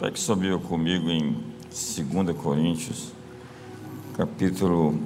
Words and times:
Pegue 0.00 0.18
sua 0.18 0.34
Bíblia 0.34 0.58
comigo 0.58 1.10
em 1.10 1.36
2 1.68 2.34
Coríntios, 2.38 3.12
capítulo 4.16 4.98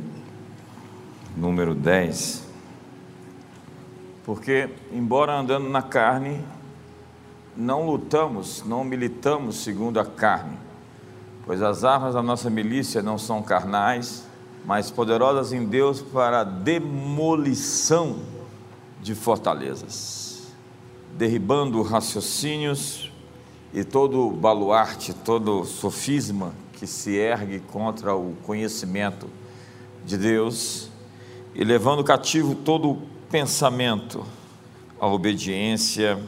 número 1.37 1.75
10. 1.75 2.47
Porque, 4.25 4.71
embora 4.93 5.37
andando 5.37 5.69
na 5.69 5.83
carne, 5.83 6.41
não 7.57 7.85
lutamos, 7.85 8.63
não 8.65 8.85
militamos 8.85 9.57
segundo 9.57 9.99
a 9.99 10.07
carne, 10.07 10.57
pois 11.45 11.61
as 11.61 11.83
armas 11.83 12.15
da 12.15 12.23
nossa 12.23 12.49
milícia 12.49 13.03
não 13.03 13.19
são 13.19 13.43
carnais, 13.43 14.25
mas 14.65 14.93
poderosas 14.93 15.53
em 15.53 15.67
Deus 15.67 16.01
para 16.01 16.43
a 16.43 16.45
demolição 16.45 18.21
de 19.03 19.13
fortalezas, 19.17 20.53
derribando 21.19 21.83
raciocínios 21.83 23.13
e 23.75 23.83
todo 23.83 24.31
baluarte, 24.31 25.13
todo 25.13 25.65
sofisma 25.65 26.55
que 26.75 26.87
se 26.87 27.17
ergue 27.17 27.59
contra 27.59 28.15
o 28.15 28.37
conhecimento 28.45 29.29
de 30.07 30.17
Deus 30.17 30.89
e 31.57 31.65
levando 31.65 32.05
cativo 32.05 32.55
todo 32.55 33.03
pensamento 33.29 34.25
à 35.01 35.09
obediência 35.09 36.23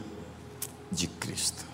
de 0.91 1.07
Cristo. 1.07 1.65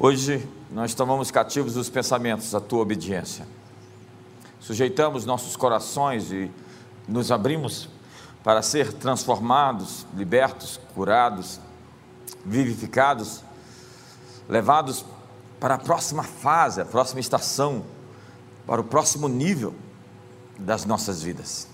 Hoje 0.00 0.48
nós 0.70 0.94
tomamos 0.94 1.30
cativos 1.30 1.76
os 1.76 1.90
pensamentos 1.90 2.54
à 2.54 2.60
tua 2.60 2.80
obediência. 2.80 3.46
Sujeitamos 4.58 5.26
nossos 5.26 5.54
corações 5.54 6.32
e 6.32 6.50
nos 7.06 7.30
abrimos 7.30 7.90
para 8.42 8.62
ser 8.62 8.90
transformados, 8.94 10.06
libertos, 10.16 10.80
curados, 10.94 11.60
vivificados 12.46 13.42
levados 14.52 15.02
para 15.58 15.76
a 15.76 15.78
próxima 15.78 16.22
fase, 16.22 16.82
a 16.82 16.84
próxima 16.84 17.20
estação, 17.20 17.82
para 18.66 18.82
o 18.82 18.84
próximo 18.84 19.26
nível 19.26 19.74
das 20.58 20.84
nossas 20.84 21.22
vidas. 21.22 21.66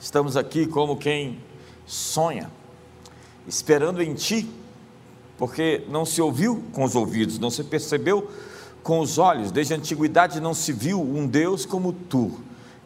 Estamos 0.00 0.36
aqui 0.36 0.64
como 0.64 0.96
quem 0.96 1.40
sonha, 1.84 2.52
esperando 3.48 4.00
em 4.00 4.14
Ti, 4.14 4.48
porque 5.36 5.84
não 5.88 6.04
se 6.04 6.22
ouviu 6.22 6.62
com 6.72 6.84
os 6.84 6.94
ouvidos, 6.94 7.36
não 7.40 7.50
se 7.50 7.64
percebeu 7.64 8.30
com 8.80 9.00
os 9.00 9.18
olhos, 9.18 9.50
desde 9.50 9.74
a 9.74 9.76
antiguidade 9.76 10.40
não 10.40 10.54
se 10.54 10.72
viu 10.72 11.02
um 11.02 11.26
Deus 11.26 11.66
como 11.66 11.92
Tu, 11.92 12.30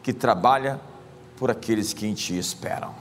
que 0.03 0.15
trabalha 0.15 0.81
por 1.37 1.51
aqueles 1.51 1.93
que 1.93 2.07
em 2.07 2.15
Ti 2.15 2.39
esperam. 2.39 2.95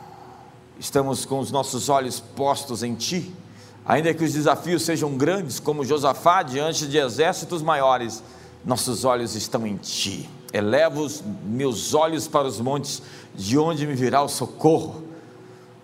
Estamos 0.77 1.23
com 1.23 1.39
os 1.39 1.51
nossos 1.51 1.87
olhos 1.87 2.19
postos 2.19 2.83
em 2.83 2.95
Ti, 2.95 3.33
Ainda 3.85 4.13
que 4.13 4.23
os 4.23 4.33
desafios 4.33 4.83
sejam 4.83 5.17
grandes, 5.17 5.59
como 5.59 5.83
Josafá 5.83 6.43
diante 6.43 6.87
de 6.87 6.97
exércitos 6.97 7.61
maiores, 7.61 8.23
nossos 8.63 9.03
olhos 9.03 9.35
estão 9.35 9.65
em 9.65 9.75
Ti. 9.77 10.29
Elevo 10.53 11.01
os 11.01 11.23
meus 11.43 11.93
olhos 11.93 12.27
para 12.27 12.47
os 12.47 12.59
montes, 12.59 13.01
de 13.33 13.57
onde 13.57 13.87
me 13.87 13.95
virá 13.95 14.21
o 14.21 14.27
socorro. 14.27 15.03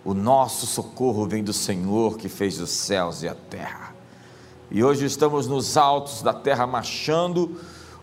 O 0.05 0.13
nosso 0.13 0.67
socorro 0.67 1.25
vem 1.25 1.43
do 1.43 1.53
Senhor 1.53 2.17
que 2.17 2.29
fez 2.29 2.59
os 2.59 2.69
céus 2.69 3.23
e 3.23 3.27
a 3.27 3.35
terra. 3.35 3.95
E 4.69 4.83
hoje 4.83 5.05
estamos 5.05 5.47
nos 5.47 5.75
altos 5.75 6.21
da 6.21 6.33
terra, 6.33 6.67
marchando 6.67 7.59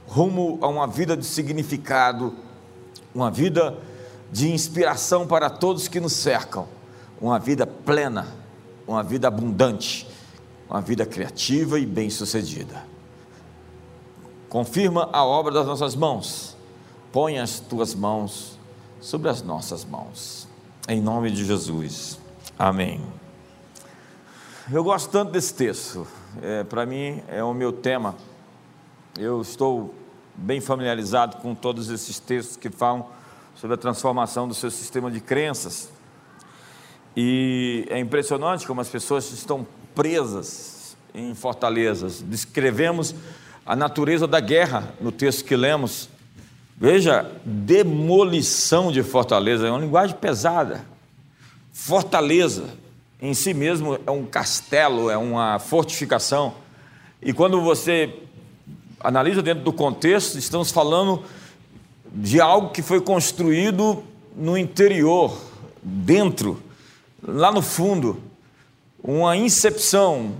rumo 0.06 0.58
a 0.60 0.66
uma 0.66 0.86
vida 0.86 1.16
de 1.16 1.24
significado, 1.24 2.34
uma 3.14 3.30
vida 3.30 3.78
de 4.32 4.50
inspiração 4.50 5.26
para 5.26 5.48
todos 5.48 5.86
que 5.86 6.00
nos 6.00 6.14
cercam, 6.14 6.66
uma 7.20 7.38
vida 7.38 7.66
plena 7.66 8.43
uma 8.86 9.02
vida 9.02 9.28
abundante, 9.28 10.06
uma 10.68 10.80
vida 10.80 11.06
criativa 11.06 11.78
e 11.78 11.86
bem-sucedida. 11.86 12.84
Confirma 14.48 15.08
a 15.12 15.24
obra 15.24 15.52
das 15.52 15.66
nossas 15.66 15.94
mãos, 15.94 16.56
põe 17.12 17.38
as 17.38 17.58
tuas 17.58 17.94
mãos 17.94 18.58
sobre 19.00 19.28
as 19.28 19.42
nossas 19.42 19.84
mãos, 19.84 20.46
em 20.88 21.00
nome 21.00 21.30
de 21.30 21.44
Jesus, 21.44 22.18
amém. 22.58 23.00
Eu 24.70 24.82
gosto 24.82 25.10
tanto 25.10 25.32
desse 25.32 25.52
texto, 25.54 26.06
é, 26.40 26.64
para 26.64 26.86
mim 26.86 27.22
é 27.28 27.42
o 27.42 27.52
meu 27.52 27.72
tema, 27.72 28.14
eu 29.18 29.42
estou 29.42 29.94
bem 30.34 30.60
familiarizado 30.60 31.36
com 31.36 31.54
todos 31.54 31.90
esses 31.90 32.18
textos 32.18 32.56
que 32.56 32.70
falam 32.70 33.06
sobre 33.54 33.74
a 33.74 33.78
transformação 33.78 34.48
do 34.48 34.54
seu 34.54 34.70
sistema 34.70 35.10
de 35.10 35.20
crenças, 35.20 35.90
e 37.16 37.86
é 37.88 37.98
impressionante 37.98 38.66
como 38.66 38.80
as 38.80 38.88
pessoas 38.88 39.30
estão 39.32 39.66
presas 39.94 40.96
em 41.14 41.34
fortalezas. 41.34 42.22
Descrevemos 42.22 43.14
a 43.64 43.76
natureza 43.76 44.26
da 44.26 44.40
guerra 44.40 44.92
no 45.00 45.12
texto 45.12 45.44
que 45.44 45.54
lemos. 45.54 46.08
Veja, 46.76 47.30
demolição 47.44 48.90
de 48.90 49.02
fortaleza, 49.02 49.66
é 49.66 49.70
uma 49.70 49.80
linguagem 49.80 50.16
pesada. 50.16 50.84
Fortaleza 51.72 52.64
em 53.22 53.32
si 53.32 53.54
mesmo 53.54 53.98
é 54.06 54.10
um 54.10 54.26
castelo, 54.26 55.08
é 55.08 55.16
uma 55.16 55.58
fortificação. 55.58 56.54
E 57.22 57.32
quando 57.32 57.60
você 57.60 58.12
analisa 59.00 59.40
dentro 59.40 59.62
do 59.62 59.72
contexto, 59.72 60.36
estamos 60.36 60.72
falando 60.72 61.22
de 62.12 62.40
algo 62.40 62.70
que 62.70 62.82
foi 62.82 63.00
construído 63.00 64.02
no 64.36 64.58
interior, 64.58 65.38
dentro 65.82 66.60
lá 67.26 67.50
no 67.50 67.62
fundo, 67.62 68.22
uma 69.02 69.36
incepção, 69.36 70.34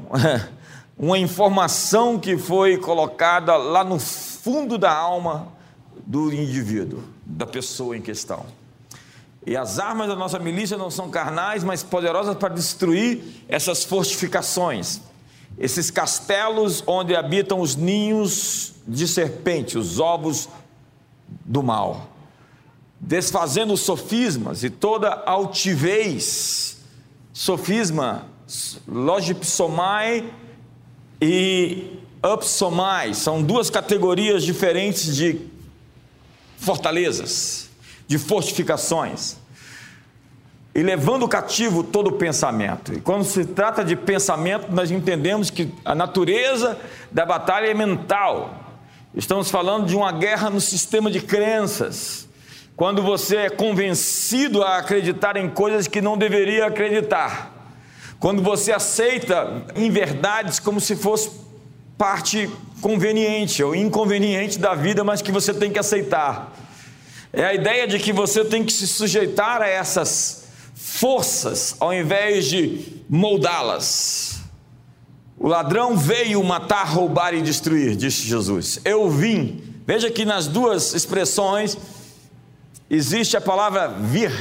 uma 0.97 1.19
informação 1.19 2.19
que 2.19 2.37
foi 2.37 2.77
colocada 2.77 3.57
lá 3.57 3.83
no 3.83 3.99
fundo 3.99 4.77
da 4.77 4.93
alma 4.93 5.49
do 6.07 6.33
indivíduo, 6.33 7.03
da 7.25 7.47
pessoa 7.47 7.97
em 7.97 8.03
questão. 8.03 8.45
E 9.47 9.57
as 9.57 9.79
armas 9.79 10.09
da 10.09 10.17
nossa 10.17 10.39
milícia 10.39 10.77
não 10.77 10.91
são 10.91 11.11
carnais, 11.11 11.63
mas 11.65 11.83
poderosas 11.83 12.37
para 12.37 12.55
destruir 12.55 13.23
essas 13.49 13.85
fortificações, 13.85 15.01
esses 15.59 15.91
castelos 15.91 16.83
onde 16.87 17.15
habitam 17.15 17.61
os 17.61 17.77
ninhos 17.77 18.75
de 18.87 19.07
serpente, 19.07 19.77
os 19.77 19.99
ovos 19.99 20.49
do 21.45 21.63
mal, 21.63 22.09
desfazendo 22.99 23.77
sofismas 23.77 24.65
e 24.65 24.71
toda 24.71 25.11
altivez 25.27 26.74
sofisma, 27.35 28.27
logipsomai 28.87 30.33
e 31.21 31.99
upsomai, 32.23 33.13
são 33.13 33.43
duas 33.43 33.69
categorias 33.69 34.45
diferentes 34.45 35.17
de 35.17 35.41
fortalezas, 36.57 37.69
de 38.07 38.19
fortificações. 38.19 39.37
E 40.73 40.83
levando 40.83 41.29
cativo 41.29 41.85
todo 41.85 42.09
o 42.09 42.13
pensamento. 42.13 42.95
E 42.95 43.01
quando 43.01 43.25
se 43.25 43.45
trata 43.45 43.85
de 43.85 43.95
pensamento, 43.95 44.73
nós 44.73 44.91
entendemos 44.91 45.51
que 45.51 45.73
a 45.85 45.95
natureza 45.95 46.79
da 47.13 47.25
batalha 47.25 47.67
é 47.67 47.75
mental. 47.75 48.79
Estamos 49.15 49.51
falando 49.51 49.87
de 49.87 49.95
uma 49.95 50.11
guerra 50.11 50.51
no 50.51 50.61
sistema 50.61 51.11
de 51.11 51.21
crenças 51.21 52.29
quando 52.77 53.03
você 53.03 53.37
é 53.37 53.51
convencido 53.51 54.63
a 54.63 54.79
acreditar 54.79 55.37
em 55.37 55.49
coisas 55.49 55.87
que 55.87 56.01
não 56.01 56.19
deveria 56.19 56.67
acreditar. 56.67 57.53
Quando 58.19 58.43
você 58.43 58.73
aceita 58.73 59.65
em 59.77 59.91
verdades 59.91 60.59
como 60.59 60.81
se 60.81 60.97
fosse 60.97 61.31
parte 61.97 62.51
conveniente 62.81 63.63
ou 63.63 63.75
inconveniente 63.75 64.59
da 64.59 64.75
vida, 64.75 65.05
mas 65.05 65.23
que 65.23 65.31
você 65.31 65.55
tem 65.55 65.71
que 65.71 65.79
aceitar. 65.79 66.53
É 67.33 67.45
a 67.45 67.55
ideia 67.55 67.87
de 67.87 67.99
que 67.99 68.13
você 68.13 68.45
tem 68.45 68.65
que 68.65 68.73
se 68.73 68.87
sujeitar 68.87 69.63
a 69.63 69.69
essas 69.69 70.45
forças 70.75 71.77
ao 71.79 71.93
invés 71.95 72.47
de 72.47 73.03
moldá-las. 73.09 74.41
O 75.39 75.49
ladrão 75.49 75.97
veio 75.97 76.43
matar, 76.43 76.85
roubar 76.85 77.35
e 77.35 77.43
destruir, 77.43 77.95
disse 77.97 78.23
Jesus. 78.23 78.81
Eu 78.85 79.11
vim. 79.11 79.63
Veja 79.87 80.11
que 80.11 80.25
nas 80.25 80.47
duas 80.47 80.95
expressões 80.95 81.77
existe 82.89 83.37
a 83.37 83.41
palavra 83.41 83.89
vir. 83.89 84.33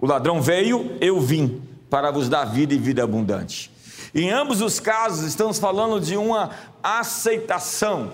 O 0.00 0.06
ladrão 0.06 0.40
veio, 0.40 0.96
eu 1.00 1.20
vim, 1.20 1.62
para 1.88 2.10
vos 2.10 2.28
dar 2.28 2.44
vida 2.44 2.74
e 2.74 2.78
vida 2.78 3.02
abundante. 3.02 3.70
Em 4.14 4.30
ambos 4.30 4.60
os 4.60 4.80
casos, 4.80 5.26
estamos 5.26 5.58
falando 5.58 6.00
de 6.00 6.16
uma 6.16 6.50
aceitação, 6.82 8.12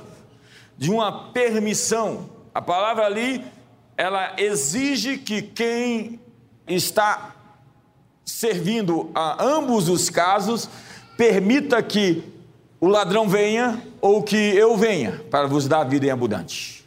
de 0.76 0.90
uma 0.90 1.30
permissão. 1.30 2.28
A 2.54 2.60
palavra 2.60 3.06
ali, 3.06 3.44
ela 3.96 4.34
exige 4.36 5.18
que 5.18 5.42
quem 5.42 6.20
está 6.66 7.36
servindo 8.24 9.10
a 9.14 9.44
ambos 9.44 9.88
os 9.88 10.08
casos, 10.10 10.68
permita 11.16 11.82
que 11.82 12.22
o 12.80 12.88
ladrão 12.88 13.28
venha 13.28 13.80
ou 14.00 14.22
que 14.22 14.36
eu 14.36 14.76
venha 14.76 15.20
para 15.30 15.46
vos 15.46 15.68
dar 15.68 15.84
vida 15.84 16.06
em 16.06 16.10
abundante. 16.10 16.81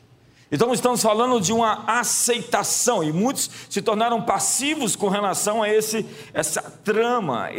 Então 0.55 0.71
estamos 0.71 1.01
falando 1.01 1.41
de 1.41 1.51
uma 1.51 1.83
aceitação 1.85 3.03
e 3.03 3.11
muitos 3.11 3.51
se 3.69 3.81
tornaram 3.81 4.21
passivos 4.21 4.95
com 4.95 5.09
relação 5.09 5.61
a 5.61 5.67
esse 5.67 6.05
essa 6.33 6.61
trama, 6.61 7.49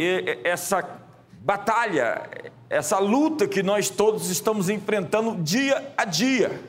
essa 0.43 0.83
batalha, 1.41 2.27
essa 2.67 2.97
luta 2.97 3.47
que 3.47 3.61
nós 3.61 3.87
todos 3.87 4.31
estamos 4.31 4.67
enfrentando 4.67 5.35
dia 5.43 5.93
a 5.95 6.05
dia. 6.05 6.59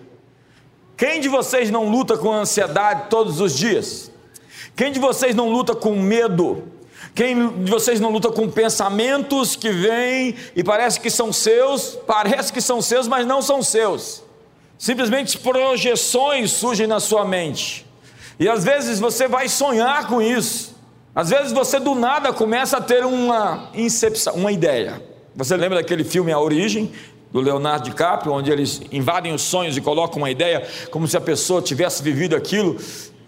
Quem 0.99 1.19
de 1.19 1.31
vocês 1.31 1.71
não 1.71 1.89
luta 1.89 2.19
com 2.19 2.31
ansiedade 2.31 3.09
todos 3.09 3.41
os 3.41 3.57
dias? 3.57 4.13
Quem 4.77 4.93
de 4.93 5.01
vocês 5.01 5.35
não 5.35 5.49
luta 5.49 5.75
com 5.75 5.97
medo? 5.97 6.63
Quem 7.15 7.65
de 7.65 7.71
vocês 7.71 8.01
não 8.01 8.11
luta 8.11 8.31
com 8.31 8.51
pensamentos 8.51 9.57
que 9.57 9.71
vêm 9.71 10.37
e 10.55 10.63
parece 10.63 11.01
que 11.01 11.09
são 11.09 11.33
seus, 11.33 11.99
parece 12.07 12.53
que 12.53 12.61
são 12.61 12.83
seus, 12.83 13.09
mas 13.09 13.27
não 13.27 13.41
são 13.41 13.63
seus. 13.63 14.28
Simplesmente 14.79 15.37
projeções 15.39 16.53
surgem 16.53 16.87
na 16.87 17.01
sua 17.01 17.25
mente. 17.25 17.85
E 18.39 18.49
às 18.49 18.65
vezes 18.65 19.01
você 19.01 19.27
vai 19.27 19.49
sonhar 19.49 20.07
com 20.07 20.23
isso. 20.23 20.77
Às 21.15 21.31
vezes 21.31 21.53
você 21.53 21.81
do 21.81 21.97
nada 21.97 22.33
começa 22.33 22.77
a 22.77 22.81
ter 22.81 23.05
uma 23.05 23.71
incepção, 23.75 24.35
uma 24.35 24.53
ideia. 24.53 25.03
Você 25.35 25.57
lembra 25.57 25.79
daquele 25.79 26.05
filme 26.05 26.31
A 26.31 26.39
Origem, 26.39 26.93
do 27.33 27.41
Leonardo 27.41 27.91
DiCaprio, 27.91 28.33
onde 28.33 28.51
eles 28.51 28.81
invadem 28.93 29.35
os 29.35 29.43
sonhos 29.43 29.77
e 29.77 29.81
colocam 29.81 30.19
uma 30.19 30.31
ideia 30.31 30.67
como 30.91 31.09
se 31.09 31.17
a 31.17 31.21
pessoa 31.21 31.61
tivesse 31.61 32.03
vivido 32.03 32.37
aquilo 32.37 32.79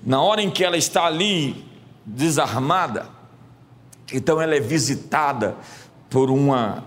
na 0.04 0.22
hora 0.22 0.40
em 0.40 0.50
que 0.50 0.64
ela 0.64 0.76
está 0.76 1.04
ali 1.04 1.64
desarmada. 2.06 3.08
Então 4.12 4.40
ela 4.40 4.54
é 4.54 4.60
visitada 4.60 5.56
por 6.08 6.30
uma 6.30 6.84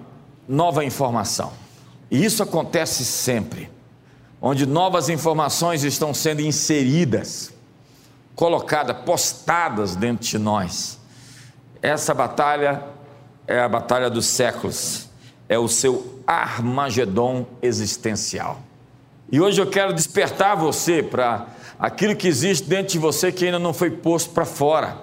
nova 0.47 0.83
informação. 0.83 1.53
E 2.09 2.23
isso 2.23 2.43
acontece 2.43 3.05
sempre, 3.05 3.69
onde 4.45 4.65
novas 4.65 5.07
informações 5.07 5.85
estão 5.85 6.13
sendo 6.13 6.41
inseridas, 6.41 7.53
colocadas, 8.35 8.97
postadas 9.05 9.95
dentro 9.95 10.27
de 10.27 10.37
nós. 10.37 10.99
Essa 11.81 12.13
batalha 12.13 12.83
é 13.47 13.61
a 13.61 13.69
batalha 13.69 14.09
dos 14.09 14.25
séculos 14.25 15.07
é 15.47 15.57
o 15.57 15.67
seu 15.67 16.21
Armagedon 16.25 17.45
existencial. 17.61 18.61
E 19.31 19.39
hoje 19.39 19.61
eu 19.61 19.67
quero 19.67 19.93
despertar 19.93 20.55
você 20.55 21.03
para 21.03 21.47
aquilo 21.77 22.15
que 22.15 22.27
existe 22.27 22.67
dentro 22.67 22.93
de 22.93 22.99
você 22.99 23.31
que 23.31 23.45
ainda 23.45 23.59
não 23.59 23.73
foi 23.73 23.91
posto 23.91 24.31
para 24.31 24.45
fora. 24.45 24.97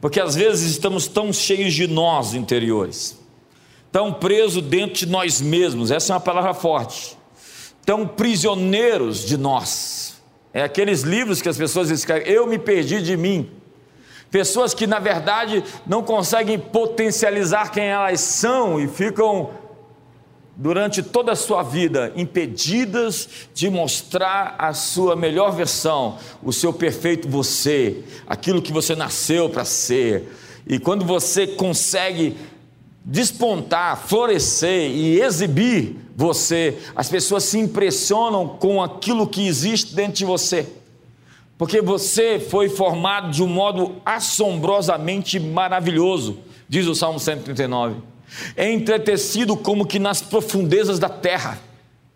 Porque 0.00 0.20
às 0.20 0.34
vezes 0.34 0.72
estamos 0.72 1.06
tão 1.06 1.32
cheios 1.32 1.74
de 1.74 1.86
nós 1.86 2.34
interiores, 2.34 3.18
tão 3.90 4.12
presos 4.12 4.62
dentro 4.62 4.94
de 4.94 5.06
nós 5.06 5.40
mesmos, 5.40 5.90
essa 5.90 6.12
é 6.12 6.14
uma 6.14 6.20
palavra 6.20 6.52
forte, 6.52 7.15
tão 7.86 8.06
prisioneiros 8.06 9.24
de 9.24 9.38
nós. 9.38 10.20
É 10.52 10.64
aqueles 10.64 11.02
livros 11.02 11.40
que 11.40 11.48
as 11.48 11.56
pessoas 11.56 11.88
escrevem, 11.88 12.30
eu 12.30 12.46
me 12.46 12.58
perdi 12.58 13.00
de 13.00 13.16
mim. 13.16 13.48
Pessoas 14.28 14.74
que, 14.74 14.86
na 14.86 14.98
verdade, 14.98 15.62
não 15.86 16.02
conseguem 16.02 16.58
potencializar 16.58 17.70
quem 17.70 17.84
elas 17.84 18.20
são 18.20 18.80
e 18.80 18.88
ficam, 18.88 19.50
durante 20.56 21.02
toda 21.02 21.32
a 21.32 21.36
sua 21.36 21.62
vida, 21.62 22.12
impedidas 22.16 23.28
de 23.54 23.70
mostrar 23.70 24.56
a 24.58 24.72
sua 24.72 25.14
melhor 25.14 25.52
versão, 25.52 26.18
o 26.42 26.52
seu 26.52 26.72
perfeito 26.72 27.28
você, 27.28 28.02
aquilo 28.26 28.60
que 28.60 28.72
você 28.72 28.96
nasceu 28.96 29.48
para 29.48 29.64
ser. 29.64 30.32
E 30.66 30.80
quando 30.80 31.04
você 31.04 31.46
consegue 31.46 32.36
despontar, 33.06 33.96
florescer 33.96 34.90
e 34.90 35.20
exibir 35.22 35.96
você, 36.14 36.76
as 36.94 37.08
pessoas 37.08 37.44
se 37.44 37.58
impressionam 37.58 38.48
com 38.48 38.82
aquilo 38.82 39.26
que 39.26 39.46
existe 39.46 39.94
dentro 39.94 40.14
de 40.14 40.24
você 40.24 40.66
porque 41.58 41.80
você 41.80 42.38
foi 42.38 42.68
formado 42.68 43.30
de 43.30 43.42
um 43.42 43.46
modo 43.46 43.96
assombrosamente 44.04 45.40
maravilhoso, 45.40 46.38
diz 46.68 46.86
o 46.86 46.94
Salmo 46.94 47.18
139. 47.18 47.96
É 48.54 48.70
entretecido 48.70 49.56
como 49.56 49.86
que 49.86 49.98
nas 49.98 50.20
profundezas 50.20 50.98
da 50.98 51.08
terra, 51.08 51.58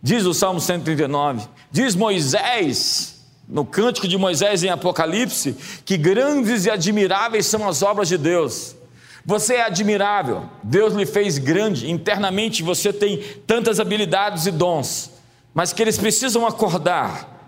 diz 0.03 0.27
o 0.27 0.35
Salmo 0.35 0.61
139. 0.61 1.47
Diz 1.71 1.95
Moisés, 1.95 3.25
no 3.49 3.65
cântico 3.65 4.07
de 4.07 4.19
Moisés 4.19 4.63
em 4.63 4.69
Apocalipse, 4.69 5.57
que 5.85 5.97
grandes 5.97 6.67
e 6.67 6.71
admiráveis 6.71 7.47
são 7.47 7.67
as 7.67 7.83
obras 7.83 8.09
de 8.09 8.19
Deus. 8.19 8.77
Você 9.25 9.55
é 9.55 9.62
admirável, 9.62 10.49
Deus 10.62 10.94
lhe 10.94 11.06
fez 11.06 11.38
grande, 11.38 11.90
internamente 11.90 12.62
você 12.62 12.93
tem 12.93 13.19
tantas 13.46 13.78
habilidades 13.78 14.46
e 14.46 14.50
dons, 14.50 15.11
mas 15.52 15.72
que 15.72 15.82
eles 15.82 15.99
precisam 15.99 16.46
acordar 16.46 17.40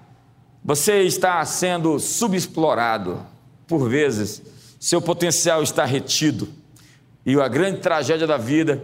você 0.64 1.02
está 1.02 1.44
sendo 1.44 1.98
subexplorado. 1.98 3.20
Por 3.66 3.88
vezes, 3.88 4.42
seu 4.78 5.02
potencial 5.02 5.62
está 5.62 5.84
retido. 5.84 6.48
E 7.26 7.34
a 7.40 7.48
grande 7.48 7.80
tragédia 7.80 8.26
da 8.26 8.36
vida 8.36 8.82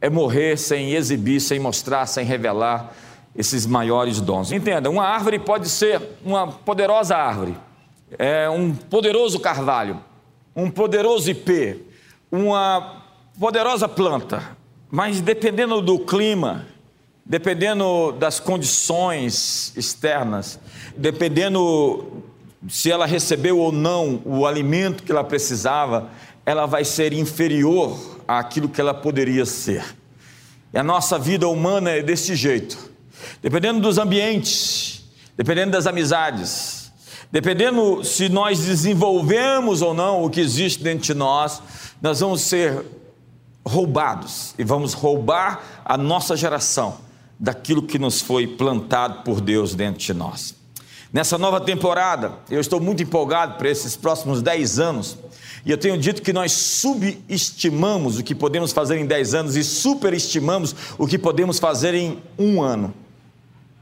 é 0.00 0.08
morrer 0.08 0.56
sem 0.56 0.92
exibir, 0.92 1.40
sem 1.40 1.58
mostrar, 1.58 2.06
sem 2.06 2.24
revelar 2.24 2.92
esses 3.34 3.66
maiores 3.66 4.20
dons. 4.20 4.52
Entenda, 4.52 4.88
uma 4.88 5.04
árvore 5.04 5.38
pode 5.38 5.68
ser 5.68 6.00
uma 6.24 6.46
poderosa 6.46 7.16
árvore, 7.16 7.56
é 8.18 8.48
um 8.48 8.72
poderoso 8.72 9.40
carvalho, 9.40 10.00
um 10.54 10.70
poderoso 10.70 11.30
ipê, 11.30 11.80
uma 12.30 13.02
poderosa 13.38 13.88
planta, 13.88 14.56
mas 14.90 15.20
dependendo 15.20 15.80
do 15.80 15.98
clima, 15.98 16.66
dependendo 17.24 18.12
das 18.12 18.40
condições 18.40 19.72
externas, 19.76 20.58
dependendo 20.96 22.22
se 22.68 22.90
ela 22.90 23.06
recebeu 23.06 23.58
ou 23.58 23.70
não 23.70 24.20
o 24.24 24.46
alimento 24.46 25.02
que 25.02 25.12
ela 25.12 25.24
precisava, 25.24 26.10
ela 26.44 26.66
vai 26.66 26.84
ser 26.84 27.12
inferior 27.12 27.98
àquilo 28.26 28.68
que 28.68 28.80
ela 28.80 28.94
poderia 28.94 29.44
ser. 29.44 29.84
E 30.72 30.78
a 30.78 30.82
nossa 30.82 31.18
vida 31.18 31.48
humana 31.48 31.90
é 31.90 32.02
desse 32.02 32.34
jeito. 32.34 32.90
Dependendo 33.42 33.80
dos 33.80 33.98
ambientes, 33.98 35.04
dependendo 35.36 35.72
das 35.72 35.86
amizades, 35.86 36.75
dependendo 37.36 38.02
se 38.02 38.30
nós 38.30 38.60
desenvolvemos 38.60 39.82
ou 39.82 39.92
não 39.92 40.24
o 40.24 40.30
que 40.30 40.40
existe 40.40 40.82
dentro 40.82 41.04
de 41.04 41.12
nós, 41.12 41.60
nós 42.00 42.20
vamos 42.20 42.40
ser 42.40 42.82
roubados 43.62 44.54
e 44.58 44.64
vamos 44.64 44.94
roubar 44.94 45.82
a 45.84 45.98
nossa 45.98 46.34
geração 46.34 46.96
daquilo 47.38 47.82
que 47.82 47.98
nos 47.98 48.22
foi 48.22 48.46
plantado 48.46 49.22
por 49.22 49.42
Deus 49.42 49.74
dentro 49.74 50.00
de 50.00 50.14
nós. 50.14 50.54
Nessa 51.12 51.36
nova 51.36 51.60
temporada, 51.60 52.32
eu 52.50 52.58
estou 52.58 52.80
muito 52.80 53.02
empolgado 53.02 53.58
para 53.58 53.68
esses 53.68 53.94
próximos 53.94 54.40
10 54.40 54.78
anos, 54.78 55.18
e 55.66 55.70
eu 55.70 55.76
tenho 55.76 55.98
dito 55.98 56.22
que 56.22 56.32
nós 56.32 56.52
subestimamos 56.52 58.18
o 58.18 58.22
que 58.22 58.34
podemos 58.34 58.72
fazer 58.72 58.96
em 58.96 59.04
10 59.04 59.34
anos 59.34 59.56
e 59.56 59.62
superestimamos 59.62 60.74
o 60.96 61.06
que 61.06 61.18
podemos 61.18 61.58
fazer 61.58 61.92
em 61.92 62.18
um 62.38 62.62
ano. 62.62 62.94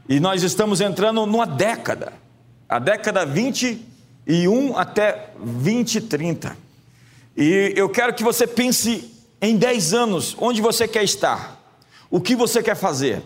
E 0.09 0.19
nós 0.19 0.43
estamos 0.43 0.81
entrando 0.81 1.25
numa 1.25 1.47
década, 1.47 2.24
a 2.67 2.79
década 2.79 3.25
21 3.25 4.77
até 4.77 5.31
2030. 5.37 6.57
E 7.37 7.73
eu 7.75 7.89
quero 7.89 8.13
que 8.13 8.23
você 8.23 8.47
pense 8.47 9.11
em 9.41 9.57
10 9.57 9.93
anos, 9.93 10.35
onde 10.39 10.61
você 10.61 10.87
quer 10.87 11.03
estar, 11.03 11.61
o 12.09 12.19
que 12.19 12.35
você 12.35 12.63
quer 12.63 12.75
fazer. 12.75 13.21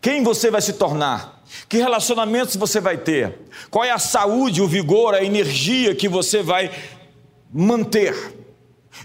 Quem 0.00 0.22
você 0.22 0.50
vai 0.50 0.62
se 0.62 0.74
tornar? 0.74 1.42
Que 1.68 1.78
relacionamentos 1.78 2.56
você 2.56 2.80
vai 2.80 2.96
ter? 2.96 3.38
Qual 3.70 3.84
é 3.84 3.90
a 3.90 3.98
saúde, 3.98 4.62
o 4.62 4.68
vigor, 4.68 5.14
a 5.14 5.24
energia 5.24 5.94
que 5.94 6.08
você 6.08 6.42
vai 6.42 6.70
manter? 7.52 8.14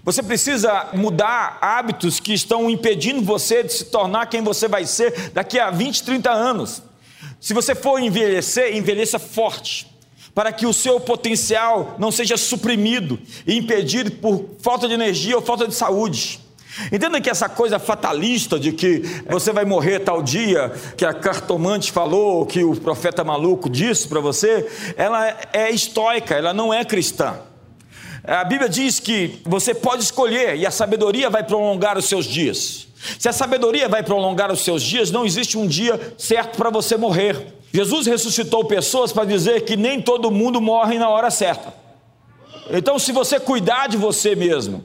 Você 0.04 0.22
precisa 0.22 0.90
mudar 0.94 1.58
hábitos 1.62 2.20
que 2.20 2.34
estão 2.34 2.70
impedindo 2.70 3.22
você 3.24 3.64
de 3.64 3.74
se 3.74 3.86
tornar 3.86 4.28
quem 4.28 4.44
você 4.44 4.68
vai 4.68 4.86
ser 4.86 5.32
daqui 5.32 5.60
a 5.60 5.72
20, 5.72 6.04
30 6.04 6.32
anos. 6.32 6.84
Se 7.40 7.54
você 7.54 7.76
for 7.76 8.00
envelhecer, 8.02 8.76
envelheça 8.76 9.20
forte, 9.20 9.88
para 10.34 10.52
que 10.52 10.66
o 10.66 10.74
seu 10.74 11.00
potencial 11.00 11.96
não 11.98 12.12
seja 12.12 12.36
suprimido 12.36 13.20
e 13.48 13.58
impedido 13.58 14.12
por 14.12 14.50
falta 14.60 14.88
de 14.88 14.94
energia 14.94 15.36
ou 15.36 15.42
falta 15.42 15.68
de 15.68 15.74
saúde. 15.74 16.42
Entenda 16.92 17.22
que 17.22 17.30
essa 17.30 17.48
coisa 17.48 17.80
fatalista 17.80 18.60
de 18.60 18.74
que 18.74 19.02
você 19.30 19.54
vai 19.54 19.64
morrer 19.64 20.00
tal 20.00 20.22
dia, 20.22 20.74
que 20.98 21.06
a 21.06 21.14
cartomante 21.14 21.92
falou, 21.92 22.46
que 22.46 22.64
o 22.64 22.76
profeta 22.76 23.24
maluco 23.24 23.70
disse 23.70 24.08
para 24.08 24.20
você, 24.20 24.68
ela 24.98 25.38
é 25.54 25.72
estoica, 25.72 26.36
ela 26.36 26.54
não 26.54 26.74
é 26.74 26.84
cristã. 26.84 27.40
A 28.24 28.44
Bíblia 28.44 28.68
diz 28.68 29.00
que 29.00 29.40
você 29.46 29.74
pode 29.74 30.04
escolher 30.04 30.58
e 30.58 30.66
a 30.66 30.72
sabedoria 30.72 31.30
vai 31.30 31.44
prolongar 31.44 31.98
os 31.98 32.06
seus 32.06 32.26
dias. 32.26 32.88
Se 33.20 33.30
a 33.30 33.34
sabedoria 33.34 33.88
vai 33.88 34.04
prolongar 34.04 34.52
os 34.52 34.64
seus 34.64 34.82
dias, 34.82 35.12
não 35.12 35.26
existe 35.26 35.58
um 35.58 35.68
dia 35.68 36.16
certo 36.18 36.58
para 36.58 36.70
você 36.70 36.98
morrer. 36.98 37.54
Jesus 37.74 38.08
ressuscitou 38.08 38.66
pessoas 38.66 39.12
para 39.12 39.26
dizer 39.26 39.62
que 39.62 39.76
nem 39.76 40.02
todo 40.02 40.32
mundo 40.32 40.62
morre 40.62 40.98
na 40.98 41.10
hora 41.10 41.30
certa. 41.30 41.74
Então, 42.70 42.98
se 42.98 43.12
você 43.12 43.40
cuidar 43.40 43.88
de 43.88 43.98
você 43.98 44.36
mesmo, 44.36 44.84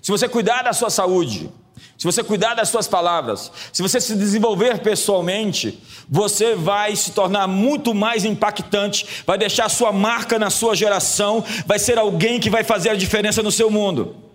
se 0.00 0.10
você 0.10 0.28
cuidar 0.28 0.62
da 0.62 0.72
sua 0.72 0.88
saúde, 0.88 1.50
se 1.98 2.04
você 2.04 2.22
cuidar 2.22 2.54
das 2.54 2.68
suas 2.68 2.86
palavras, 2.86 3.50
se 3.72 3.82
você 3.82 4.00
se 4.00 4.14
desenvolver 4.14 4.78
pessoalmente, 4.78 5.82
você 6.08 6.54
vai 6.54 6.94
se 6.94 7.10
tornar 7.10 7.48
muito 7.48 7.92
mais 7.92 8.24
impactante, 8.24 9.04
vai 9.26 9.36
deixar 9.36 9.68
sua 9.68 9.92
marca 9.92 10.38
na 10.38 10.48
sua 10.48 10.76
geração, 10.76 11.44
vai 11.66 11.78
ser 11.78 11.98
alguém 11.98 12.38
que 12.38 12.48
vai 12.48 12.62
fazer 12.62 12.90
a 12.90 12.94
diferença 12.94 13.42
no 13.42 13.50
seu 13.50 13.68
mundo. 13.68 14.27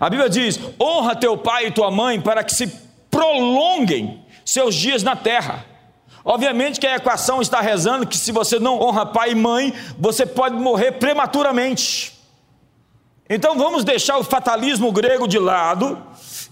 A 0.00 0.08
Bíblia 0.08 0.30
diz: 0.30 0.58
honra 0.80 1.14
teu 1.14 1.36
pai 1.36 1.66
e 1.66 1.70
tua 1.70 1.90
mãe 1.90 2.18
para 2.18 2.42
que 2.42 2.54
se 2.54 2.66
prolonguem 3.10 4.24
seus 4.44 4.74
dias 4.74 5.02
na 5.02 5.14
terra. 5.14 5.66
Obviamente 6.24 6.80
que 6.80 6.86
a 6.86 6.96
equação 6.96 7.40
está 7.40 7.60
rezando 7.60 8.06
que 8.06 8.16
se 8.16 8.32
você 8.32 8.58
não 8.58 8.80
honra 8.80 9.04
pai 9.06 9.32
e 9.32 9.34
mãe, 9.34 9.74
você 9.98 10.24
pode 10.24 10.56
morrer 10.56 10.92
prematuramente. 10.92 12.18
Então 13.28 13.56
vamos 13.56 13.84
deixar 13.84 14.18
o 14.18 14.24
fatalismo 14.24 14.90
grego 14.90 15.28
de 15.28 15.38
lado 15.38 16.02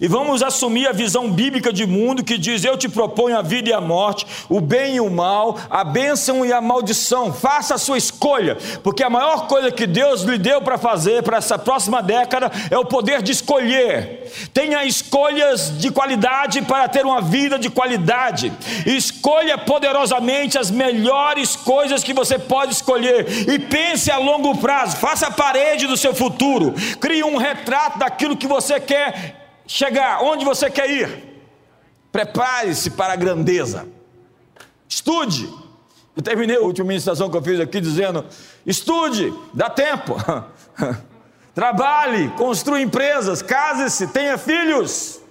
e 0.01 0.07
vamos 0.07 0.41
assumir 0.41 0.87
a 0.87 0.93
visão 0.93 1.29
bíblica 1.29 1.73
de 1.73 1.85
mundo 1.85 2.23
que 2.23 2.37
diz: 2.37 2.63
Eu 2.63 2.77
te 2.77 2.87
proponho 2.87 3.37
a 3.37 3.41
vida 3.41 3.69
e 3.69 3.73
a 3.73 3.81
morte, 3.81 4.25
o 4.47 4.61
bem 4.61 4.95
e 4.95 5.01
o 5.01 5.09
mal, 5.09 5.57
a 5.69 5.83
bênção 5.83 6.45
e 6.45 6.53
a 6.53 6.61
maldição. 6.61 7.33
Faça 7.33 7.75
a 7.75 7.77
sua 7.77 7.97
escolha, 7.97 8.57
porque 8.81 9.03
a 9.03 9.09
maior 9.09 9.47
coisa 9.47 9.71
que 9.71 9.85
Deus 9.85 10.21
lhe 10.21 10.37
deu 10.37 10.61
para 10.61 10.77
fazer 10.77 11.21
para 11.23 11.37
essa 11.37 11.59
próxima 11.59 12.01
década 12.01 12.49
é 12.71 12.77
o 12.77 12.85
poder 12.85 13.21
de 13.21 13.33
escolher. 13.33 14.31
Tenha 14.53 14.85
escolhas 14.85 15.77
de 15.77 15.91
qualidade 15.91 16.61
para 16.61 16.87
ter 16.87 17.05
uma 17.05 17.21
vida 17.21 17.59
de 17.59 17.69
qualidade. 17.69 18.53
Escolha 18.85 19.57
poderosamente 19.57 20.57
as 20.57 20.71
melhores 20.71 21.57
coisas 21.57 22.03
que 22.03 22.13
você 22.13 22.39
pode 22.39 22.73
escolher 22.73 23.27
e 23.49 23.59
pense 23.59 24.09
a 24.09 24.17
longo 24.17 24.57
prazo. 24.57 24.95
Faça 24.95 25.27
a 25.27 25.31
parede 25.31 25.87
do 25.87 25.97
seu 25.97 26.15
futuro. 26.15 26.73
Crie 27.01 27.23
um 27.23 27.35
retrato 27.35 27.99
daquilo 27.99 28.37
que 28.37 28.47
você 28.47 28.79
quer 28.79 29.38
chegar 29.69 30.23
onde 30.23 30.43
você 30.43 30.67
quer 30.67 30.89
ir. 30.89 31.29
Prepare-se 32.11 32.89
para 32.89 33.13
a 33.13 33.15
grandeza. 33.15 33.87
Estude. 34.87 35.47
Eu 36.17 36.23
terminei 36.23 36.57
a 36.57 36.61
última 36.61 36.87
ministração 36.87 37.29
que 37.29 37.37
eu 37.37 37.43
fiz 37.43 37.59
aqui 37.59 37.79
dizendo: 37.79 38.25
estude, 38.65 39.31
dá 39.53 39.69
tempo. 39.69 40.15
Trabalhe, 41.53 42.29
construa 42.31 42.81
empresas, 42.81 43.43
case-se, 43.43 44.07
tenha 44.07 44.37
filhos. 44.37 45.21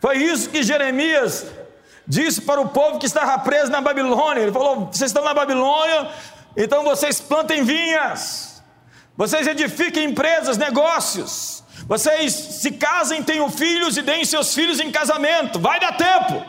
Foi 0.00 0.16
isso 0.16 0.48
que 0.48 0.62
Jeremias 0.62 1.46
disse 2.06 2.40
para 2.40 2.60
o 2.60 2.68
povo 2.68 2.98
que 2.98 3.06
estava 3.06 3.38
preso 3.40 3.70
na 3.70 3.82
Babilônia. 3.82 4.40
Ele 4.40 4.52
falou: 4.52 4.86
vocês 4.86 5.10
estão 5.10 5.22
na 5.22 5.34
Babilônia, 5.34 6.10
então 6.56 6.82
vocês 6.82 7.20
plantem 7.20 7.62
vinhas, 7.62 8.62
vocês 9.16 9.46
edifiquem 9.46 10.04
empresas, 10.04 10.56
negócios. 10.56 11.65
Vocês 11.86 12.32
se 12.32 12.72
casem, 12.72 13.22
tenham 13.22 13.48
filhos 13.48 13.96
e 13.96 14.02
deem 14.02 14.24
seus 14.24 14.52
filhos 14.52 14.80
em 14.80 14.90
casamento. 14.90 15.60
Vai 15.60 15.78
dar 15.78 15.96
tempo. 15.96 16.44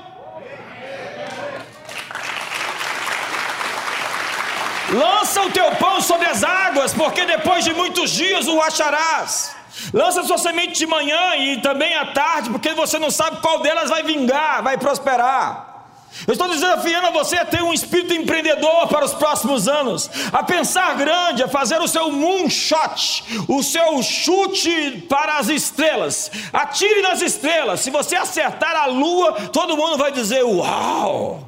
Lança 4.90 5.42
o 5.44 5.52
teu 5.52 5.70
pão 5.76 6.02
sobre 6.02 6.26
as 6.28 6.44
águas, 6.44 6.94
porque 6.94 7.26
depois 7.26 7.64
de 7.64 7.74
muitos 7.74 8.10
dias 8.10 8.48
o 8.48 8.60
acharás. 8.62 9.56
Lança 9.94 10.24
sua 10.24 10.38
semente 10.40 10.80
de 10.80 10.88
manhã 10.88 11.36
e 11.36 11.62
também 11.62 11.96
à 11.96 12.06
tarde, 12.14 12.50
porque 12.50 12.74
você 12.74 12.98
não 12.98 13.12
sabe 13.12 13.40
qual 13.42 13.60
delas 13.60 13.90
vai 13.90 14.02
vingar, 14.02 14.64
vai 14.64 14.78
prosperar. 14.78 15.77
Eu 16.26 16.32
estou 16.32 16.48
desafiando 16.48 17.08
a 17.08 17.12
você 17.12 17.38
a 17.38 17.46
ter 17.46 17.62
um 17.62 17.74
espírito 17.74 18.14
empreendedor 18.14 18.88
para 18.88 19.06
os 19.06 19.14
próximos 19.14 19.68
anos, 19.68 20.10
a 20.32 20.42
pensar 20.42 20.96
grande, 20.96 21.44
a 21.44 21.48
fazer 21.48 21.80
o 21.80 21.88
seu 21.88 22.12
moonshot, 22.12 23.46
o 23.48 23.62
seu 23.62 24.02
chute 24.02 25.06
para 25.08 25.38
as 25.38 25.48
estrelas. 25.50 26.32
Atire 26.52 27.02
nas 27.02 27.22
estrelas. 27.22 27.82
Se 27.82 27.92
você 27.92 28.16
acertar 28.16 28.76
a 28.76 28.86
lua, 28.88 29.34
todo 29.50 29.78
mundo 29.78 29.98
vai 29.98 30.12
dizer: 30.12 30.44
Uau! 30.44 31.48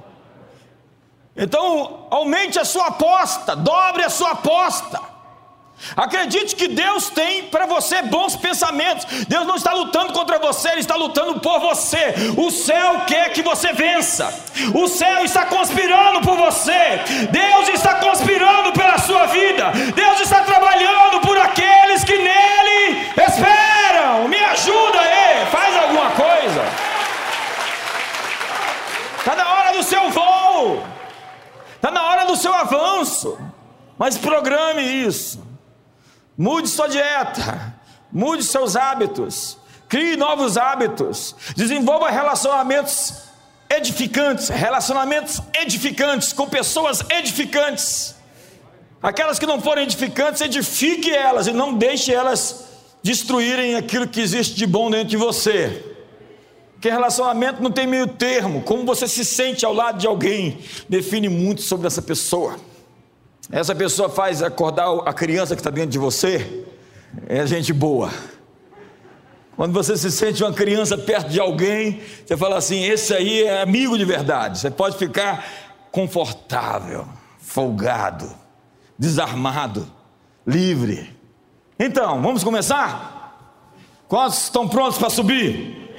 Então, 1.36 2.08
aumente 2.12 2.60
a 2.60 2.66
sua 2.66 2.88
aposta, 2.88 3.56
dobre 3.56 4.04
a 4.04 4.10
sua 4.10 4.32
aposta. 4.32 5.09
Acredite 5.95 6.55
que 6.55 6.67
Deus 6.67 7.09
tem 7.09 7.43
para 7.43 7.65
você 7.65 8.01
bons 8.03 8.36
pensamentos. 8.36 9.05
Deus 9.27 9.45
não 9.48 9.55
está 9.55 9.74
lutando 9.74 10.13
contra 10.13 10.38
você, 10.38 10.69
Ele 10.69 10.81
está 10.81 10.95
lutando 10.95 11.39
por 11.39 11.59
você. 11.59 12.13
O 12.38 12.51
céu 12.51 13.01
quer 13.07 13.31
que 13.31 13.41
você 13.41 13.74
vença. 13.74 14.33
O 14.74 14.88
céu 14.88 15.24
está 15.24 15.45
conspirando 15.45 16.21
por 16.21 16.38
você. 16.38 17.01
Deus 17.31 17.69
está 17.69 17.95
conspirando 17.95 18.74
pela 18.74 18.98
sua 19.00 19.25
vida. 19.27 19.71
Deus 19.95 20.19
está 20.21 20.41
trabalhando 20.43 21.21
por 21.21 21.38
aqueles 21.38 22.03
que 22.03 22.17
nele 22.17 23.12
esperam. 23.17 24.27
Me 24.27 24.38
ajuda 24.38 25.00
aí, 25.00 25.45
faz 25.48 25.75
alguma 25.75 26.12
coisa. 26.12 26.62
Está 29.17 29.36
na 29.36 29.53
hora 29.53 29.71
do 29.74 29.83
seu 29.83 30.09
voo. 30.09 30.83
Está 31.75 31.91
na 31.91 32.03
hora 32.03 32.25
do 32.25 32.36
seu 32.36 32.53
avanço. 32.53 33.38
Mas 33.98 34.17
programe 34.17 34.81
isso. 34.81 35.49
Mude 36.39 36.69
sua 36.69 36.88
dieta, 36.88 37.75
mude 38.10 38.46
seus 38.46 38.77
hábitos, 38.77 39.58
crie 39.89 40.15
novos 40.15 40.55
hábitos, 40.55 41.36
desenvolva 41.53 42.10
relacionamentos 42.10 43.13
edificantes, 43.69 44.48
relacionamentos 44.48 45.41
edificantes 45.53 46.31
com 46.31 46.48
pessoas 46.48 47.03
edificantes. 47.10 48.15
Aquelas 49.03 49.38
que 49.38 49.46
não 49.46 49.60
forem 49.60 49.84
edificantes, 49.84 50.39
edifique 50.39 51.12
elas 51.12 51.46
e 51.46 51.51
não 51.51 51.74
deixe 51.74 52.13
elas 52.13 52.69
destruírem 53.03 53.75
aquilo 53.75 54.08
que 54.08 54.22
existe 54.22 54.55
de 54.55 54.65
bom 54.65 54.89
dentro 54.89 55.10
de 55.10 55.17
você. 55.17 55.84
Porque 56.72 56.89
relacionamento 56.89 57.62
não 57.62 57.69
tem 57.69 57.86
meio 57.86 58.08
termo. 58.08 58.62
Como 58.62 58.86
você 58.86 59.10
se 59.10 59.25
sente 59.25 59.65
ao 59.65 59.74
lado 59.74 60.00
de 60.00 60.08
alguém 60.08 60.60
define 60.88 61.27
muito 61.27 61.62
sobre 61.62 61.86
essa 61.86 62.01
pessoa. 62.01 62.68
Essa 63.51 63.74
pessoa 63.74 64.10
faz 64.10 64.44
acordar 64.44 64.88
a 65.06 65.13
criança 65.13 65.56
que 65.56 65.60
está 65.60 65.72
dentro 65.72 65.89
de 65.89 65.98
você, 65.98 66.65
é 67.27 67.46
gente 67.48 67.74
boa. 67.74 68.12
Quando 69.56 69.74
você 69.74 69.98
se 69.98 70.12
sente 70.12 70.44
uma 70.44 70.53
criança 70.53 70.98
perto 70.98 71.29
de 71.29 71.39
alguém, 71.39 72.01
você 72.25 72.38
fala 72.38 72.58
assim: 72.58 72.84
esse 72.84 73.13
aí 73.13 73.44
é 73.44 73.62
amigo 73.62 73.98
de 73.98 74.06
verdade. 74.06 74.60
Você 74.60 74.70
pode 74.70 74.98
ficar 74.98 75.44
confortável, 75.91 77.08
folgado, 77.39 78.32
desarmado, 78.98 79.91
livre. 80.46 81.18
Então, 81.79 82.22
vamos 82.22 82.44
começar? 82.44 83.65
Quantos 84.08 84.44
estão 84.44 84.68
prontos 84.68 84.98
para 85.00 85.10
subir? 85.10 85.89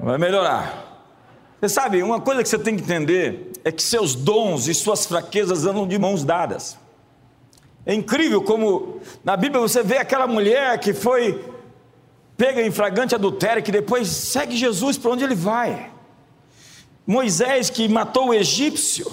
Vai 0.00 0.18
melhorar. 0.18 0.81
Você 1.62 1.68
sabe, 1.68 2.02
uma 2.02 2.20
coisa 2.20 2.42
que 2.42 2.48
você 2.48 2.58
tem 2.58 2.74
que 2.74 2.82
entender 2.82 3.52
é 3.62 3.70
que 3.70 3.80
seus 3.80 4.16
dons 4.16 4.66
e 4.66 4.74
suas 4.74 5.06
fraquezas 5.06 5.64
andam 5.64 5.86
de 5.86 5.96
mãos 5.96 6.24
dadas. 6.24 6.76
É 7.86 7.94
incrível 7.94 8.42
como 8.42 9.00
na 9.22 9.36
Bíblia 9.36 9.60
você 9.60 9.80
vê 9.80 9.98
aquela 9.98 10.26
mulher 10.26 10.76
que 10.80 10.92
foi 10.92 11.52
pega 12.36 12.60
em 12.60 12.72
flagrante 12.72 13.14
adultério, 13.14 13.62
que 13.62 13.70
depois 13.70 14.08
segue 14.08 14.56
Jesus 14.56 14.98
para 14.98 15.12
onde 15.12 15.22
ele 15.22 15.36
vai. 15.36 15.92
Moisés 17.06 17.70
que 17.70 17.86
matou 17.88 18.30
o 18.30 18.34
egípcio, 18.34 19.06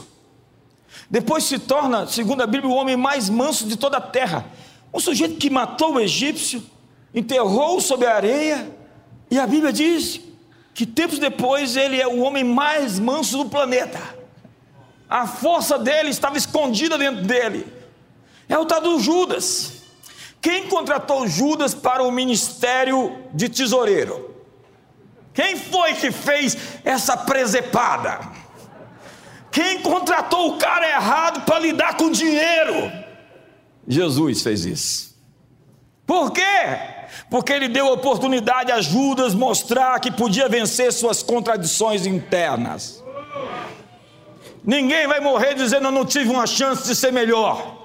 depois 1.08 1.44
se 1.44 1.60
torna, 1.60 2.08
segundo 2.08 2.42
a 2.42 2.48
Bíblia, 2.48 2.74
o 2.74 2.76
homem 2.76 2.98
mais 2.98 3.30
manso 3.30 3.68
de 3.68 3.78
toda 3.78 3.98
a 3.98 4.02
terra. 4.02 4.48
Um 4.92 5.00
sujeito 5.00 5.36
que 5.36 5.52
matou 5.52 5.94
o 5.94 6.00
egípcio, 6.00 6.64
enterrou 7.14 7.80
sob 7.80 8.08
a 8.08 8.16
areia, 8.16 8.76
e 9.30 9.38
a 9.38 9.46
Bíblia 9.46 9.72
diz 9.72 10.29
que 10.80 10.86
tempos 10.86 11.20
depois 11.20 11.76
ele 11.76 12.00
é 12.00 12.08
o 12.08 12.22
homem 12.22 12.42
mais 12.42 13.00
manso 13.00 13.38
do 13.40 13.50
planeta. 13.50 14.00
A 15.10 15.28
força 15.28 15.78
dele 15.78 16.08
estava 16.08 16.38
escondida 16.38 16.98
dentro 16.98 17.26
dele. 17.26 17.68
É 18.48 18.58
o 18.58 18.66
tal 18.66 18.80
do 18.80 18.98
Judas. 18.98 19.74
Quem 20.40 20.70
contratou 20.70 21.28
Judas 21.28 21.76
para 21.76 22.02
o 22.02 22.10
ministério 22.10 23.14
de 23.34 23.50
tesoureiro? 23.50 24.34
Quem 25.34 25.58
foi 25.58 25.96
que 25.96 26.14
fez 26.14 26.56
essa 26.86 27.18
presepada? 27.18 28.22
Quem 29.52 29.82
contratou 29.82 30.54
o 30.54 30.58
cara 30.58 30.88
errado 30.88 31.42
para 31.42 31.60
lidar 31.60 31.98
com 31.98 32.10
dinheiro? 32.10 32.90
Jesus 33.86 34.42
fez 34.42 34.64
isso. 34.64 35.20
Por 36.08 36.32
quê? 36.32 36.99
Porque 37.30 37.54
ele 37.54 37.68
deu 37.68 37.88
oportunidade 37.88 38.72
a 38.72 38.82
Judas 38.82 39.34
mostrar 39.34 40.00
que 40.00 40.12
podia 40.12 40.48
vencer 40.48 40.92
suas 40.92 41.22
contradições 41.24 42.06
internas. 42.06 43.04
Ninguém 44.64 45.08
vai 45.08 45.20
morrer 45.20 45.56
dizendo 45.56 45.86
eu 45.86 45.92
não 45.92 46.06
tive 46.06 46.30
uma 46.30 46.46
chance 46.46 46.88
de 46.88 46.96
ser 46.96 47.12
melhor. 47.12 47.78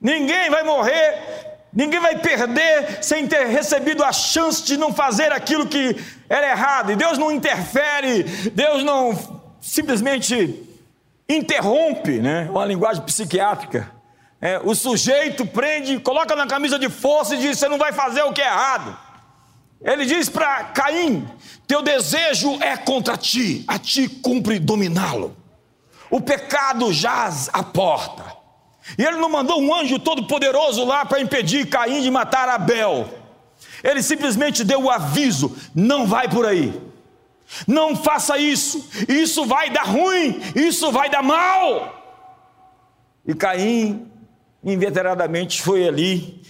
Ninguém 0.00 0.50
vai 0.50 0.64
morrer, 0.64 1.58
ninguém 1.72 2.00
vai 2.00 2.18
perder 2.18 3.02
sem 3.02 3.26
ter 3.26 3.46
recebido 3.46 4.02
a 4.02 4.12
chance 4.12 4.64
de 4.64 4.76
não 4.76 4.92
fazer 4.92 5.30
aquilo 5.30 5.66
que 5.66 5.96
era 6.28 6.50
errado. 6.50 6.92
E 6.92 6.96
Deus 6.96 7.18
não 7.18 7.30
interfere, 7.30 8.24
Deus 8.52 8.82
não 8.82 9.16
simplesmente 9.60 10.68
interrompe, 11.28 12.18
né? 12.18 12.48
Uma 12.50 12.64
linguagem 12.64 13.02
psiquiátrica 13.04 14.01
é, 14.44 14.60
o 14.64 14.74
sujeito 14.74 15.46
prende, 15.46 16.00
coloca 16.00 16.34
na 16.34 16.48
camisa 16.48 16.76
de 16.76 16.88
força 16.88 17.36
e 17.36 17.38
diz: 17.38 17.56
Você 17.56 17.68
não 17.68 17.78
vai 17.78 17.92
fazer 17.92 18.22
o 18.22 18.32
que 18.32 18.42
é 18.42 18.46
errado. 18.46 18.98
Ele 19.80 20.04
diz 20.04 20.28
para 20.28 20.64
Caim: 20.64 21.24
Teu 21.64 21.80
desejo 21.80 22.60
é 22.60 22.76
contra 22.76 23.16
ti, 23.16 23.64
a 23.68 23.78
ti 23.78 24.08
cumpre 24.08 24.58
dominá-lo. 24.58 25.36
O 26.10 26.20
pecado 26.20 26.92
jaz 26.92 27.50
à 27.52 27.62
porta. 27.62 28.36
E 28.98 29.04
ele 29.04 29.18
não 29.18 29.28
mandou 29.28 29.62
um 29.62 29.72
anjo 29.72 30.00
todo-poderoso 30.00 30.84
lá 30.84 31.06
para 31.06 31.20
impedir 31.20 31.68
Caim 31.68 32.02
de 32.02 32.10
matar 32.10 32.48
Abel. 32.48 33.08
Ele 33.84 34.02
simplesmente 34.02 34.64
deu 34.64 34.82
o 34.82 34.90
aviso: 34.90 35.56
não 35.72 36.04
vai 36.04 36.28
por 36.28 36.46
aí. 36.46 36.82
Não 37.64 37.94
faça 37.94 38.38
isso, 38.38 38.88
isso 39.08 39.44
vai 39.44 39.70
dar 39.70 39.84
ruim, 39.84 40.40
isso 40.56 40.90
vai 40.90 41.08
dar 41.08 41.22
mal. 41.22 42.00
E 43.24 43.34
Caim, 43.34 44.10
inveteradamente, 44.64 45.62
foi 45.62 45.86
ali, 45.86 46.42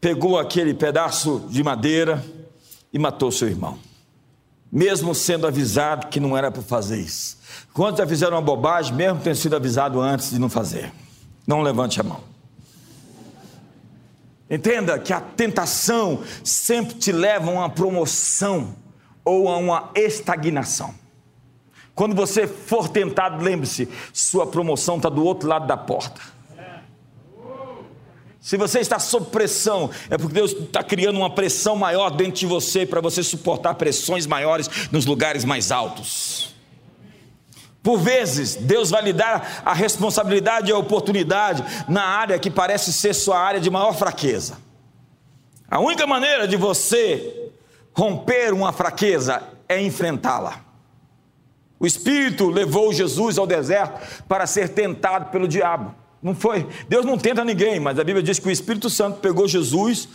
pegou 0.00 0.38
aquele 0.38 0.74
pedaço 0.74 1.46
de 1.48 1.62
madeira 1.62 2.24
e 2.92 2.98
matou 2.98 3.30
seu 3.30 3.48
irmão, 3.48 3.78
mesmo 4.70 5.14
sendo 5.14 5.46
avisado 5.46 6.08
que 6.08 6.18
não 6.18 6.36
era 6.36 6.50
para 6.50 6.62
fazer 6.62 7.00
isso. 7.00 7.38
Quantos 7.72 7.98
já 7.98 8.06
fizeram 8.06 8.36
uma 8.36 8.42
bobagem, 8.42 8.94
mesmo 8.94 9.20
tendo 9.20 9.36
sido 9.36 9.56
avisado 9.56 10.00
antes 10.00 10.30
de 10.30 10.38
não 10.38 10.48
fazer? 10.48 10.92
Não 11.46 11.62
levante 11.62 12.00
a 12.00 12.04
mão. 12.04 12.20
Entenda 14.50 14.98
que 14.98 15.12
a 15.12 15.20
tentação 15.20 16.22
sempre 16.42 16.94
te 16.94 17.12
leva 17.12 17.50
a 17.50 17.54
uma 17.54 17.70
promoção 17.70 18.74
ou 19.24 19.48
a 19.48 19.56
uma 19.56 19.90
estagnação. 19.94 20.92
Quando 21.94 22.16
você 22.16 22.46
for 22.48 22.88
tentado, 22.88 23.44
lembre-se, 23.44 23.88
sua 24.12 24.46
promoção 24.46 24.96
está 24.96 25.08
do 25.08 25.24
outro 25.24 25.48
lado 25.48 25.66
da 25.66 25.76
porta. 25.76 26.20
Se 28.40 28.56
você 28.56 28.80
está 28.80 28.98
sob 28.98 29.26
pressão, 29.26 29.90
é 30.08 30.16
porque 30.16 30.34
Deus 30.34 30.52
está 30.52 30.82
criando 30.82 31.16
uma 31.18 31.28
pressão 31.28 31.76
maior 31.76 32.10
dentro 32.10 32.40
de 32.40 32.46
você 32.46 32.86
para 32.86 33.00
você 33.00 33.22
suportar 33.22 33.74
pressões 33.74 34.26
maiores 34.26 34.88
nos 34.90 35.04
lugares 35.04 35.44
mais 35.44 35.70
altos. 35.70 36.54
Por 37.82 37.98
vezes, 37.98 38.56
Deus 38.56 38.90
vai 38.90 39.02
lhe 39.02 39.12
dar 39.12 39.62
a 39.64 39.74
responsabilidade 39.74 40.70
e 40.70 40.72
a 40.72 40.78
oportunidade 40.78 41.64
na 41.88 42.02
área 42.02 42.38
que 42.38 42.50
parece 42.50 42.92
ser 42.92 43.14
sua 43.14 43.38
área 43.38 43.60
de 43.60 43.70
maior 43.70 43.94
fraqueza. 43.94 44.58
A 45.70 45.78
única 45.78 46.06
maneira 46.06 46.48
de 46.48 46.56
você 46.56 47.50
romper 47.92 48.52
uma 48.52 48.72
fraqueza 48.72 49.42
é 49.68 49.80
enfrentá-la. 49.80 50.64
O 51.78 51.86
Espírito 51.86 52.50
levou 52.50 52.92
Jesus 52.92 53.38
ao 53.38 53.46
deserto 53.46 54.24
para 54.26 54.46
ser 54.46 54.70
tentado 54.70 55.30
pelo 55.30 55.48
diabo. 55.48 55.94
Não 56.22 56.34
foi. 56.34 56.66
Deus 56.88 57.04
não 57.04 57.16
tenta 57.16 57.44
ninguém, 57.44 57.80
mas 57.80 57.98
a 57.98 58.04
Bíblia 58.04 58.22
diz 58.22 58.38
que 58.38 58.48
o 58.48 58.50
Espírito 58.50 58.90
Santo 58.90 59.20
pegou 59.20 59.48
Jesus 59.48 60.08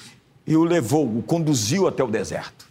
e 0.45 0.55
o 0.55 0.63
levou, 0.63 1.05
o 1.05 1.23
conduziu 1.23 1.87
até 1.87 2.03
o 2.03 2.07
deserto. 2.07 2.67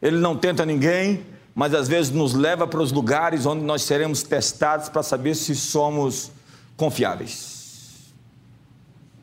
Ele 0.00 0.18
não 0.18 0.36
tenta 0.36 0.64
ninguém, 0.64 1.24
mas 1.54 1.74
às 1.74 1.88
vezes 1.88 2.12
nos 2.12 2.34
leva 2.34 2.66
para 2.66 2.80
os 2.80 2.92
lugares 2.92 3.44
onde 3.44 3.64
nós 3.64 3.82
seremos 3.82 4.22
testados 4.22 4.88
para 4.88 5.02
saber 5.02 5.34
se 5.34 5.54
somos 5.54 6.30
confiáveis. 6.76 7.50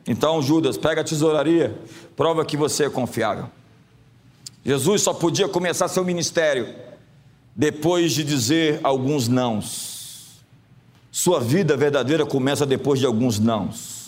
Então, 0.06 0.40
Judas, 0.40 0.78
pega 0.78 1.00
a 1.00 1.04
tesouraria, 1.04 1.78
prova 2.16 2.44
que 2.44 2.56
você 2.56 2.84
é 2.84 2.90
confiável. 2.90 3.50
Jesus 4.64 5.02
só 5.02 5.12
podia 5.14 5.48
começar 5.48 5.88
seu 5.88 6.04
ministério 6.04 6.74
depois 7.56 8.12
de 8.12 8.22
dizer 8.22 8.80
alguns 8.82 9.28
nãos. 9.28 9.97
Sua 11.10 11.40
vida 11.40 11.76
verdadeira 11.76 12.26
começa 12.26 12.66
depois 12.66 13.00
de 13.00 13.06
alguns 13.06 13.38
nãos. 13.38 13.98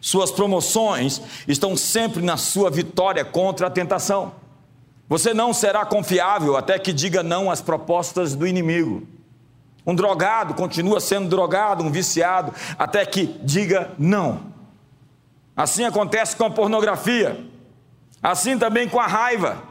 Suas 0.00 0.30
promoções 0.30 1.20
estão 1.46 1.76
sempre 1.76 2.22
na 2.22 2.36
sua 2.36 2.70
vitória 2.70 3.24
contra 3.24 3.66
a 3.66 3.70
tentação. 3.70 4.32
Você 5.08 5.34
não 5.34 5.52
será 5.52 5.84
confiável 5.84 6.56
até 6.56 6.78
que 6.78 6.92
diga 6.92 7.22
não 7.22 7.50
às 7.50 7.60
propostas 7.60 8.34
do 8.34 8.46
inimigo. 8.46 9.06
Um 9.86 9.94
drogado 9.94 10.54
continua 10.54 11.00
sendo 11.00 11.28
drogado, 11.28 11.82
um 11.82 11.90
viciado, 11.90 12.54
até 12.78 13.04
que 13.04 13.26
diga 13.42 13.90
não. 13.98 14.52
Assim 15.56 15.84
acontece 15.84 16.36
com 16.36 16.44
a 16.44 16.50
pornografia, 16.50 17.44
assim 18.22 18.56
também 18.56 18.88
com 18.88 19.00
a 19.00 19.06
raiva, 19.06 19.62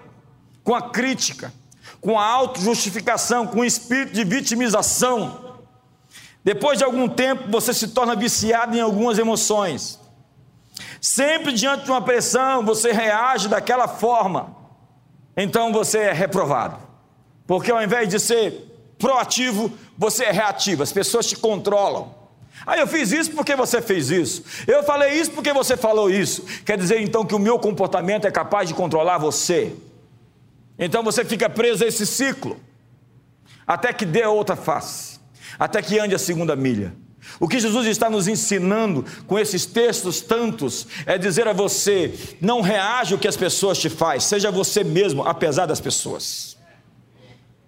com 0.64 0.76
a 0.76 0.82
crítica, 0.82 1.54
com 2.02 2.20
a 2.20 2.26
autojustificação, 2.26 3.48
com 3.48 3.62
o 3.62 3.66
espírito 3.66 4.14
de 4.14 4.24
vitimização. 4.24 5.49
Depois 6.44 6.78
de 6.78 6.84
algum 6.84 7.08
tempo, 7.08 7.50
você 7.50 7.74
se 7.74 7.90
torna 7.90 8.16
viciado 8.16 8.76
em 8.76 8.82
algumas 8.82 9.18
emoções. 9.18 10.00
Sempre 11.02 11.54
diante 11.54 11.86
de 11.86 11.92
uma 11.92 12.02
pressão, 12.02 12.66
você 12.66 12.92
reage 12.92 13.48
daquela 13.48 13.88
forma 13.88 14.60
então 15.42 15.72
você 15.72 16.00
é 16.00 16.12
reprovado. 16.12 16.78
Porque 17.48 17.72
ao 17.72 17.82
invés 17.82 18.10
de 18.10 18.20
ser 18.20 18.68
proativo, 18.98 19.72
você 19.98 20.26
é 20.26 20.32
reativo, 20.32 20.84
as 20.84 20.92
pessoas 20.92 21.26
te 21.28 21.38
controlam. 21.38 22.14
Ah, 22.68 22.78
eu 22.78 22.86
fiz 22.86 23.14
isso 23.14 23.32
porque 23.32 23.56
você 23.56 23.82
fez 23.82 24.12
isso. 24.12 24.44
Eu 24.68 24.84
falei 24.84 25.14
isso 25.14 25.32
porque 25.32 25.54
você 25.54 25.78
falou 25.78 26.10
isso. 26.10 26.44
Quer 26.66 26.78
dizer 26.78 27.00
então 27.00 27.26
que 27.26 27.34
o 27.34 27.40
meu 27.40 27.58
comportamento 27.58 28.28
é 28.28 28.32
capaz 28.32 28.68
de 28.68 28.76
controlar 28.76 29.18
você. 29.18 29.74
Então 30.78 31.04
você 31.04 31.24
fica 31.24 31.50
preso 31.50 31.86
a 31.86 31.88
esse 31.88 32.06
ciclo, 32.06 32.60
até 33.66 33.94
que 33.94 34.06
dê 34.06 34.26
outra 34.26 34.58
face, 34.58 35.09
até 35.58 35.82
que 35.82 36.00
ande 36.00 36.16
a 36.16 36.20
segunda 36.20 36.56
milha. 36.56 36.94
O 37.40 37.48
que 37.48 37.60
Jesus 37.60 37.86
está 37.88 38.10
nos 38.10 38.28
ensinando 38.28 39.06
com 39.28 39.38
esses 39.38 39.66
textos 39.66 40.22
tantos 40.22 40.88
é 41.06 41.18
dizer 41.18 41.48
a 41.48 41.54
você: 41.54 42.14
não 42.42 42.62
reaja 42.62 43.16
o 43.16 43.20
que 43.20 43.28
as 43.28 43.38
pessoas 43.38 43.78
te 43.78 43.90
fazem, 43.90 44.22
seja 44.22 44.52
você 44.52 44.84
mesmo, 44.84 45.24
apesar 45.24 45.66
das 45.66 45.80
pessoas. 45.80 46.58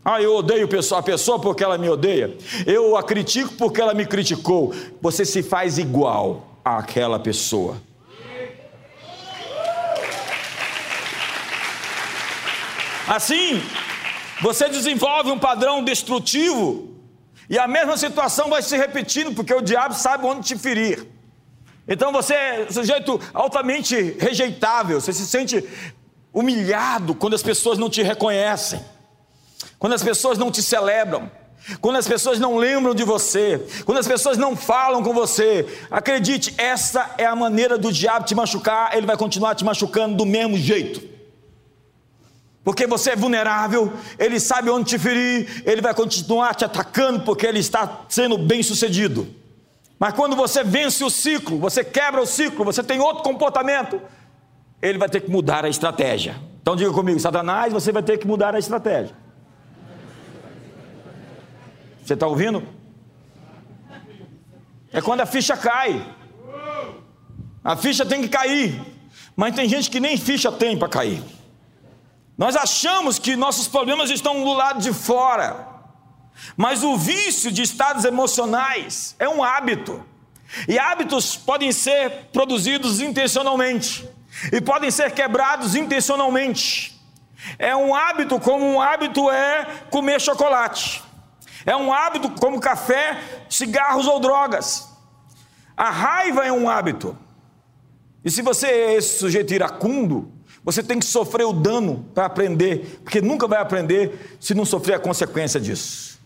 Ah, 0.04 0.20
eu 0.20 0.36
odeio 0.36 0.68
a 0.96 1.04
pessoa 1.04 1.40
porque 1.40 1.64
ela 1.64 1.78
me 1.78 1.88
odeia. 1.88 2.36
Eu 2.66 2.98
a 2.98 3.04
critico 3.04 3.54
porque 3.54 3.80
ela 3.80 3.94
me 3.94 4.06
criticou. 4.06 4.74
Você 5.00 5.24
se 5.24 5.44
faz 5.44 5.78
igual 5.78 6.60
àquela 6.66 7.20
pessoa. 7.20 7.78
Assim, 13.08 13.62
você 14.42 14.70
desenvolve 14.70 15.30
um 15.30 15.38
padrão 15.38 15.84
destrutivo 15.84 16.91
e 17.52 17.60
a 17.60 17.68
mesma 17.68 17.98
situação 17.98 18.50
vai 18.50 18.62
se 18.62 18.78
repetindo, 18.78 19.34
porque 19.34 19.54
o 19.54 19.60
diabo 19.60 19.94
sabe 19.94 20.26
onde 20.26 20.48
te 20.48 20.58
ferir. 20.58 21.06
Então 21.86 22.10
você 22.10 22.34
é 22.34 22.68
um 22.70 22.72
sujeito 22.72 23.20
altamente 23.34 24.16
rejeitável, 24.18 25.02
você 25.02 25.12
se 25.12 25.28
sente 25.28 25.62
humilhado 26.34 27.14
quando 27.14 27.34
as 27.34 27.44
pessoas 27.44 27.78
não 27.78 27.90
te 27.90 28.02
reconhecem, 28.02 28.80
quando 29.78 29.92
as 29.92 30.02
pessoas 30.02 30.38
não 30.38 30.50
te 30.50 30.64
celebram, 30.64 31.30
quando 31.82 31.98
as 31.98 32.08
pessoas 32.08 32.40
não 32.40 32.56
lembram 32.56 32.96
de 32.96 33.04
você, 33.04 33.62
quando 33.84 33.98
as 33.98 34.08
pessoas 34.08 34.38
não 34.38 34.56
falam 34.56 35.04
com 35.04 35.14
você. 35.14 35.68
Acredite, 35.92 36.56
essa 36.58 37.16
é 37.18 37.26
a 37.26 37.36
maneira 37.36 37.78
do 37.78 37.92
diabo 37.92 38.26
te 38.26 38.34
machucar, 38.34 38.96
ele 38.96 39.06
vai 39.06 39.18
continuar 39.18 39.56
te 39.56 39.66
machucando 39.66 40.16
do 40.16 40.26
mesmo 40.26 40.58
jeito 40.58 41.11
porque 42.64 42.86
você 42.86 43.12
é 43.12 43.16
vulnerável, 43.16 43.92
ele 44.20 44.40
sabe 44.40 44.70
onde 44.70 44.90
te 44.90 45.00
ferir, 45.00 45.64
ele 45.66 45.82
vai 45.82 45.94
continuar 45.94 46.54
te 46.54 46.64
atacando 46.64 47.22
porque 47.22 47.46
ele 47.46 47.60
está 47.60 48.02
sendo 48.08 48.38
bem 48.38 48.62
sucedido. 48.62 49.28
Mas 49.98 50.14
quando 50.14 50.36
você 50.36 50.64
vence 50.64 51.04
o 51.04 51.10
ciclo, 51.10 51.58
você 51.60 51.84
quebra 51.84 52.22
o 52.22 52.26
ciclo, 52.26 52.64
você 52.64 52.84
tem 52.84 53.00
outro 53.00 53.24
comportamento, 53.24 54.00
ele 54.82 54.98
vai 54.98 55.10
ter 55.10 55.22
que 55.22 55.30
mudar 55.30 55.66
a 55.66 55.70
estratégia. 55.70 56.36
Então 56.62 56.76
diga 56.76 56.92
comigo, 56.92 57.20
Satanás, 57.20 57.74
você 57.74 57.92
vai 57.92 58.04
ter 58.04 58.18
que 58.18 58.28
mudar 58.28 58.54
a 58.54 58.60
estratégia. 58.60 59.16
Você 62.04 62.14
está 62.14 62.28
ouvindo? 62.28 62.64
É 64.92 65.02
quando 65.02 65.22
a 65.22 65.26
ficha 65.26 65.56
cai. 65.56 66.06
A 67.64 67.76
ficha 67.76 68.06
tem 68.06 68.22
que 68.22 68.30
cair. 68.30 68.80
Mas 69.36 69.56
tem 69.56 69.68
gente 69.68 69.90
que 69.90 70.00
nem 70.00 70.18
ficha 70.18 70.52
tem 70.52 70.78
para 70.78 70.90
cair. 70.90 71.24
Nós 72.38 72.56
achamos 72.56 73.20
que 73.20 73.36
nossos 73.36 73.68
problemas 73.68 74.10
estão 74.10 74.44
do 74.44 74.54
lado 74.54 74.80
de 74.80 74.94
fora, 74.94 75.68
mas 76.58 76.84
o 76.84 76.98
vício 76.98 77.52
de 77.52 77.62
estados 77.62 78.06
emocionais 78.06 79.16
é 79.20 79.30
um 79.30 79.44
hábito, 79.44 80.04
e 80.68 80.78
hábitos 80.78 81.38
podem 81.38 81.72
ser 81.72 82.30
produzidos 82.34 83.00
intencionalmente 83.00 84.08
e 84.52 84.60
podem 84.60 84.92
ser 84.92 85.12
quebrados 85.12 85.76
intencionalmente. 85.76 87.00
É 87.58 87.76
um 87.76 87.96
hábito 87.96 88.40
como 88.40 88.66
um 88.66 88.82
hábito 88.82 89.30
é 89.30 89.66
comer 89.90 90.20
chocolate. 90.20 91.04
É 91.66 91.76
um 91.76 91.94
hábito 91.94 92.30
como 92.32 92.60
café, 92.60 93.20
cigarros 93.50 94.08
ou 94.08 94.20
drogas. 94.20 94.90
A 95.76 95.90
raiva 95.90 96.46
é 96.46 96.52
um 96.52 96.70
hábito. 96.70 97.18
E 98.24 98.30
se 98.30 98.42
você 98.42 98.68
é 98.68 98.94
esse 98.96 99.20
sujeito 99.20 99.54
iracundo, 99.54 100.32
você 100.64 100.84
tem 100.84 101.00
que 101.00 101.06
sofrer 101.06 101.46
o 101.46 101.54
dano 101.54 102.06
para 102.14 102.26
aprender, 102.26 103.00
porque 103.04 103.22
nunca 103.22 103.48
vai 103.48 103.60
aprender 103.60 104.38
se 104.40 104.54
não 104.54 104.66
sofrer 104.66 104.96
a 104.96 105.00
consequência 105.00 105.60
disso. 105.60 106.20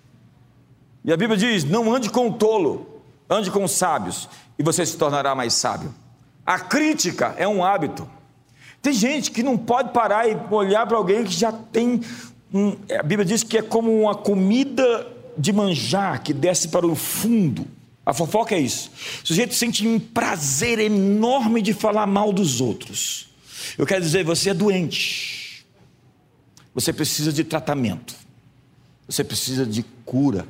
E 1.04 1.14
a 1.14 1.18
Bíblia 1.18 1.38
diz: 1.38 1.64
não 1.64 1.94
ande 1.94 2.10
com 2.10 2.30
o 2.30 2.34
tolo, 2.34 3.02
ande 3.30 3.50
com 3.50 3.64
os 3.64 3.72
sábios, 3.72 4.28
e 4.60 4.64
você 4.64 4.86
se 4.86 4.98
tornará 4.98 5.34
mais 5.34 5.54
sábio. 5.54 5.94
A 6.46 6.60
crítica 6.60 7.34
é 7.38 7.48
um 7.48 7.64
hábito. 7.64 8.08
Tem 8.82 8.94
gente 8.94 9.32
que 9.32 9.42
não 9.42 9.58
pode 9.58 9.92
parar 9.92 10.30
e 10.30 10.38
olhar 10.52 10.86
para 10.86 10.98
alguém 10.98 11.24
que 11.24 11.34
já 11.34 11.52
tem. 11.52 12.02
Um, 12.54 12.76
a 13.00 13.02
Bíblia 13.02 13.26
diz 13.26 13.42
que 13.42 13.58
é 13.58 13.62
como 13.62 14.02
uma 14.02 14.14
comida 14.14 15.08
de 15.38 15.52
manjar 15.52 16.22
que 16.22 16.34
desce 16.34 16.68
para 16.68 16.86
o 16.86 16.96
fundo. 16.96 17.66
A 18.06 18.14
fofoca 18.14 18.54
é 18.54 18.60
isso. 18.60 18.92
O 19.24 19.28
sujeito 19.28 19.56
sente 19.56 19.88
um 19.88 20.00
prazer 20.00 20.78
enorme 20.78 21.62
de 21.62 21.74
falar 21.74 22.06
mal 22.06 22.32
dos 22.32 22.62
outros. 22.62 23.35
Eu 23.78 23.86
quero 23.86 24.02
dizer, 24.02 24.24
você 24.24 24.50
é 24.50 24.54
doente. 24.54 25.66
Você 26.74 26.92
precisa 26.92 27.32
de 27.32 27.44
tratamento. 27.44 28.16
Você 29.08 29.24
precisa 29.24 29.66
de 29.66 29.84
cura. 30.06 30.46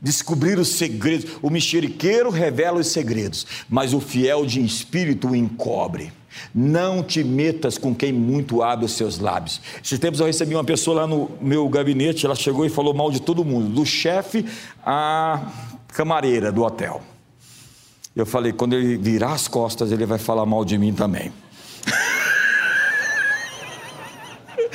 Descobrir 0.00 0.58
os 0.58 0.68
segredos. 0.68 1.38
O 1.42 1.50
mexeriqueiro 1.50 2.30
revela 2.30 2.78
os 2.78 2.86
segredos, 2.88 3.46
mas 3.68 3.92
o 3.92 4.00
fiel 4.00 4.46
de 4.46 4.64
espírito 4.64 5.28
o 5.28 5.36
encobre. 5.36 6.12
Não 6.54 7.02
te 7.02 7.24
metas 7.24 7.76
com 7.76 7.94
quem 7.94 8.12
muito 8.12 8.62
abre 8.62 8.84
os 8.84 8.92
seus 8.92 9.18
lábios. 9.18 9.60
Esses 9.82 9.98
tempos 9.98 10.20
eu 10.20 10.26
recebi 10.26 10.54
uma 10.54 10.64
pessoa 10.64 11.02
lá 11.02 11.06
no 11.06 11.30
meu 11.40 11.68
gabinete, 11.68 12.24
ela 12.24 12.34
chegou 12.34 12.64
e 12.64 12.70
falou 12.70 12.94
mal 12.94 13.10
de 13.10 13.20
todo 13.20 13.44
mundo, 13.44 13.68
do 13.68 13.84
chefe 13.84 14.44
à 14.84 15.50
camareira 15.88 16.52
do 16.52 16.62
hotel. 16.62 17.02
Eu 18.14 18.26
falei, 18.26 18.52
quando 18.52 18.74
ele 18.74 18.96
virar 18.96 19.32
as 19.32 19.48
costas, 19.48 19.90
ele 19.90 20.06
vai 20.06 20.18
falar 20.18 20.46
mal 20.46 20.64
de 20.64 20.78
mim 20.78 20.92
também. 20.92 21.32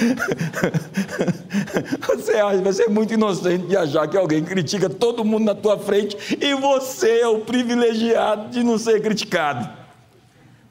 Você 2.07 2.33
acha, 2.33 2.61
vai 2.61 2.73
ser 2.73 2.89
muito 2.89 3.13
inocente 3.13 3.67
de 3.67 3.77
achar 3.77 4.07
que 4.07 4.17
alguém 4.17 4.43
critica 4.43 4.89
todo 4.89 5.23
mundo 5.23 5.45
na 5.45 5.55
tua 5.55 5.79
frente 5.79 6.17
e 6.39 6.53
você 6.55 7.21
é 7.21 7.27
o 7.27 7.39
privilegiado 7.39 8.49
de 8.49 8.63
não 8.63 8.77
ser 8.77 9.01
criticado. 9.01 9.69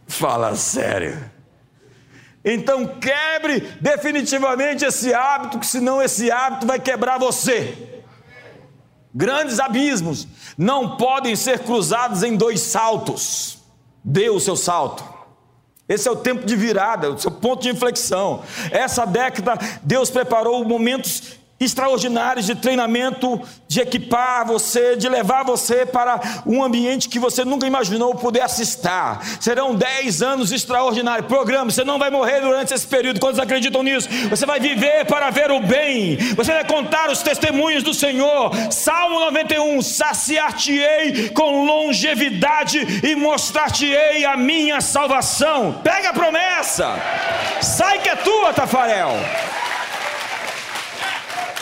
Fala 0.07 0.55
sério. 0.55 1.18
Então 2.45 2.87
quebre 2.87 3.61
definitivamente 3.81 4.85
esse 4.85 5.14
hábito, 5.14 5.59
que 5.59 5.66
senão 5.66 6.03
esse 6.03 6.31
hábito 6.31 6.66
vai 6.66 6.81
quebrar 6.81 7.18
você. 7.18 7.92
Grandes 9.14 9.61
abismos 9.61 10.27
não 10.57 10.97
podem 10.97 11.37
ser 11.37 11.61
cruzados 11.61 12.23
em 12.23 12.37
dois 12.37 12.61
saltos. 12.61 13.59
Dê 14.03 14.29
o 14.29 14.40
seu 14.40 14.57
salto. 14.57 15.12
Esse 15.88 16.09
é 16.09 16.11
o 16.11 16.16
tempo 16.16 16.47
de 16.47 16.57
virada, 16.57 17.11
o 17.11 17.18
seu 17.18 17.31
ponto 17.31 17.62
de 17.62 17.71
inflexão. 17.71 18.42
Essa 18.71 19.05
década, 19.05 19.59
Deus 19.83 20.11
preparou 20.11 20.64
momentos 20.64 21.41
extraordinários 21.64 22.46
de 22.46 22.55
treinamento, 22.55 23.40
de 23.68 23.81
equipar 23.81 24.46
você, 24.46 24.96
de 24.96 25.09
levar 25.09 25.44
você 25.44 25.87
para 25.87 26.20
um 26.46 26.62
ambiente 26.62 27.09
que 27.09 27.18
você 27.18 27.44
nunca 27.44 27.66
imaginou 27.66 28.14
pudesse 28.14 28.62
estar. 28.62 29.25
Serão 29.40 29.75
10 29.75 30.22
anos 30.22 30.53
extraordinários. 30.53 31.27
Programa, 31.27 31.70
você 31.70 31.85
não 31.85 31.98
vai 31.98 32.11
morrer 32.11 32.40
durante 32.40 32.75
esse 32.75 32.87
período. 32.87 33.20
Quantos 33.20 33.40
acreditam 33.40 33.83
nisso? 33.83 34.09
Você 34.29 34.44
vai 34.44 34.61
viver 34.61 35.07
para 35.07 35.31
ver 35.31 35.51
o 35.51 35.61
bem. 35.61 36.16
Você 36.37 36.53
vai 36.53 36.64
contar 36.64 37.11
os 37.11 37.22
testemunhos 37.22 37.83
do 37.83 37.94
Senhor. 37.94 38.51
Salmo 38.70 39.20
91: 39.20 39.81
Saciar-te-ei 39.83 41.31
com 41.31 41.64
longevidade 41.64 43.07
e 43.07 43.14
mostrar-te-ei 43.14 44.25
a 44.25 44.37
minha 44.37 44.81
salvação. 44.81 45.81
Pega 45.83 46.11
a 46.11 46.12
promessa. 46.12 46.94
Sai 47.61 48.01
que 48.01 48.09
é 48.09 48.16
tua, 48.16 48.53
Tafarel. 48.53 49.12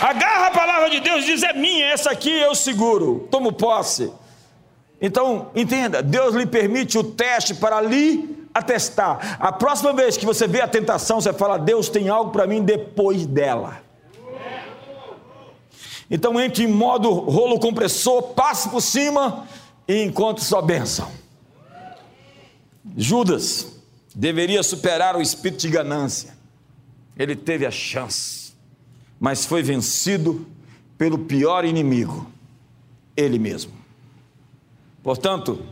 Agarra 0.00 0.46
a 0.46 0.50
palavra 0.50 0.88
de 0.88 0.98
Deus 1.00 1.24
e 1.24 1.26
diz: 1.26 1.42
é 1.42 1.52
minha, 1.52 1.86
essa 1.86 2.10
aqui 2.10 2.30
eu 2.30 2.54
seguro, 2.54 3.28
tomo 3.30 3.52
posse. 3.52 4.10
Então, 5.00 5.50
entenda: 5.54 6.02
Deus 6.02 6.34
lhe 6.34 6.46
permite 6.46 6.96
o 6.96 7.04
teste 7.04 7.54
para 7.54 7.82
lhe 7.82 8.48
atestar. 8.54 9.36
A 9.38 9.52
próxima 9.52 9.92
vez 9.92 10.16
que 10.16 10.24
você 10.24 10.48
vê 10.48 10.62
a 10.62 10.68
tentação, 10.68 11.20
você 11.20 11.34
fala: 11.34 11.58
Deus 11.58 11.90
tem 11.90 12.08
algo 12.08 12.30
para 12.30 12.46
mim 12.46 12.62
depois 12.62 13.26
dela. 13.26 13.82
Então, 16.10 16.40
entre 16.40 16.64
em 16.64 16.66
modo 16.66 17.10
rolo 17.12 17.60
compressor, 17.60 18.22
passe 18.34 18.70
por 18.70 18.80
cima 18.80 19.46
e 19.86 20.02
encontre 20.02 20.42
sua 20.42 20.62
bênção. 20.62 21.08
Judas 22.96 23.80
deveria 24.14 24.62
superar 24.62 25.14
o 25.14 25.20
espírito 25.20 25.60
de 25.60 25.68
ganância. 25.68 26.36
Ele 27.16 27.36
teve 27.36 27.66
a 27.66 27.70
chance 27.70 28.49
mas 29.20 29.44
foi 29.44 29.62
vencido 29.62 30.46
pelo 30.96 31.18
pior 31.18 31.66
inimigo, 31.66 32.26
ele 33.14 33.38
mesmo. 33.38 33.72
Portanto, 35.02 35.62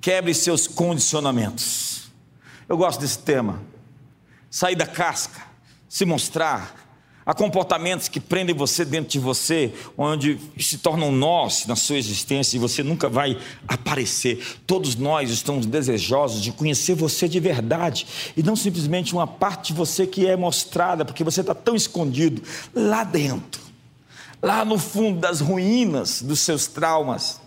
quebre 0.00 0.34
seus 0.34 0.66
condicionamentos. 0.66 2.10
Eu 2.66 2.78
gosto 2.78 3.00
desse 3.00 3.18
tema. 3.18 3.62
Sair 4.50 4.74
da 4.74 4.86
casca, 4.86 5.42
se 5.88 6.06
mostrar, 6.06 6.83
Há 7.26 7.32
comportamentos 7.32 8.06
que 8.06 8.20
prendem 8.20 8.54
você 8.54 8.84
dentro 8.84 9.10
de 9.10 9.18
você, 9.18 9.72
onde 9.96 10.38
se 10.60 10.76
tornam 10.76 11.10
nós 11.10 11.64
na 11.66 11.74
sua 11.74 11.96
existência 11.96 12.56
e 12.56 12.60
você 12.60 12.82
nunca 12.82 13.08
vai 13.08 13.38
aparecer. 13.66 14.44
Todos 14.66 14.94
nós 14.94 15.30
estamos 15.30 15.64
desejosos 15.64 16.42
de 16.42 16.52
conhecer 16.52 16.94
você 16.94 17.26
de 17.26 17.40
verdade 17.40 18.06
e 18.36 18.42
não 18.42 18.54
simplesmente 18.54 19.14
uma 19.14 19.26
parte 19.26 19.68
de 19.68 19.78
você 19.78 20.06
que 20.06 20.26
é 20.26 20.36
mostrada, 20.36 21.02
porque 21.02 21.24
você 21.24 21.40
está 21.40 21.54
tão 21.54 21.74
escondido 21.74 22.42
lá 22.74 23.04
dentro, 23.04 23.62
lá 24.42 24.62
no 24.62 24.78
fundo 24.78 25.18
das 25.18 25.40
ruínas 25.40 26.20
dos 26.20 26.40
seus 26.40 26.66
traumas. 26.66 27.40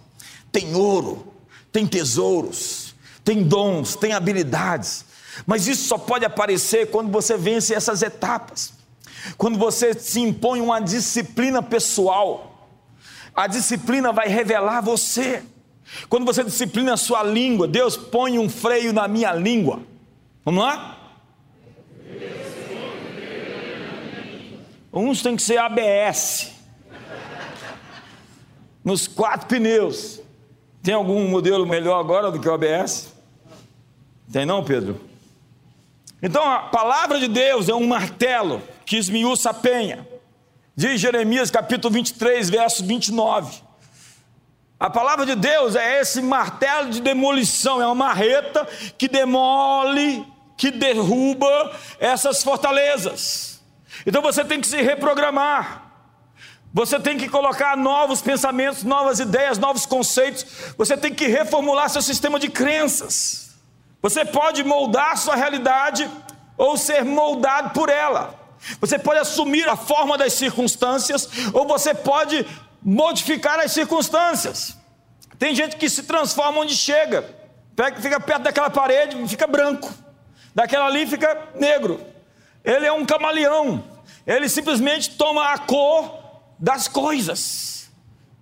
Tem 0.51 0.73
ouro, 0.73 1.33
tem 1.71 1.85
tesouros, 1.85 2.95
tem 3.23 3.43
dons, 3.43 3.95
tem 3.95 4.11
habilidades, 4.11 5.05
mas 5.45 5.67
isso 5.67 5.87
só 5.87 5.99
pode 5.99 6.25
aparecer 6.25 6.89
quando 6.89 7.11
você 7.11 7.37
vence 7.37 7.75
essas 7.75 8.01
etapas. 8.01 8.76
Quando 9.35 9.57
você 9.57 9.93
se 9.93 10.19
impõe 10.19 10.61
uma 10.61 10.79
disciplina 10.79 11.61
pessoal, 11.61 12.69
a 13.35 13.47
disciplina 13.47 14.11
vai 14.11 14.27
revelar 14.27 14.81
você. 14.81 15.43
Quando 16.09 16.25
você 16.25 16.43
disciplina 16.43 16.93
a 16.93 16.97
sua 16.97 17.23
língua, 17.23 17.67
Deus 17.67 17.95
põe 17.95 18.37
um 18.37 18.49
freio 18.49 18.93
na 18.93 19.07
minha 19.07 19.33
língua. 19.33 19.81
Vamos 20.43 20.63
lá? 20.63 20.97
Uns 24.91 25.21
tem 25.21 25.35
que 25.35 25.43
ser 25.43 25.57
ABS. 25.57 26.53
Nos 28.83 29.07
quatro 29.07 29.47
pneus. 29.47 30.19
Tem 30.81 30.93
algum 30.93 31.27
modelo 31.27 31.67
melhor 31.67 31.99
agora 31.99 32.31
do 32.31 32.39
que 32.39 32.47
o 32.47 32.53
ABS? 32.53 33.13
Tem 34.31 34.45
não, 34.45 34.63
Pedro? 34.63 34.99
Então 36.21 36.43
a 36.43 36.59
palavra 36.59 37.19
de 37.19 37.27
Deus 37.27 37.69
é 37.69 37.75
um 37.75 37.85
martelo 37.85 38.61
que 38.87 38.95
esmiuça 38.95 39.49
a 39.49 39.53
penha. 39.53 40.07
Diz 40.73 41.01
Jeremias 41.01 41.51
capítulo 41.51 41.93
23, 41.93 42.49
verso 42.49 42.85
29. 42.85 43.61
A 44.79 44.89
palavra 44.89 45.25
de 45.25 45.35
Deus 45.35 45.75
é 45.75 45.99
esse 45.99 46.21
martelo 46.21 46.89
de 46.89 47.01
demolição, 47.01 47.81
é 47.81 47.85
uma 47.85 47.93
marreta 47.93 48.65
que 48.97 49.09
demole, 49.09 50.25
que 50.55 50.71
derruba 50.71 51.75
essas 51.99 52.41
fortalezas. 52.41 53.61
Então 54.05 54.21
você 54.21 54.45
tem 54.45 54.61
que 54.61 54.67
se 54.67 54.81
reprogramar. 54.81 55.83
Você 56.73 56.97
tem 56.97 57.17
que 57.17 57.27
colocar 57.27 57.75
novos 57.75 58.21
pensamentos, 58.21 58.83
novas 58.83 59.19
ideias, 59.19 59.57
novos 59.57 59.85
conceitos. 59.85 60.45
Você 60.77 60.95
tem 60.95 61.13
que 61.13 61.27
reformular 61.27 61.89
seu 61.89 62.01
sistema 62.01 62.39
de 62.39 62.47
crenças. 62.47 63.57
Você 64.01 64.23
pode 64.23 64.63
moldar 64.63 65.17
sua 65.17 65.35
realidade 65.35 66.09
ou 66.57 66.77
ser 66.77 67.03
moldado 67.03 67.71
por 67.71 67.89
ela. 67.89 68.36
Você 68.79 68.97
pode 68.97 69.19
assumir 69.19 69.67
a 69.67 69.75
forma 69.75 70.17
das 70.17 70.33
circunstâncias, 70.33 71.29
ou 71.53 71.67
você 71.67 71.93
pode 71.93 72.45
modificar 72.81 73.59
as 73.59 73.71
circunstâncias. 73.71 74.77
Tem 75.37 75.53
gente 75.53 75.75
que 75.75 75.89
se 75.89 76.03
transforma 76.03 76.59
onde 76.59 76.75
chega, 76.75 77.23
fica 77.99 78.19
perto 78.19 78.43
daquela 78.43 78.69
parede, 78.69 79.15
fica 79.27 79.45
branco, 79.45 79.93
daquela 80.53 80.85
ali 80.85 81.05
fica 81.05 81.49
negro. 81.55 81.99
Ele 82.63 82.85
é 82.85 82.91
um 82.91 83.05
camaleão, 83.05 83.83
ele 84.25 84.49
simplesmente 84.49 85.11
toma 85.11 85.53
a 85.53 85.57
cor 85.57 86.19
das 86.59 86.87
coisas. 86.87 87.77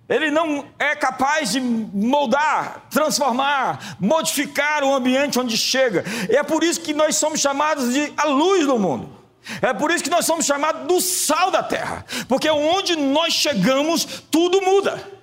Ele 0.08 0.30
não 0.30 0.66
é 0.78 0.94
capaz 0.94 1.50
de 1.50 1.60
moldar, 1.60 2.86
transformar, 2.90 3.96
modificar 3.98 4.84
o 4.84 4.94
ambiente 4.94 5.38
onde 5.38 5.56
chega. 5.56 6.04
E 6.30 6.36
é 6.36 6.44
por 6.44 6.62
isso 6.62 6.80
que 6.80 6.94
nós 6.94 7.16
somos 7.16 7.40
chamados 7.40 7.92
de 7.92 8.12
a 8.16 8.24
luz 8.24 8.64
do 8.64 8.78
mundo. 8.78 9.15
É 9.62 9.72
por 9.72 9.90
isso 9.90 10.02
que 10.02 10.10
nós 10.10 10.26
somos 10.26 10.44
chamados 10.44 10.86
do 10.86 11.00
sal 11.00 11.50
da 11.50 11.62
terra, 11.62 12.04
porque 12.28 12.50
onde 12.50 12.96
nós 12.96 13.32
chegamos, 13.32 14.04
tudo 14.30 14.60
muda. 14.60 15.16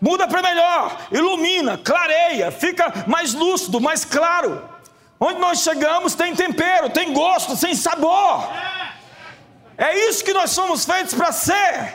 Muda 0.00 0.28
para 0.28 0.42
melhor, 0.42 0.96
ilumina, 1.10 1.76
clareia, 1.76 2.52
fica 2.52 3.04
mais 3.06 3.34
lúcido, 3.34 3.80
mais 3.80 4.04
claro. 4.04 4.62
Onde 5.18 5.40
nós 5.40 5.60
chegamos 5.60 6.14
tem 6.14 6.34
tempero, 6.34 6.90
tem 6.90 7.12
gosto, 7.12 7.56
tem 7.56 7.74
sabor. 7.74 8.48
É 9.76 10.08
isso 10.08 10.24
que 10.24 10.32
nós 10.32 10.50
somos 10.50 10.84
feitos 10.84 11.14
para 11.14 11.32
ser. 11.32 11.94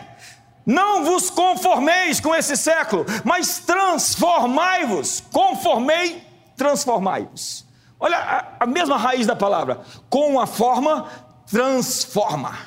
Não 0.65 1.04
vos 1.04 1.30
conformeis 1.30 2.19
com 2.19 2.34
esse 2.34 2.56
século, 2.56 3.06
mas 3.24 3.60
transformai-vos. 3.60 5.22
Conformei, 5.32 6.26
transformai-vos. 6.56 7.65
Olha 8.00 8.17
a, 8.17 8.63
a 8.63 8.65
mesma 8.65 8.98
raiz 8.98 9.26
da 9.26 9.36
palavra, 9.36 9.82
com 10.10 10.39
a 10.39 10.48
forma 10.48 11.10
transforma. 11.54 12.58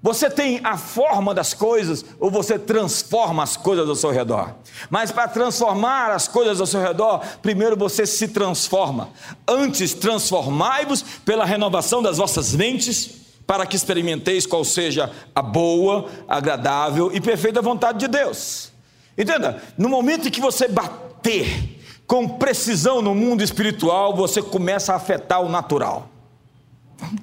Você 0.00 0.30
tem 0.30 0.60
a 0.62 0.78
forma 0.78 1.34
das 1.34 1.52
coisas 1.52 2.04
ou 2.20 2.30
você 2.30 2.56
transforma 2.56 3.42
as 3.42 3.56
coisas 3.56 3.88
ao 3.88 3.96
seu 3.96 4.10
redor? 4.10 4.54
Mas 4.88 5.10
para 5.10 5.26
transformar 5.26 6.12
as 6.12 6.28
coisas 6.28 6.60
ao 6.60 6.68
seu 6.68 6.80
redor, 6.80 7.20
primeiro 7.42 7.76
você 7.76 8.06
se 8.06 8.28
transforma. 8.28 9.10
Antes, 9.46 9.92
transformai-vos 9.92 11.02
pela 11.24 11.44
renovação 11.44 12.00
das 12.00 12.18
vossas 12.18 12.54
mentes, 12.54 13.10
para 13.44 13.66
que 13.66 13.74
experimenteis 13.74 14.46
qual 14.46 14.64
seja 14.64 15.10
a 15.34 15.42
boa, 15.42 16.08
agradável 16.28 17.10
e 17.12 17.20
perfeita 17.20 17.60
vontade 17.60 17.98
de 17.98 18.06
Deus. 18.06 18.70
Entenda, 19.18 19.60
no 19.76 19.88
momento 19.88 20.28
em 20.28 20.30
que 20.30 20.40
você 20.40 20.68
bater 20.68 21.76
com 22.06 22.28
precisão 22.28 23.02
no 23.02 23.16
mundo 23.16 23.42
espiritual, 23.42 24.14
você 24.14 24.40
começa 24.40 24.92
a 24.92 24.96
afetar 24.96 25.42
o 25.42 25.48
natural. 25.48 26.09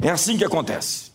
É 0.01 0.09
assim 0.09 0.37
que 0.37 0.45
acontece. 0.45 1.11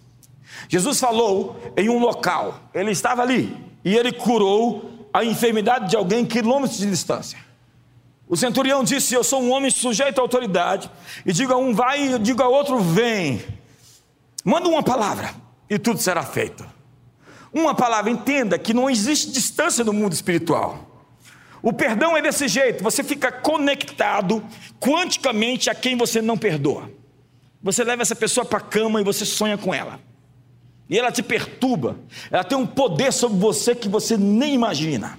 Jesus 0.68 1.00
falou 1.00 1.60
em 1.76 1.88
um 1.88 1.98
local, 1.98 2.60
ele 2.72 2.90
estava 2.90 3.22
ali 3.22 3.56
e 3.84 3.96
ele 3.96 4.12
curou 4.12 5.08
a 5.12 5.24
enfermidade 5.24 5.90
de 5.90 5.96
alguém 5.96 6.24
quilômetros 6.24 6.78
de 6.78 6.88
distância. 6.88 7.38
O 8.28 8.36
centurião 8.36 8.82
disse: 8.82 9.14
Eu 9.14 9.22
sou 9.22 9.42
um 9.42 9.50
homem 9.50 9.70
sujeito 9.70 10.18
à 10.18 10.22
autoridade, 10.22 10.90
e 11.26 11.32
digo 11.32 11.52
a 11.52 11.56
um 11.56 11.74
vai, 11.74 12.14
e 12.14 12.18
digo 12.18 12.42
a 12.42 12.48
outro 12.48 12.78
vem. 12.78 13.44
Manda 14.44 14.68
uma 14.68 14.82
palavra 14.82 15.34
e 15.68 15.78
tudo 15.78 16.00
será 16.00 16.22
feito. 16.22 16.64
Uma 17.52 17.74
palavra, 17.74 18.10
entenda 18.10 18.58
que 18.58 18.72
não 18.72 18.88
existe 18.88 19.30
distância 19.30 19.84
no 19.84 19.92
mundo 19.92 20.14
espiritual. 20.14 20.88
O 21.62 21.72
perdão 21.72 22.16
é 22.16 22.22
desse 22.22 22.48
jeito, 22.48 22.82
você 22.82 23.04
fica 23.04 23.30
conectado 23.30 24.42
quanticamente 24.80 25.70
a 25.70 25.74
quem 25.74 25.96
você 25.96 26.20
não 26.20 26.36
perdoa. 26.36 26.90
Você 27.62 27.84
leva 27.84 28.02
essa 28.02 28.16
pessoa 28.16 28.44
para 28.44 28.58
a 28.58 28.62
cama 28.62 29.00
e 29.00 29.04
você 29.04 29.24
sonha 29.24 29.56
com 29.56 29.72
ela. 29.72 30.00
E 30.90 30.98
ela 30.98 31.12
te 31.12 31.22
perturba. 31.22 31.96
Ela 32.30 32.44
tem 32.44 32.58
um 32.58 32.66
poder 32.66 33.12
sobre 33.12 33.38
você 33.38 33.74
que 33.74 33.88
você 33.88 34.16
nem 34.16 34.54
imagina. 34.54 35.18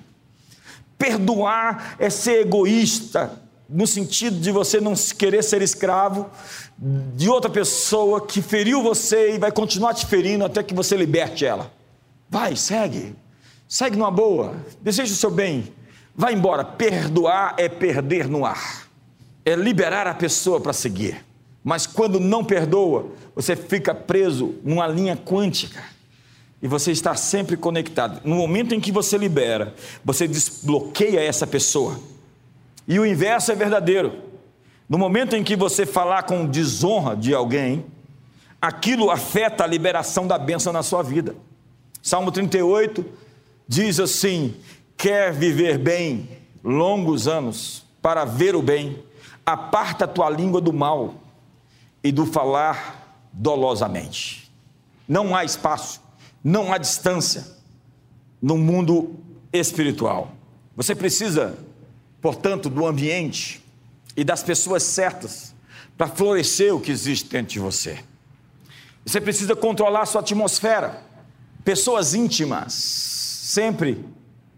Perdoar 0.98 1.96
é 1.98 2.10
ser 2.10 2.42
egoísta, 2.42 3.42
no 3.68 3.88
sentido 3.88 4.40
de 4.40 4.52
você 4.52 4.80
não 4.80 4.94
querer 5.18 5.44
ser 5.44 5.62
escravo 5.62 6.30
de 6.78 7.30
outra 7.30 7.50
pessoa 7.50 8.26
que 8.26 8.42
feriu 8.42 8.84
você 8.84 9.36
e 9.36 9.40
vai 9.40 9.52
continuar 9.52 9.94
te 9.94 10.06
ferindo 10.06 10.46
até 10.46 10.62
que 10.62 10.74
você 10.74 10.96
liberte 10.96 11.46
ela. 11.46 11.72
Vai, 12.30 12.56
segue. 12.56 13.16
Segue 13.68 13.98
numa 13.98 14.12
boa. 14.12 14.56
Deseja 14.82 15.12
o 15.12 15.16
seu 15.16 15.32
bem. 15.32 15.74
Vai 16.16 16.34
embora. 16.34 16.64
Perdoar 16.64 17.56
é 17.58 17.68
perder 17.68 18.28
no 18.28 18.46
ar. 18.46 18.88
É 19.46 19.56
liberar 19.56 20.08
a 20.08 20.14
pessoa 20.14 20.60
para 20.60 20.74
seguir. 20.74 21.24
Mas 21.64 21.88
quando 21.88 22.20
não 22.20 22.44
perdoa, 22.44 23.08
você 23.34 23.56
fica 23.56 23.96
preso 23.96 24.56
numa 24.64 24.86
linha 24.86 25.16
quântica. 25.16 25.84
E 26.62 26.68
você 26.68 26.92
está 26.92 27.16
sempre 27.16 27.56
conectado. 27.56 28.22
No 28.24 28.36
momento 28.36 28.74
em 28.74 28.80
que 28.80 28.92
você 28.92 29.18
libera, 29.18 29.74
você 30.04 30.28
desbloqueia 30.28 31.22
essa 31.22 31.48
pessoa. 31.48 32.00
E 32.88 33.00
o 33.00 33.06
inverso 33.06 33.52
é 33.52 33.56
verdadeiro. 33.56 34.14
No 34.90 34.98
momento 34.98 35.36
em 35.36 35.44
que 35.44 35.56
você 35.56 35.86
falar 35.86 36.24
com 36.24 36.46
desonra 36.46 37.16
de 37.16 37.34
alguém, 37.34 37.86
aquilo 38.62 39.10
afeta 39.10 39.64
a 39.64 39.68
liberação 39.68 40.28
da 40.28 40.38
bênção 40.38 40.74
na 40.74 40.84
sua 40.84 41.02
vida. 41.02 41.36
Salmo 42.02 42.32
38 42.32 43.06
diz 43.68 44.00
assim: 44.00 44.56
Quer 44.98 45.34
viver 45.34 45.78
bem 45.78 46.30
longos 46.64 47.28
anos 47.28 47.86
para 48.02 48.26
ver 48.26 48.56
o 48.56 48.62
bem, 48.62 49.00
aparta 49.46 50.06
a 50.06 50.08
tua 50.08 50.30
língua 50.30 50.62
do 50.62 50.74
mal 50.74 51.23
e 52.04 52.12
do 52.12 52.26
falar 52.26 53.20
dolosamente. 53.32 54.52
Não 55.08 55.36
há 55.36 55.44
espaço, 55.44 56.02
não 56.44 56.74
há 56.74 56.78
distância 56.78 57.46
no 58.42 58.58
mundo 58.58 59.16
espiritual. 59.52 60.32
Você 60.76 60.94
precisa, 60.94 61.58
portanto, 62.22 62.70
do 62.70 62.86
ambiente 62.86 63.64
e 64.18 64.24
das 64.24 64.44
pessoas 64.44 64.84
certas 64.84 65.54
para 65.98 66.08
florescer 66.08 66.76
o 66.76 66.80
que 66.80 66.92
existe 66.92 67.30
dentro 67.30 67.54
de 67.54 67.60
você. 67.60 68.00
Você 69.06 69.22
precisa 69.22 69.56
controlar 69.56 70.06
sua 70.06 70.22
atmosfera. 70.22 71.02
Pessoas 71.64 72.14
íntimas 72.14 72.74
sempre 72.74 74.04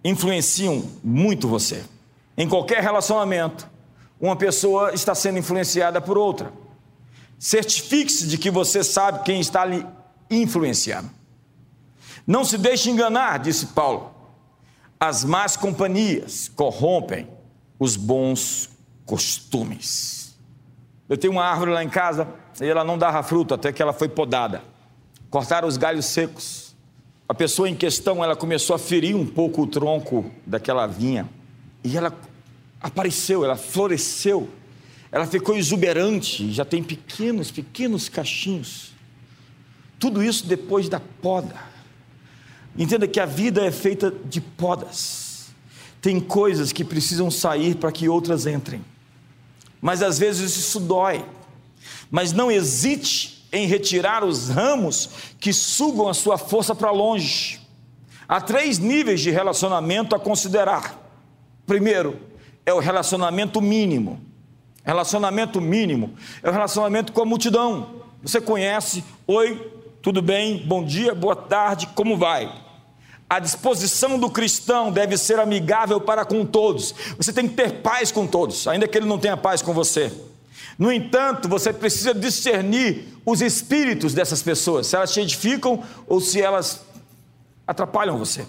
influenciam 0.04 0.90
muito 1.04 1.48
você. 1.48 1.84
Em 2.38 2.48
qualquer 2.48 2.82
relacionamento, 2.82 3.70
uma 4.20 4.36
pessoa 4.36 4.94
está 4.94 5.14
sendo 5.14 5.40
influenciada 5.40 6.00
por 6.00 6.18
outra. 6.18 6.52
Certifique-se 7.38 8.28
de 8.28 8.38
que 8.38 8.50
você 8.50 8.84
sabe 8.84 9.24
quem 9.24 9.39
está 9.39 9.65
lhe 9.65 9.86
influenciando. 10.30 11.10
Não 12.26 12.43
se 12.43 12.58
deixe 12.58 12.89
enganar, 12.89 13.39
disse 13.39 13.67
Paulo. 13.67 14.13
As 15.00 15.24
más 15.24 15.56
companhias 15.56 16.50
corrompem 16.56 17.28
os 17.80 17.95
bons 17.95 18.69
costumes. 19.06 20.36
Eu 21.08 21.17
tenho 21.17 21.34
uma 21.34 21.45
árvore 21.45 21.71
lá 21.71 21.84
em 21.84 21.89
casa 21.89 22.28
e 22.60 22.65
ela 22.65 22.84
não 22.84 22.98
dava 22.98 23.21
fruto 23.21 23.54
até 23.54 23.71
que 23.71 23.82
ela 23.82 23.93
foi 23.93 24.10
podada. 24.10 24.63
Cortaram 25.30 25.67
os 25.67 25.78
galhos 25.78 26.06
secos. 26.06 26.76
A 27.28 27.34
pessoa 27.34 27.69
em 27.69 27.76
questão, 27.76 28.24
ela 28.24 28.36
começou 28.36 28.76
a 28.76 28.80
ferir 28.80 29.15
um 29.15 29.26
pouco 29.26 29.63
o 29.63 29.67
tronco 29.67 30.32
daquela 30.45 30.88
vinha. 30.88 31.30
E 31.84 31.98
ela 31.98 32.13
apareceu, 32.82 33.43
ela 33.43 33.56
floresceu 33.56 34.50
ela 35.12 35.26
ficou 35.26 35.56
exuberante, 35.56 36.52
já 36.52 36.65
tem 36.65 36.84
pequenos, 36.84 37.52
pequenos 37.52 38.10
cachinhos. 38.10 38.94
Tudo 40.00 40.24
isso 40.24 40.46
depois 40.46 40.89
da 40.89 41.00
poda. 41.00 41.56
Entenda 42.78 43.08
que 43.08 43.20
a 43.20 43.26
vida 43.26 43.65
é 43.65 43.72
feita 43.72 44.13
de 44.26 44.41
podas. 44.41 45.48
Tem 46.02 46.20
coisas 46.20 46.72
que 46.72 46.84
precisam 46.84 47.32
sair 47.32 47.76
para 47.76 47.91
que 47.91 48.10
outras 48.10 48.46
entrem. 48.46 48.84
Mas 49.82 50.02
às 50.02 50.20
vezes 50.20 50.56
isso 50.58 50.80
dói. 50.80 51.24
Mas 52.12 52.34
não 52.34 52.52
hesite 52.52 53.48
em 53.52 53.68
retirar 53.68 54.24
os 54.24 54.50
ramos 54.50 55.10
que 55.39 55.54
sugam 55.54 56.10
a 56.10 56.13
sua 56.13 56.38
força 56.38 56.76
para 56.76 56.91
longe. 56.91 57.62
Há 58.28 58.41
três 58.41 58.80
níveis 58.80 59.22
de 59.22 59.32
relacionamento 59.32 60.15
a 60.15 60.20
considerar. 60.20 61.02
Primeiro, 61.65 62.20
é 62.65 62.74
o 62.74 62.80
relacionamento 62.80 63.62
mínimo 63.62 64.25
Relacionamento 64.86 65.60
mínimo 65.60 66.13
é 66.43 66.50
o 66.50 66.54
relacionamento 66.54 67.12
com 67.12 67.19
a 67.19 67.26
multidão. 67.26 68.04
Você 68.21 68.39
conhece, 68.39 69.04
oi, 69.26 69.71
tudo 70.00 70.21
bem, 70.21 70.60
bom 70.60 70.86
dia, 70.86 71.15
boa 71.15 71.36
tarde, 71.36 71.88
como 71.95 72.15
vai? 72.15 72.54
A 73.28 73.39
disposição 73.39 74.19
do 74.19 74.30
cristão 74.30 74.91
deve 74.91 75.17
ser 75.17 75.39
amigável 75.39 76.00
para 76.00 76.24
com 76.24 76.45
todos. 76.45 76.93
Você 77.17 77.34
tem 77.34 77.48
que 77.48 77.56
ter 77.56 77.82
paz 77.82 78.12
com 78.12 78.28
todos, 78.28 78.67
ainda 78.67 78.88
que 78.88 78.95
ele 78.95 79.08
não 79.08 79.17
tenha 79.17 79.36
paz 79.36 79.63
com 79.63 79.74
você. 79.74 80.13
No 80.78 80.91
entanto, 80.91 81.50
você 81.50 81.74
precisa 81.74 82.13
discernir 82.13 83.08
os 83.26 83.41
espíritos 83.41 84.13
dessas 84.13 84.43
pessoas, 84.43 84.86
se 84.86 84.95
elas 84.95 85.12
te 85.12 85.19
edificam 85.19 85.84
ou 86.08 86.21
se 86.21 86.39
elas 86.39 86.86
atrapalham 87.65 88.19
você. 88.19 88.45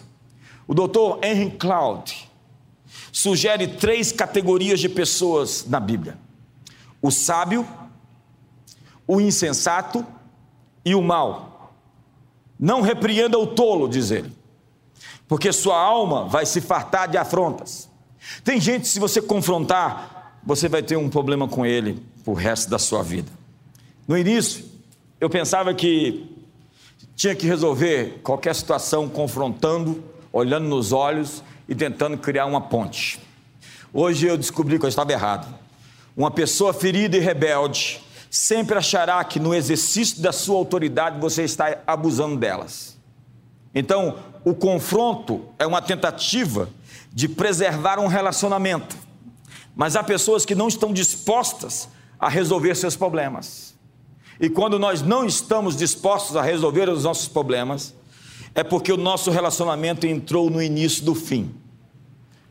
O 0.69 0.75
doutor 0.75 1.19
Henry 1.23 1.53
Cloud 1.53 2.29
sugere 3.11 3.69
três 3.69 4.13
categorias 4.13 4.81
de 4.81 4.91
pessoas 4.91 5.65
na 5.67 5.81
Bíblia 5.81 6.26
o 7.07 7.11
sábio, 7.11 7.67
o 9.07 9.21
insensato 9.21 10.05
e 10.85 10.95
o 10.95 11.03
mal. 11.03 11.75
Não 12.59 12.81
repreenda 12.81 13.39
o 13.39 13.47
tolo, 13.47 13.89
diz 13.89 14.11
ele, 14.11 14.33
porque 15.29 15.53
sua 15.53 15.79
alma 15.79 16.25
vai 16.27 16.47
se 16.47 16.61
fartar 16.61 17.09
de 17.09 17.17
afrontas. 17.17 17.89
Tem 18.43 18.61
gente, 18.61 18.89
se 18.89 18.99
você 18.99 19.21
confrontar, 19.23 20.41
você 20.45 20.69
vai 20.69 20.83
ter 20.83 20.97
um 20.97 21.09
problema 21.09 21.47
com 21.47 21.65
ele 21.65 22.03
o 22.25 22.33
resto 22.33 22.71
da 22.71 22.79
sua 22.79 23.03
vida. 23.03 23.31
No 24.07 24.17
início, 24.17 24.65
eu 25.21 25.29
pensava 25.31 25.75
que 25.75 26.37
tinha 27.15 27.35
que 27.35 27.47
resolver 27.47 28.21
qualquer 28.23 28.55
situação 28.55 29.09
confrontando, 29.09 30.03
olhando 30.33 30.69
nos 30.69 30.93
olhos 30.93 31.43
e 31.69 31.75
tentando 31.75 32.19
criar 32.19 32.47
uma 32.47 32.61
ponte. 32.61 33.21
Hoje 33.93 34.27
eu 34.27 34.37
descobri 34.37 34.79
que 34.79 34.85
eu 34.85 34.89
estava 34.89 35.13
errado. 35.13 35.66
Uma 36.17 36.31
pessoa 36.31 36.73
ferida 36.73 37.15
e 37.19 37.21
rebelde 37.21 38.01
sempre 38.31 38.79
achará 38.79 39.23
que 39.23 39.39
no 39.39 39.55
exercício 39.55 40.23
da 40.23 40.33
sua 40.33 40.57
autoridade 40.57 41.21
você 41.21 41.43
está 41.43 41.79
abusando 41.87 42.39
delas. 42.39 42.97
Então, 43.75 44.17
o 44.43 44.55
confronto 44.55 45.45
é 45.59 45.67
uma 45.67 45.83
tentativa 45.83 46.71
de 47.13 47.29
preservar 47.29 47.99
um 47.99 48.07
relacionamento. 48.07 48.97
Mas 49.75 49.95
há 49.95 50.03
pessoas 50.03 50.47
que 50.47 50.55
não 50.55 50.69
estão 50.69 50.91
dispostas 50.91 51.87
a 52.19 52.31
resolver 52.31 52.75
seus 52.75 52.97
problemas. 52.97 53.75
E 54.41 54.49
quando 54.49 54.79
nós 54.79 55.03
não 55.03 55.27
estamos 55.27 55.77
dispostos 55.77 56.35
a 56.35 56.43
resolver 56.43 56.89
os 56.89 57.05
nossos 57.05 57.29
problemas, 57.29 57.95
é 58.55 58.65
porque 58.65 58.91
o 58.91 58.97
nosso 58.97 59.31
relacionamento 59.31 60.07
entrou 60.07 60.49
no 60.49 60.63
início 60.63 61.05
do 61.05 61.15
fim. 61.15 61.55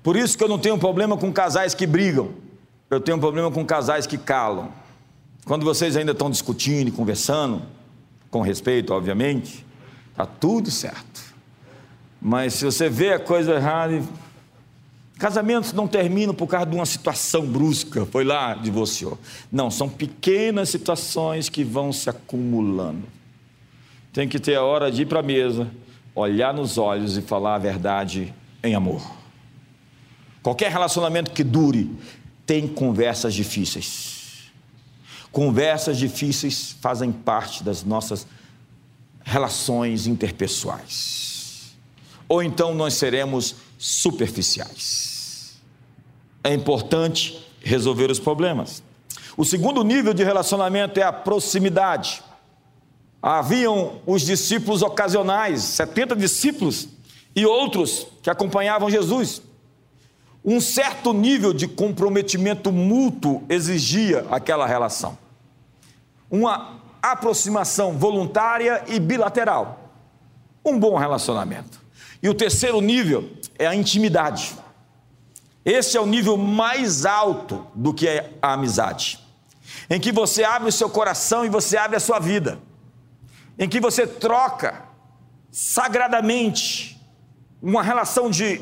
Por 0.03 0.15
isso 0.15 0.37
que 0.37 0.43
eu 0.43 0.47
não 0.47 0.59
tenho 0.59 0.77
problema 0.77 1.17
com 1.17 1.33
casais 1.33 1.73
que 1.73 1.87
brigam 1.87 2.44
eu 2.89 2.99
tenho 2.99 3.17
um 3.17 3.19
problema 3.19 3.51
com 3.51 3.65
casais 3.65 4.05
que 4.05 4.17
calam. 4.17 4.71
Quando 5.45 5.63
vocês 5.63 5.95
ainda 5.95 6.11
estão 6.11 6.29
discutindo 6.29 6.87
e 6.87 6.91
conversando, 6.91 7.61
com 8.29 8.41
respeito, 8.41 8.93
obviamente, 8.93 9.65
está 10.11 10.25
tudo 10.25 10.69
certo. 10.69 11.23
Mas 12.21 12.53
se 12.55 12.65
você 12.65 12.89
vê 12.89 13.13
a 13.13 13.19
coisa 13.19 13.53
errada, 13.53 14.01
casamentos 15.17 15.73
não 15.73 15.87
terminam 15.87 16.33
por 16.33 16.47
causa 16.47 16.65
de 16.65 16.75
uma 16.75 16.85
situação 16.85 17.45
brusca, 17.45 18.05
foi 18.05 18.23
lá, 18.23 18.55
divorciou. 18.55 19.17
Não, 19.51 19.69
são 19.69 19.87
pequenas 19.87 20.69
situações 20.69 21.49
que 21.49 21.63
vão 21.63 21.93
se 21.93 22.09
acumulando. 22.09 23.03
tem 24.11 24.27
que 24.27 24.39
ter 24.39 24.55
a 24.55 24.63
hora 24.63 24.91
de 24.91 25.03
ir 25.03 25.05
para 25.05 25.19
a 25.19 25.23
mesa, 25.23 25.69
olhar 26.15 26.53
nos 26.53 26.77
olhos 26.77 27.17
e 27.17 27.21
falar 27.21 27.55
a 27.55 27.59
verdade 27.59 28.33
em 28.63 28.73
amor. 28.73 29.01
Qualquer 30.41 30.71
relacionamento 30.71 31.31
que 31.31 31.43
dure 31.43 31.91
tem 32.45 32.67
conversas 32.67 33.33
difíceis. 33.33 34.51
Conversas 35.31 35.97
difíceis 35.97 36.75
fazem 36.79 37.11
parte 37.11 37.63
das 37.63 37.83
nossas 37.83 38.25
relações 39.23 40.07
interpessoais. 40.07 41.75
Ou 42.27 42.41
então 42.41 42.73
nós 42.73 42.93
seremos 42.93 43.55
superficiais. 43.77 45.55
É 46.43 46.53
importante 46.53 47.43
resolver 47.61 48.09
os 48.11 48.19
problemas. 48.19 48.83
O 49.35 49.43
segundo 49.43 49.83
nível 49.83 50.13
de 50.13 50.23
relacionamento 50.23 50.99
é 50.99 51.03
a 51.03 51.11
proximidade. 51.11 52.23
Haviam 53.21 53.99
os 54.05 54.21
discípulos 54.21 54.81
ocasionais, 54.81 55.61
70 55.63 56.15
discípulos, 56.15 56.87
e 57.35 57.45
outros 57.45 58.07
que 58.21 58.29
acompanhavam 58.29 58.89
Jesus. 58.89 59.41
Um 60.47 60.61
certo 60.61 61.11
nível 61.11 61.51
de 61.51 61.67
comprometimento 61.67 62.71
mútuo 62.71 63.43
exigia 63.49 64.27
aquela 64.29 64.67
relação. 64.67 65.17
Uma 66.29 66.79
aproximação 67.01 67.93
voluntária 67.93 68.83
e 68.87 68.99
bilateral. 68.99 69.89
Um 70.63 70.79
bom 70.79 70.95
relacionamento. 70.97 71.83
E 72.21 72.29
o 72.29 72.33
terceiro 72.35 72.79
nível 72.79 73.27
é 73.57 73.65
a 73.65 73.73
intimidade. 73.73 74.55
Esse 75.65 75.97
é 75.97 75.99
o 76.01 76.05
nível 76.05 76.37
mais 76.37 77.07
alto 77.07 77.65
do 77.73 77.91
que 77.91 78.07
é 78.07 78.31
a 78.39 78.53
amizade, 78.53 79.19
em 79.89 79.99
que 79.99 80.11
você 80.11 80.43
abre 80.43 80.69
o 80.69 80.71
seu 80.71 80.87
coração 80.87 81.43
e 81.43 81.49
você 81.49 81.75
abre 81.75 81.97
a 81.97 81.99
sua 81.99 82.19
vida, 82.19 82.59
em 83.57 83.67
que 83.67 83.79
você 83.79 84.05
troca 84.05 84.83
sagradamente 85.51 87.01
uma 87.59 87.81
relação 87.81 88.29
de 88.29 88.61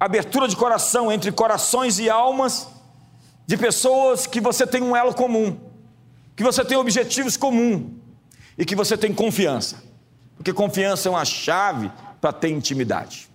abertura 0.00 0.48
de 0.48 0.56
coração 0.56 1.12
entre 1.12 1.30
corações 1.30 1.98
e 1.98 2.08
almas 2.08 2.66
de 3.46 3.58
pessoas 3.58 4.26
que 4.26 4.40
você 4.40 4.66
tem 4.66 4.82
um 4.82 4.96
elo 4.96 5.12
comum, 5.12 5.60
que 6.34 6.42
você 6.42 6.64
tem 6.64 6.78
objetivos 6.78 7.36
comuns 7.36 7.92
e 8.56 8.64
que 8.64 8.74
você 8.74 8.96
tem 8.96 9.12
confiança, 9.12 9.82
porque 10.36 10.54
confiança 10.54 11.08
é 11.08 11.10
uma 11.10 11.24
chave 11.26 11.92
para 12.18 12.32
ter 12.32 12.48
intimidade. 12.48 13.28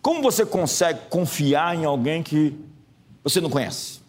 Como 0.00 0.22
você 0.22 0.46
consegue 0.46 1.00
confiar 1.10 1.74
em 1.74 1.84
alguém 1.84 2.22
que 2.22 2.56
você 3.24 3.40
não 3.40 3.50
conhece? 3.50 4.00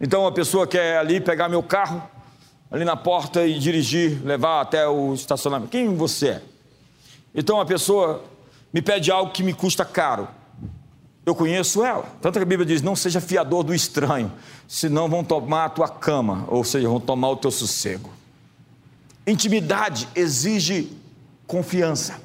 Então, 0.00 0.26
a 0.26 0.32
pessoa 0.32 0.66
quer 0.66 0.98
ali 0.98 1.20
pegar 1.20 1.48
meu 1.48 1.62
carro, 1.62 2.02
ali 2.68 2.84
na 2.84 2.96
porta 2.96 3.46
e 3.46 3.56
dirigir, 3.58 4.20
levar 4.24 4.60
até 4.60 4.88
o 4.88 5.14
estacionamento. 5.14 5.70
Quem 5.70 5.94
você 5.94 6.28
é? 6.28 6.42
Então, 7.32 7.60
a 7.60 7.64
pessoa 7.64 8.24
me 8.72 8.82
pede 8.82 9.12
algo 9.12 9.30
que 9.30 9.44
me 9.44 9.54
custa 9.54 9.84
caro. 9.84 10.26
Eu 11.24 11.34
conheço 11.34 11.84
ela. 11.84 12.04
Tanto 12.20 12.38
que 12.38 12.42
a 12.42 12.46
Bíblia 12.46 12.66
diz: 12.66 12.82
não 12.82 12.96
seja 12.96 13.20
fiador 13.20 13.62
do 13.62 13.74
estranho, 13.74 14.32
senão 14.66 15.08
vão 15.08 15.22
tomar 15.22 15.66
a 15.66 15.68
tua 15.68 15.88
cama, 15.88 16.44
ou 16.48 16.64
seja, 16.64 16.88
vão 16.88 17.00
tomar 17.00 17.30
o 17.30 17.36
teu 17.36 17.50
sossego. 17.50 18.10
Intimidade 19.26 20.08
exige 20.16 20.90
confiança, 21.46 22.20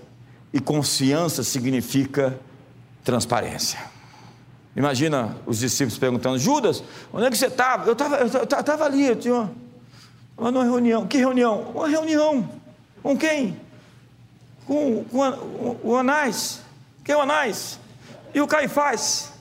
e 0.51 0.59
confiança 0.59 1.43
significa 1.43 2.39
transparência. 3.03 3.79
Imagina 4.75 5.35
os 5.45 5.59
discípulos 5.59 5.99
perguntando: 5.99 6.39
Judas, 6.39 6.83
onde 7.13 7.27
é 7.27 7.29
que 7.29 7.37
você 7.37 7.47
estava? 7.47 7.87
Eu 7.87 7.93
estava 7.93 8.85
ali, 8.85 9.07
eu 9.07 9.15
tinha 9.15 9.33
uma, 10.35 10.49
uma 10.49 10.63
reunião. 10.63 11.05
Que 11.05 11.17
reunião? 11.17 11.71
Uma 11.73 11.87
reunião. 11.87 12.49
Com 13.03 13.15
quem? 13.15 13.59
Com, 14.65 15.03
com 15.05 15.19
o, 15.19 15.79
o 15.83 15.95
Anás. 15.95 16.61
Quem 17.03 17.13
é 17.13 17.17
o 17.17 17.21
Anás? 17.21 17.79
E 18.33 18.41
o 18.41 18.47
Caifás. 18.47 19.31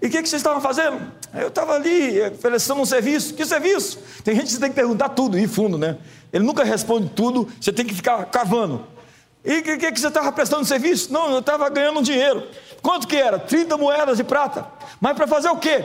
E 0.00 0.08
o 0.08 0.10
que, 0.10 0.20
que 0.20 0.28
vocês 0.28 0.40
estavam 0.40 0.60
fazendo? 0.60 1.00
Eu 1.32 1.48
estava 1.48 1.74
ali, 1.74 2.20
oferecendo 2.22 2.80
um 2.80 2.84
serviço. 2.84 3.34
Que 3.34 3.46
serviço? 3.46 4.00
Tem 4.24 4.34
gente 4.34 4.52
que 4.52 4.60
tem 4.60 4.68
que 4.68 4.74
perguntar 4.74 5.10
tudo, 5.10 5.38
em 5.38 5.46
fundo, 5.46 5.78
né? 5.78 5.96
Ele 6.32 6.44
nunca 6.44 6.64
responde 6.64 7.08
tudo, 7.10 7.48
você 7.60 7.72
tem 7.72 7.86
que 7.86 7.94
ficar 7.94 8.24
cavando. 8.26 8.84
E 9.44 9.58
o 9.58 9.62
que, 9.62 9.76
que, 9.76 9.92
que, 9.92 10.00
você 10.00 10.08
estava 10.08 10.30
prestando 10.32 10.64
serviço? 10.64 11.12
Não, 11.12 11.30
eu 11.30 11.40
estava 11.40 11.68
ganhando 11.68 12.02
dinheiro. 12.02 12.46
Quanto 12.80 13.08
que 13.08 13.16
era? 13.16 13.38
30 13.38 13.76
moedas 13.76 14.16
de 14.16 14.24
prata. 14.24 14.66
Mas 15.00 15.16
para 15.16 15.26
fazer 15.26 15.48
o 15.48 15.56
quê? 15.56 15.84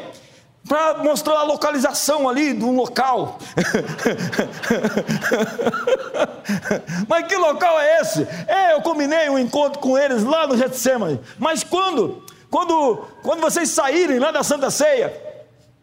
Para 0.67 1.03
mostrar 1.03 1.39
a 1.39 1.43
localização 1.43 2.27
ali 2.27 2.53
de 2.53 2.63
um 2.63 2.75
local. 2.75 3.39
Mas 7.07 7.27
que 7.27 7.35
local 7.35 7.79
é 7.79 8.01
esse? 8.01 8.27
É, 8.47 8.73
eu 8.73 8.81
combinei 8.81 9.29
um 9.29 9.39
encontro 9.39 9.79
com 9.79 9.97
eles 9.97 10.23
lá 10.23 10.45
no 10.45 10.57
Getsemane. 10.57 11.19
Mas 11.39 11.63
quando? 11.63 12.21
Quando, 12.49 12.97
quando 13.21 13.41
vocês 13.41 13.69
saírem 13.69 14.19
lá 14.19 14.31
da 14.31 14.43
Santa 14.43 14.71
Ceia. 14.71 15.13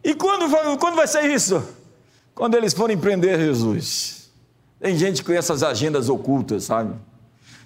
E 0.03 0.14
quando, 0.14 0.48
quando 0.79 0.96
vai 0.96 1.07
ser 1.07 1.31
isso? 1.31 1.62
Quando 2.35 2.57
eles 2.57 2.74
forem 2.74 2.96
prender 2.96 3.38
Jesus. 3.38 4.31
Tem 4.81 4.96
gente 4.98 5.24
com 5.24 5.33
essas 5.33 5.62
agendas 5.62 6.09
ocultas, 6.09 6.64
sabe? 6.64 6.94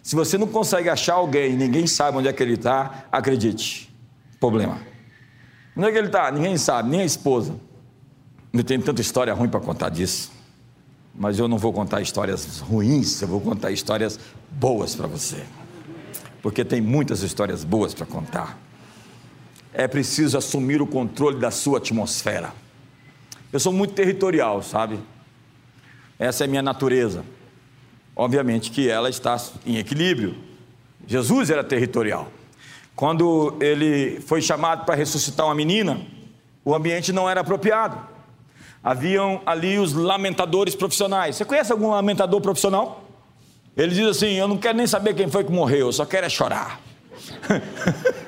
Se 0.03 0.15
você 0.15 0.39
não 0.39 0.47
consegue 0.47 0.89
achar 0.89 1.15
alguém, 1.15 1.57
ninguém 1.57 1.87
sabe 1.87 2.17
onde 2.17 2.29
é 2.29 2.33
que 2.33 2.43
ele 2.43 2.55
está, 2.55 3.05
acredite, 3.11 3.93
problema. 4.39 4.79
Onde 5.77 5.89
é 5.89 5.93
que 5.93 5.99
ele 5.99 6.07
está? 6.07 6.31
Ninguém 6.31 6.57
sabe, 6.57 6.89
nem 6.91 7.01
a 7.01 7.05
esposa. 7.05 7.55
Não 8.53 8.63
tem 8.63 8.81
tanta 8.81 9.01
história 9.01 9.35
ruim 9.35 9.49
para 9.49 9.61
contar 9.61 9.91
disso. 9.91 10.31
Mas 11.15 11.39
eu 11.39 11.49
não 11.49 11.59
vou 11.59 11.73
contar 11.73 12.01
histórias 12.01 12.59
ruins, 12.59 13.21
eu 13.21 13.29
vou 13.29 13.41
contar 13.41 13.71
histórias 13.71 14.19
boas 14.51 14.95
para 14.95 15.07
você. 15.07 15.45
Porque 16.41 16.65
tem 16.65 16.81
muitas 16.81 17.23
histórias 17.23 17.65
boas 17.65 17.93
para 17.93 18.07
contar. 18.07 18.57
É 19.79 19.89
preciso 19.89 20.37
assumir 20.37 20.83
o 20.83 20.87
controle 20.87 21.39
da 21.39 21.51
sua 21.51 21.79
atmosfera. 21.79 22.53
Eu 23.51 23.59
sou 23.59 23.73
muito 23.73 23.95
territorial, 23.95 24.63
sabe? 24.63 24.99
Essa 26.19 26.45
é 26.45 26.47
a 26.47 26.49
minha 26.49 26.63
natureza 26.63 27.25
obviamente 28.19 28.73
que 28.73 28.91
ela 28.91 29.09
está 29.09 29.41
em 29.65 29.79
equilíbrio. 29.79 30.35
Jesus 31.07 31.49
era 31.49 31.63
territorial. 31.63 32.29
Quando 32.97 33.57
ele 33.61 34.21
foi 34.27 34.43
chamado 34.43 34.85
para 34.85 34.97
ressuscitar 34.97 35.47
uma 35.47 35.55
menina, 35.55 36.01
o 36.65 36.75
ambiente 36.75 37.13
não 37.13 37.31
era 37.31 37.43
apropriado. 37.43 37.97
Haviam 38.83 39.41
ali 39.47 39.79
os 39.79 39.93
lamentadores 39.93 40.75
profissionais. 40.75 41.37
Você 41.37 41.45
conhece 41.45 41.71
algum 41.71 41.91
lamentador 41.91 42.41
profissional? 42.41 43.05
Ele 43.77 43.95
diz 43.95 44.09
assim: 44.09 44.33
Eu 44.35 44.49
não 44.49 44.59
quero 44.59 44.77
nem 44.77 44.87
saber 44.87 45.15
quem 45.15 45.31
foi 45.31 45.45
que 45.45 45.53
morreu, 45.53 45.87
eu 45.87 45.93
só 45.93 46.05
quero 46.05 46.27
é 46.27 46.29
chorar. 46.29 46.81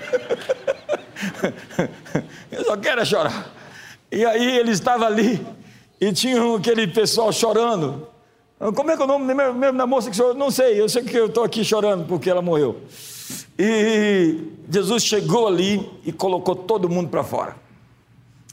eu 2.51 2.65
só 2.65 2.77
quero 2.77 3.01
é 3.01 3.05
chorar. 3.05 3.55
E 4.11 4.25
aí 4.25 4.59
ele 4.59 4.71
estava 4.71 5.07
ali 5.07 5.45
e 6.01 6.13
tinha 6.13 6.57
aquele 6.57 6.87
pessoal 6.87 7.33
chorando. 7.33 8.09
Como 8.75 8.91
é 8.91 8.97
que 8.97 9.03
é 9.03 9.05
o 9.05 9.09
nome 9.09 9.33
mesmo 9.35 9.79
da 9.79 9.87
moça 9.87 10.11
que 10.11 10.17
chorou? 10.17 10.35
Não 10.35 10.51
sei, 10.51 10.81
eu 10.81 10.89
sei 10.89 11.03
que 11.03 11.17
eu 11.17 11.27
estou 11.27 11.45
aqui 11.45 11.65
chorando 11.65 12.07
porque 12.07 12.29
ela 12.29 12.43
morreu. 12.43 12.83
E 13.59 14.39
Jesus 14.69 15.05
chegou 15.05 15.47
ali 15.47 15.89
e 16.05 16.13
colocou 16.13 16.55
todo 16.55 16.89
mundo 16.89 17.09
para 17.09 17.25
fora. 17.25 17.57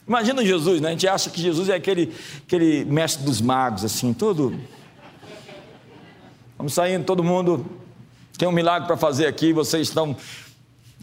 Imagina 0.08 0.46
Jesus, 0.46 0.80
né? 0.80 0.90
A 0.90 0.92
gente 0.92 1.08
acha 1.08 1.30
que 1.30 1.42
Jesus 1.42 1.68
é 1.68 1.76
aquele, 1.76 2.14
aquele 2.46 2.86
mestre 2.86 3.26
dos 3.26 3.42
magos, 3.42 3.84
assim, 3.84 4.14
todo. 4.14 4.58
Vamos 6.58 6.74
saindo, 6.74 7.04
todo 7.04 7.24
mundo 7.24 7.66
tem 8.38 8.48
um 8.48 8.52
milagre 8.52 8.88
para 8.88 8.96
fazer 8.96 9.26
aqui, 9.26 9.52
vocês 9.52 9.88
estão 9.88 10.16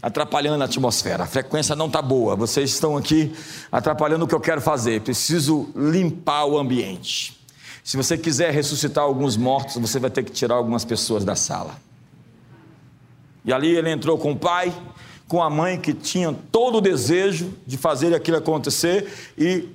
atrapalhando 0.05 0.61
a 0.61 0.65
atmosfera, 0.65 1.23
a 1.23 1.25
frequência 1.25 1.75
não 1.75 1.87
está 1.87 1.99
boa, 1.99 2.35
vocês 2.35 2.69
estão 2.69 2.95
aqui 2.95 3.33
atrapalhando 3.71 4.25
o 4.25 4.27
que 4.27 4.35
eu 4.35 4.39
quero 4.39 4.61
fazer, 4.61 5.01
preciso 5.01 5.67
limpar 5.75 6.45
o 6.45 6.59
ambiente. 6.59 7.43
Se 7.83 7.97
você 7.97 8.15
quiser 8.15 8.53
ressuscitar 8.53 9.03
alguns 9.03 9.35
mortos, 9.35 9.77
você 9.77 9.97
vai 9.97 10.11
ter 10.11 10.21
que 10.21 10.31
tirar 10.31 10.53
algumas 10.53 10.85
pessoas 10.85 11.25
da 11.25 11.35
sala. 11.35 11.75
E 13.43 13.51
ali 13.51 13.75
ele 13.75 13.89
entrou 13.89 14.15
com 14.15 14.33
o 14.33 14.35
pai, 14.35 14.71
com 15.27 15.41
a 15.41 15.49
mãe 15.49 15.79
que 15.79 15.91
tinha 15.91 16.31
todo 16.51 16.77
o 16.77 16.81
desejo 16.81 17.51
de 17.65 17.75
fazer 17.75 18.13
aquilo 18.13 18.37
acontecer 18.37 19.11
e 19.35 19.69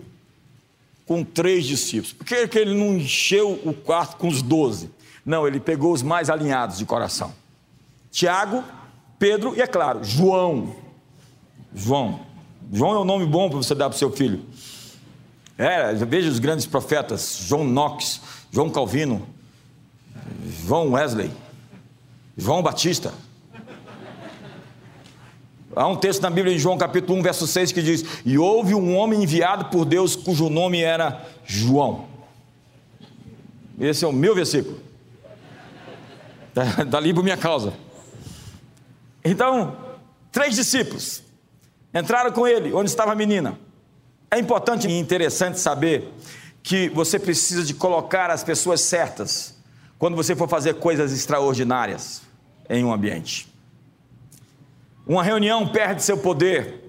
com 1.07 1.25
três 1.25 1.67
discípulos. 1.67 2.13
Por 2.13 2.25
que, 2.25 2.47
que 2.47 2.57
ele 2.57 2.79
não 2.79 2.95
encheu 2.95 3.61
o 3.65 3.75
quarto 3.75 4.17
com 4.17 4.29
os 4.29 4.43
doze? 4.43 4.93
Não, 5.27 5.45
ele 5.45 5.59
pegou 5.59 5.93
os 5.93 6.05
mais 6.05 6.31
alinhados 6.31 6.79
de 6.79 6.87
coração: 6.87 7.33
Tiago, 8.13 8.63
Pedro 9.21 9.55
e, 9.55 9.61
é 9.61 9.67
claro, 9.67 10.03
João. 10.03 10.75
João. 11.75 12.21
João 12.73 12.95
é 12.95 12.99
um 13.01 13.05
nome 13.05 13.27
bom 13.27 13.51
para 13.51 13.59
você 13.59 13.75
dar 13.75 13.91
para 13.91 13.95
o 13.95 13.99
seu 13.99 14.11
filho. 14.11 14.43
É, 15.59 15.93
veja 15.93 16.31
os 16.31 16.39
grandes 16.39 16.65
profetas, 16.65 17.37
João 17.43 17.63
Knox, 17.63 18.23
João 18.51 18.71
Calvino, 18.71 19.27
João 20.65 20.93
Wesley, 20.93 21.31
João 22.35 22.63
Batista. 22.63 23.13
Há 25.77 25.87
um 25.87 25.97
texto 25.97 26.23
na 26.23 26.31
Bíblia 26.31 26.55
em 26.55 26.59
João 26.59 26.79
capítulo 26.79 27.19
1, 27.19 27.23
verso 27.23 27.47
6 27.47 27.73
que 27.73 27.83
diz: 27.83 28.05
E 28.25 28.39
houve 28.39 28.75
um 28.75 28.97
homem 28.97 29.23
enviado 29.23 29.67
por 29.67 29.85
Deus 29.85 30.17
cujo 30.17 30.49
nome 30.49 30.81
era 30.81 31.27
João. 31.45 32.07
Esse 33.79 34.03
é 34.03 34.09
o 34.09 34.13
meu 34.13 34.35
versículo. 34.35 34.81
Está 36.49 36.97
ali 36.97 37.13
por 37.13 37.23
minha 37.23 37.37
causa. 37.37 37.75
Então, 39.25 39.77
três 40.33 40.55
discípulos 40.55 41.23
entraram 41.95 42.33
com 42.33 42.47
ele, 42.47 42.73
onde 42.73 42.89
estava 42.89 43.13
a 43.13 43.15
menina. 43.15 43.59
É 44.31 44.39
importante 44.39 44.87
e 44.87 44.99
interessante 44.99 45.59
saber 45.59 46.13
que 46.63 46.89
você 46.91 47.19
precisa 47.19 47.65
de 47.65 47.75
colocar 47.75 48.31
as 48.31 48.45
pessoas 48.45 48.81
certas 48.81 49.59
quando 49.99 50.17
você 50.17 50.35
for 50.37 50.49
fazer 50.49 50.75
coisas 50.75 51.13
extraordinárias 51.13 52.23
em 52.69 52.85
um 52.85 52.93
ambiente. 52.93 53.49
Uma 55.07 55.23
reunião 55.23 55.69
perde 55.69 56.03
seu 56.03 56.17
poder 56.17 56.85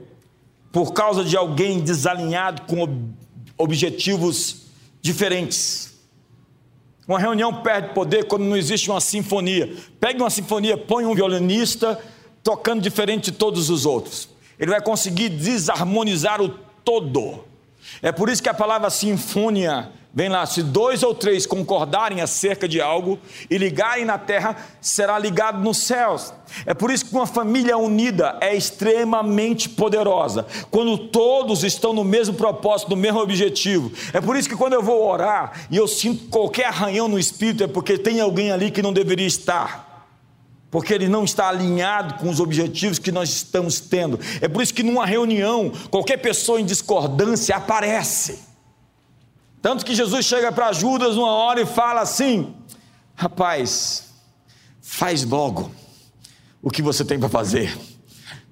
por 0.71 0.93
causa 0.93 1.23
de 1.23 1.35
alguém 1.35 1.81
desalinhado 1.81 2.61
com 2.63 3.09
objetivos 3.57 4.67
diferentes. 5.01 5.99
Uma 7.07 7.19
reunião 7.19 7.61
perde 7.61 7.93
poder 7.93 8.25
quando 8.25 8.43
não 8.43 8.55
existe 8.55 8.89
uma 8.89 9.01
sinfonia. 9.01 9.75
Pegue 9.99 10.21
uma 10.21 10.29
sinfonia, 10.29 10.77
põe 10.77 11.05
um 11.05 11.15
violinista 11.15 11.99
tocando 12.43 12.81
diferente 12.81 13.31
de 13.31 13.37
todos 13.37 13.69
os 13.69 13.85
outros. 13.85 14.29
Ele 14.59 14.71
vai 14.71 14.81
conseguir 14.81 15.29
desarmonizar 15.29 16.41
o 16.41 16.49
todo. 16.83 17.43
É 18.01 18.11
por 18.11 18.29
isso 18.29 18.43
que 18.43 18.49
a 18.49 18.53
palavra 18.53 18.89
sinfonia 18.89 19.89
vem 20.13 20.29
lá: 20.29 20.45
se 20.45 20.61
dois 20.61 21.03
ou 21.03 21.15
três 21.15 21.45
concordarem 21.45 22.21
acerca 22.21 22.67
de 22.67 22.79
algo 22.79 23.17
e 23.49 23.57
ligarem 23.57 24.05
na 24.05 24.17
terra, 24.17 24.55
será 24.79 25.17
ligado 25.17 25.59
nos 25.59 25.79
céus. 25.79 26.33
É 26.65 26.73
por 26.73 26.91
isso 26.91 27.05
que 27.05 27.13
uma 27.13 27.25
família 27.25 27.77
unida 27.77 28.37
é 28.41 28.55
extremamente 28.55 29.69
poderosa, 29.69 30.45
quando 30.69 30.97
todos 30.97 31.63
estão 31.63 31.93
no 31.93 32.03
mesmo 32.03 32.35
propósito, 32.35 32.89
no 32.89 32.95
mesmo 32.95 33.19
objetivo. 33.19 33.91
É 34.13 34.21
por 34.21 34.35
isso 34.35 34.49
que 34.49 34.55
quando 34.55 34.73
eu 34.73 34.83
vou 34.83 35.03
orar 35.03 35.67
e 35.71 35.77
eu 35.77 35.87
sinto 35.87 36.27
qualquer 36.27 36.65
arranhão 36.65 37.07
no 37.07 37.17
espírito, 37.17 37.63
é 37.63 37.67
porque 37.67 37.97
tem 37.97 38.19
alguém 38.19 38.51
ali 38.51 38.69
que 38.69 38.81
não 38.81 38.93
deveria 38.93 39.27
estar 39.27 39.90
porque 40.71 40.93
ele 40.93 41.09
não 41.09 41.25
está 41.25 41.49
alinhado 41.49 42.13
com 42.13 42.29
os 42.29 42.39
objetivos 42.39 42.97
que 42.97 43.11
nós 43.11 43.29
estamos 43.29 43.81
tendo. 43.81 44.17
É 44.39 44.47
por 44.47 44.63
isso 44.63 44.73
que 44.73 44.81
numa 44.81 45.05
reunião, 45.05 45.69
qualquer 45.91 46.17
pessoa 46.17 46.61
em 46.61 46.65
discordância 46.65 47.57
aparece. 47.57 48.39
Tanto 49.61 49.85
que 49.85 49.93
Jesus 49.93 50.25
chega 50.25 50.49
para 50.49 50.71
Judas 50.71 51.17
uma 51.17 51.29
hora 51.29 51.61
e 51.61 51.65
fala 51.65 51.99
assim: 51.99 52.55
rapaz, 53.13 54.05
faz 54.81 55.23
logo 55.25 55.71
o 56.61 56.71
que 56.71 56.81
você 56.81 57.03
tem 57.03 57.19
para 57.19 57.29
fazer. 57.29 57.77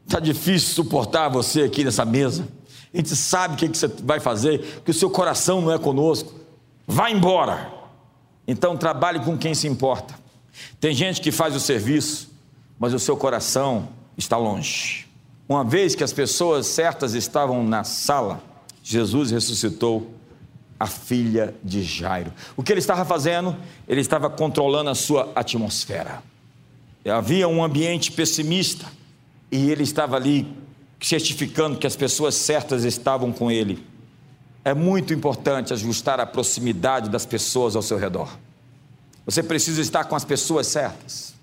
Está 0.05 0.20
difícil 0.20 0.76
suportar 0.76 1.30
você 1.30 1.61
aqui 1.61 1.86
nessa 1.86 2.03
mesa. 2.03 2.45
A 2.93 2.97
gente 2.97 3.15
sabe 3.15 3.53
o 3.53 3.57
que 3.57 3.67
você 3.67 3.88
vai 3.88 4.20
fazer, 4.20 4.82
que 4.84 4.91
o 4.91 4.93
seu 4.93 5.09
coração 5.09 5.61
não 5.61 5.72
é 5.72 5.80
conosco. 5.80 6.34
Vá 6.86 7.09
embora. 7.09 7.72
Então 8.45 8.76
trabalhe 8.76 9.20
com 9.20 9.38
quem 9.38 9.53
se 9.53 9.67
importa. 9.67 10.18
Tem 10.80 10.93
gente 10.93 11.22
que 11.22 11.32
faz 11.32 11.55
o 11.55 11.60
serviço, 11.60 12.30
mas 12.78 12.93
o 12.93 12.99
seu 12.99 13.18
coração 13.18 13.89
está 14.18 14.38
longe. 14.38 15.07
Uma 15.47 15.64
vez 15.64 15.95
que 15.95 16.03
as 16.03 16.14
pessoas 16.14 16.68
certas 16.68 17.14
estavam 17.14 17.64
na 17.64 17.84
sala, 17.84 18.41
Jesus 18.84 19.32
ressuscitou 19.32 20.14
a 20.80 20.88
filha 20.88 21.53
de 21.64 21.84
Jairo. 21.84 22.32
O 22.55 22.64
que 22.64 22.72
ele 22.72 22.80
estava 22.80 23.03
fazendo? 23.03 23.55
Ele 23.88 23.99
estava 23.99 24.30
controlando 24.30 24.89
a 24.89 24.95
sua 24.95 25.32
atmosfera. 25.36 26.24
Havia 27.05 27.47
um 27.47 27.64
ambiente 27.64 28.12
pessimista 28.12 28.86
e 29.51 29.72
ele 29.72 29.84
estava 29.84 30.16
ali 30.16 30.47
certificando 31.01 31.78
que 31.78 31.88
as 31.88 31.95
pessoas 31.95 32.36
certas 32.36 32.84
estavam 32.84 33.32
com 33.32 33.49
ele. 33.49 33.84
É 34.64 34.74
muito 34.74 35.14
importante 35.14 35.74
ajustar 35.74 36.20
a 36.20 36.26
proximidade 36.26 37.10
das 37.10 37.26
pessoas 37.26 37.76
ao 37.76 37.82
seu 37.82 37.97
redor. 37.97 38.38
Você 39.30 39.43
precisa 39.43 39.80
estar 39.80 40.05
com 40.05 40.15
as 40.15 40.25
pessoas 40.25 40.65
certas. 40.65 41.36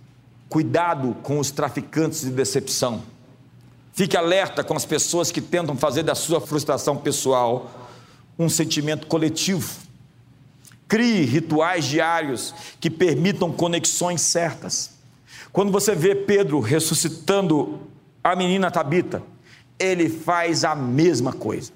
Cuidado 0.48 1.14
com 1.22 1.38
os 1.38 1.52
traficantes 1.52 2.22
de 2.22 2.30
decepção. 2.30 3.00
Fique 3.92 4.16
alerta 4.16 4.64
com 4.64 4.74
as 4.74 4.84
pessoas 4.84 5.30
que 5.30 5.40
tentam 5.40 5.76
fazer 5.76 6.02
da 6.02 6.16
sua 6.16 6.40
frustração 6.40 6.96
pessoal 6.96 7.88
um 8.36 8.48
sentimento 8.48 9.06
coletivo. 9.06 9.72
Crie 10.88 11.24
rituais 11.26 11.84
diários 11.84 12.52
que 12.80 12.90
permitam 12.90 13.52
conexões 13.52 14.20
certas. 14.20 14.90
Quando 15.52 15.70
você 15.70 15.94
vê 15.94 16.12
Pedro 16.16 16.58
ressuscitando 16.58 17.82
a 18.22 18.34
menina 18.34 18.68
Tabita, 18.68 19.22
ele 19.78 20.08
faz 20.08 20.64
a 20.64 20.74
mesma 20.74 21.32
coisa. 21.32 21.70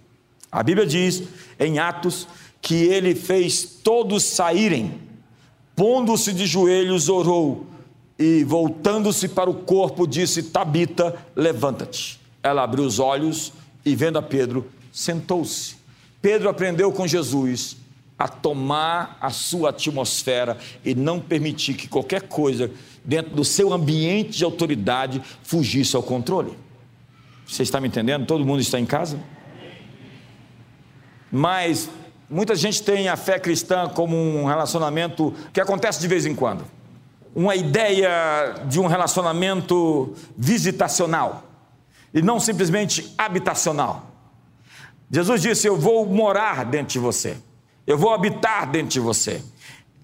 A 0.51 0.61
Bíblia 0.61 0.89
diz 0.89 1.23
em 1.57 1.79
Atos 1.79 2.27
que 2.61 2.75
ele 2.87 3.15
fez 3.15 3.63
todos 3.63 4.25
saírem 4.25 5.09
pondo-se 5.81 6.35
de 6.35 6.45
joelhos, 6.45 7.09
orou 7.09 7.65
e, 8.19 8.45
voltando-se 8.45 9.27
para 9.27 9.49
o 9.49 9.55
corpo, 9.55 10.07
disse: 10.07 10.43
Tabita, 10.43 11.17
levanta-te. 11.35 12.21
Ela 12.43 12.65
abriu 12.65 12.85
os 12.85 12.99
olhos 12.99 13.51
e, 13.83 13.97
vendo 13.97 14.19
a 14.19 14.23
Pedro, 14.23 14.71
sentou-se. 14.93 15.77
Pedro 16.21 16.51
aprendeu 16.51 16.93
com 16.93 17.07
Jesus 17.07 17.79
a 18.19 18.29
tomar 18.29 19.17
a 19.23 19.31
sua 19.31 19.71
atmosfera 19.71 20.59
e 20.85 20.95
não 20.95 21.19
permitir 21.19 21.73
que 21.73 21.89
qualquer 21.89 22.29
coisa 22.29 22.71
dentro 23.03 23.35
do 23.35 23.43
seu 23.43 23.73
ambiente 23.73 24.37
de 24.37 24.45
autoridade 24.45 25.23
fugisse 25.43 25.97
ao 25.97 26.03
controle. 26.03 26.53
Você 27.47 27.63
está 27.63 27.81
me 27.81 27.89
entendendo? 27.89 28.27
Todo 28.27 28.45
mundo 28.45 28.61
está 28.61 28.79
em 28.79 28.85
casa? 28.85 29.19
Mas 31.33 31.89
Muita 32.31 32.55
gente 32.55 32.85
tem 32.85 33.09
a 33.09 33.17
fé 33.17 33.41
cristã 33.41 33.89
como 33.89 34.17
um 34.17 34.45
relacionamento 34.45 35.35
que 35.53 35.61
acontece 35.61 36.01
de 36.01 36.07
vez 36.07 36.25
em 36.25 36.33
quando. 36.33 36.65
Uma 37.35 37.57
ideia 37.57 38.55
de 38.67 38.79
um 38.79 38.87
relacionamento 38.87 40.15
visitacional 40.39 41.43
e 42.15 42.23
não 42.23 42.39
simplesmente 42.39 43.13
habitacional. 43.19 44.07
Jesus 45.11 45.43
disse: 45.43 45.67
Eu 45.67 45.77
vou 45.77 46.07
morar 46.07 46.65
dentro 46.65 46.93
de 46.93 46.99
você, 47.01 47.37
eu 47.85 47.99
vou 47.99 48.15
habitar 48.15 48.71
dentro 48.71 48.91
de 48.91 49.01
você. 49.01 49.43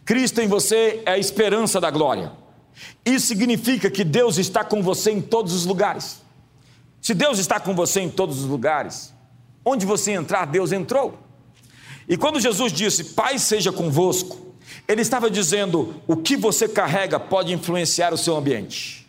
Cristo 0.05 0.41
em 0.41 0.49
você 0.49 1.05
é 1.07 1.12
a 1.12 1.18
esperança 1.18 1.81
da 1.81 1.93
glória. 1.93 2.33
Isso 3.05 3.29
significa 3.29 3.89
que 3.89 4.03
Deus 4.03 4.37
está 4.37 4.64
com 4.64 4.83
você 4.83 5.12
em 5.12 5.20
todos 5.20 5.53
os 5.53 5.64
lugares. 5.64 6.22
Se 7.01 7.14
Deus 7.14 7.39
está 7.39 7.61
com 7.61 7.72
você 7.72 8.01
em 8.01 8.11
todos 8.11 8.41
os 8.41 8.47
lugares, 8.47 9.14
onde 9.64 9.87
você 9.87 10.11
entrar, 10.11 10.45
Deus 10.45 10.72
entrou. 10.72 11.26
E 12.09 12.16
quando 12.16 12.40
Jesus 12.40 12.72
disse, 12.72 13.04
Pai 13.04 13.38
seja 13.38 13.72
convosco, 13.72 14.54
ele 14.86 15.02
estava 15.02 15.30
dizendo: 15.30 15.94
o 16.07 16.16
que 16.16 16.36
você 16.36 16.68
carrega 16.68 17.18
pode 17.18 17.52
influenciar 17.52 18.12
o 18.14 18.18
seu 18.18 18.36
ambiente. 18.36 19.07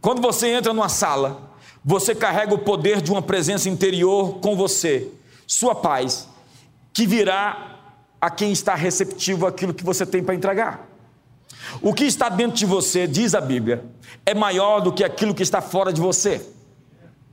Quando 0.00 0.20
você 0.20 0.48
entra 0.48 0.72
numa 0.72 0.88
sala, 0.88 1.54
você 1.84 2.14
carrega 2.14 2.54
o 2.54 2.58
poder 2.58 3.00
de 3.00 3.10
uma 3.10 3.22
presença 3.22 3.68
interior 3.68 4.38
com 4.40 4.56
você, 4.56 5.08
sua 5.46 5.74
paz, 5.74 6.28
que 6.92 7.06
virá 7.06 7.78
a 8.20 8.30
quem 8.30 8.52
está 8.52 8.74
receptivo 8.74 9.46
àquilo 9.46 9.74
que 9.74 9.84
você 9.84 10.04
tem 10.04 10.22
para 10.22 10.34
entregar. 10.34 10.88
O 11.80 11.94
que 11.94 12.04
está 12.04 12.28
dentro 12.28 12.56
de 12.56 12.66
você, 12.66 13.06
diz 13.06 13.34
a 13.34 13.40
Bíblia, 13.40 13.84
é 14.26 14.34
maior 14.34 14.80
do 14.80 14.92
que 14.92 15.04
aquilo 15.04 15.34
que 15.34 15.42
está 15.42 15.60
fora 15.60 15.92
de 15.92 16.00
você. 16.00 16.46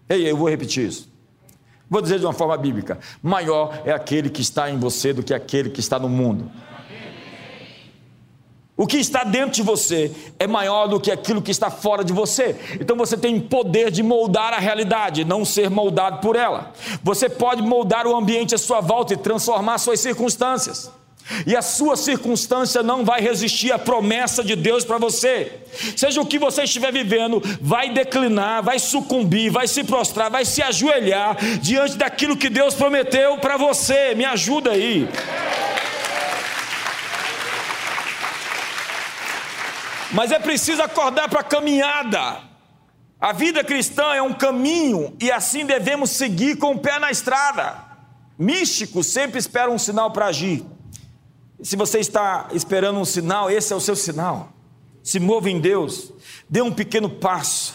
Ei, 0.07 0.29
eu 0.29 0.37
vou 0.37 0.49
repetir 0.49 0.87
isso. 0.87 1.10
Vou 1.91 2.01
dizer 2.01 2.19
de 2.19 2.25
uma 2.25 2.31
forma 2.31 2.55
bíblica: 2.55 2.97
maior 3.21 3.81
é 3.83 3.91
aquele 3.91 4.29
que 4.29 4.41
está 4.41 4.71
em 4.71 4.79
você 4.79 5.11
do 5.11 5.21
que 5.21 5.33
aquele 5.33 5.69
que 5.69 5.81
está 5.81 5.99
no 5.99 6.07
mundo. 6.07 6.49
O 8.77 8.87
que 8.87 8.97
está 8.97 9.25
dentro 9.25 9.51
de 9.51 9.61
você 9.61 10.09
é 10.39 10.47
maior 10.47 10.87
do 10.87 11.01
que 11.01 11.11
aquilo 11.11 11.41
que 11.41 11.51
está 11.51 11.69
fora 11.69 12.03
de 12.03 12.13
você. 12.13 12.55
Então 12.79 12.95
você 12.95 13.17
tem 13.17 13.39
poder 13.41 13.91
de 13.91 14.01
moldar 14.01 14.53
a 14.53 14.57
realidade, 14.57 15.25
não 15.25 15.43
ser 15.43 15.69
moldado 15.69 16.19
por 16.19 16.37
ela. 16.37 16.71
Você 17.03 17.29
pode 17.29 17.61
moldar 17.61 18.07
o 18.07 18.15
ambiente 18.15 18.55
à 18.55 18.57
sua 18.57 18.79
volta 18.79 19.13
e 19.13 19.17
transformar 19.17 19.77
suas 19.77 19.99
circunstâncias. 19.99 20.89
E 21.45 21.55
a 21.55 21.61
sua 21.61 21.95
circunstância 21.95 22.83
não 22.83 23.03
vai 23.03 23.21
resistir 23.21 23.71
à 23.71 23.79
promessa 23.79 24.43
de 24.43 24.55
Deus 24.55 24.83
para 24.83 24.97
você. 24.97 25.59
Seja 25.95 26.21
o 26.21 26.25
que 26.25 26.39
você 26.39 26.63
estiver 26.63 26.91
vivendo, 26.91 27.41
vai 27.61 27.89
declinar, 27.89 28.63
vai 28.63 28.79
sucumbir, 28.79 29.49
vai 29.49 29.67
se 29.67 29.83
prostrar, 29.83 30.29
vai 30.29 30.45
se 30.45 30.61
ajoelhar 30.61 31.37
diante 31.59 31.97
daquilo 31.97 32.37
que 32.37 32.49
Deus 32.49 32.73
prometeu 32.73 33.37
para 33.37 33.57
você. 33.57 34.15
Me 34.15 34.25
ajuda 34.25 34.71
aí. 34.71 35.07
Mas 40.11 40.31
é 40.31 40.39
preciso 40.39 40.81
acordar 40.81 41.29
para 41.29 41.39
a 41.39 41.43
caminhada. 41.43 42.51
A 43.19 43.31
vida 43.31 43.63
cristã 43.63 44.13
é 44.13 44.21
um 44.21 44.33
caminho 44.33 45.15
e 45.21 45.31
assim 45.31 45.65
devemos 45.65 46.09
seguir 46.09 46.57
com 46.57 46.71
o 46.71 46.79
pé 46.79 46.99
na 46.99 47.11
estrada. 47.11 47.75
Místicos 48.37 49.07
sempre 49.13 49.37
esperam 49.37 49.75
um 49.75 49.79
sinal 49.79 50.11
para 50.11 50.25
agir. 50.25 50.65
Se 51.61 51.75
você 51.75 51.99
está 51.99 52.49
esperando 52.53 52.99
um 52.99 53.05
sinal, 53.05 53.49
esse 53.49 53.71
é 53.71 53.75
o 53.75 53.79
seu 53.79 53.95
sinal. 53.95 54.51
Se 55.03 55.19
mova 55.19 55.49
em 55.49 55.59
Deus, 55.59 56.11
dê 56.49 56.61
um 56.61 56.71
pequeno 56.71 57.09
passo 57.09 57.73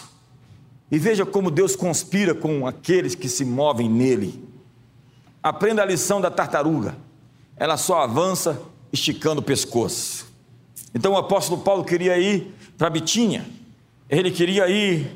e 0.91 0.97
veja 0.97 1.25
como 1.25 1.51
Deus 1.51 1.75
conspira 1.75 2.33
com 2.33 2.67
aqueles 2.67 3.15
que 3.15 3.29
se 3.29 3.45
movem 3.45 3.89
nele. 3.89 4.43
Aprenda 5.41 5.81
a 5.81 5.85
lição 5.85 6.19
da 6.19 6.29
tartaruga, 6.29 6.97
ela 7.55 7.77
só 7.77 8.01
avança 8.01 8.61
esticando 8.91 9.41
o 9.41 9.43
pescoço. 9.43 10.27
Então 10.93 11.13
o 11.13 11.17
apóstolo 11.17 11.61
Paulo 11.61 11.83
queria 11.83 12.17
ir 12.17 12.53
para 12.77 12.89
Bitínia, 12.89 13.45
ele 14.09 14.31
queria 14.31 14.69
ir 14.69 15.09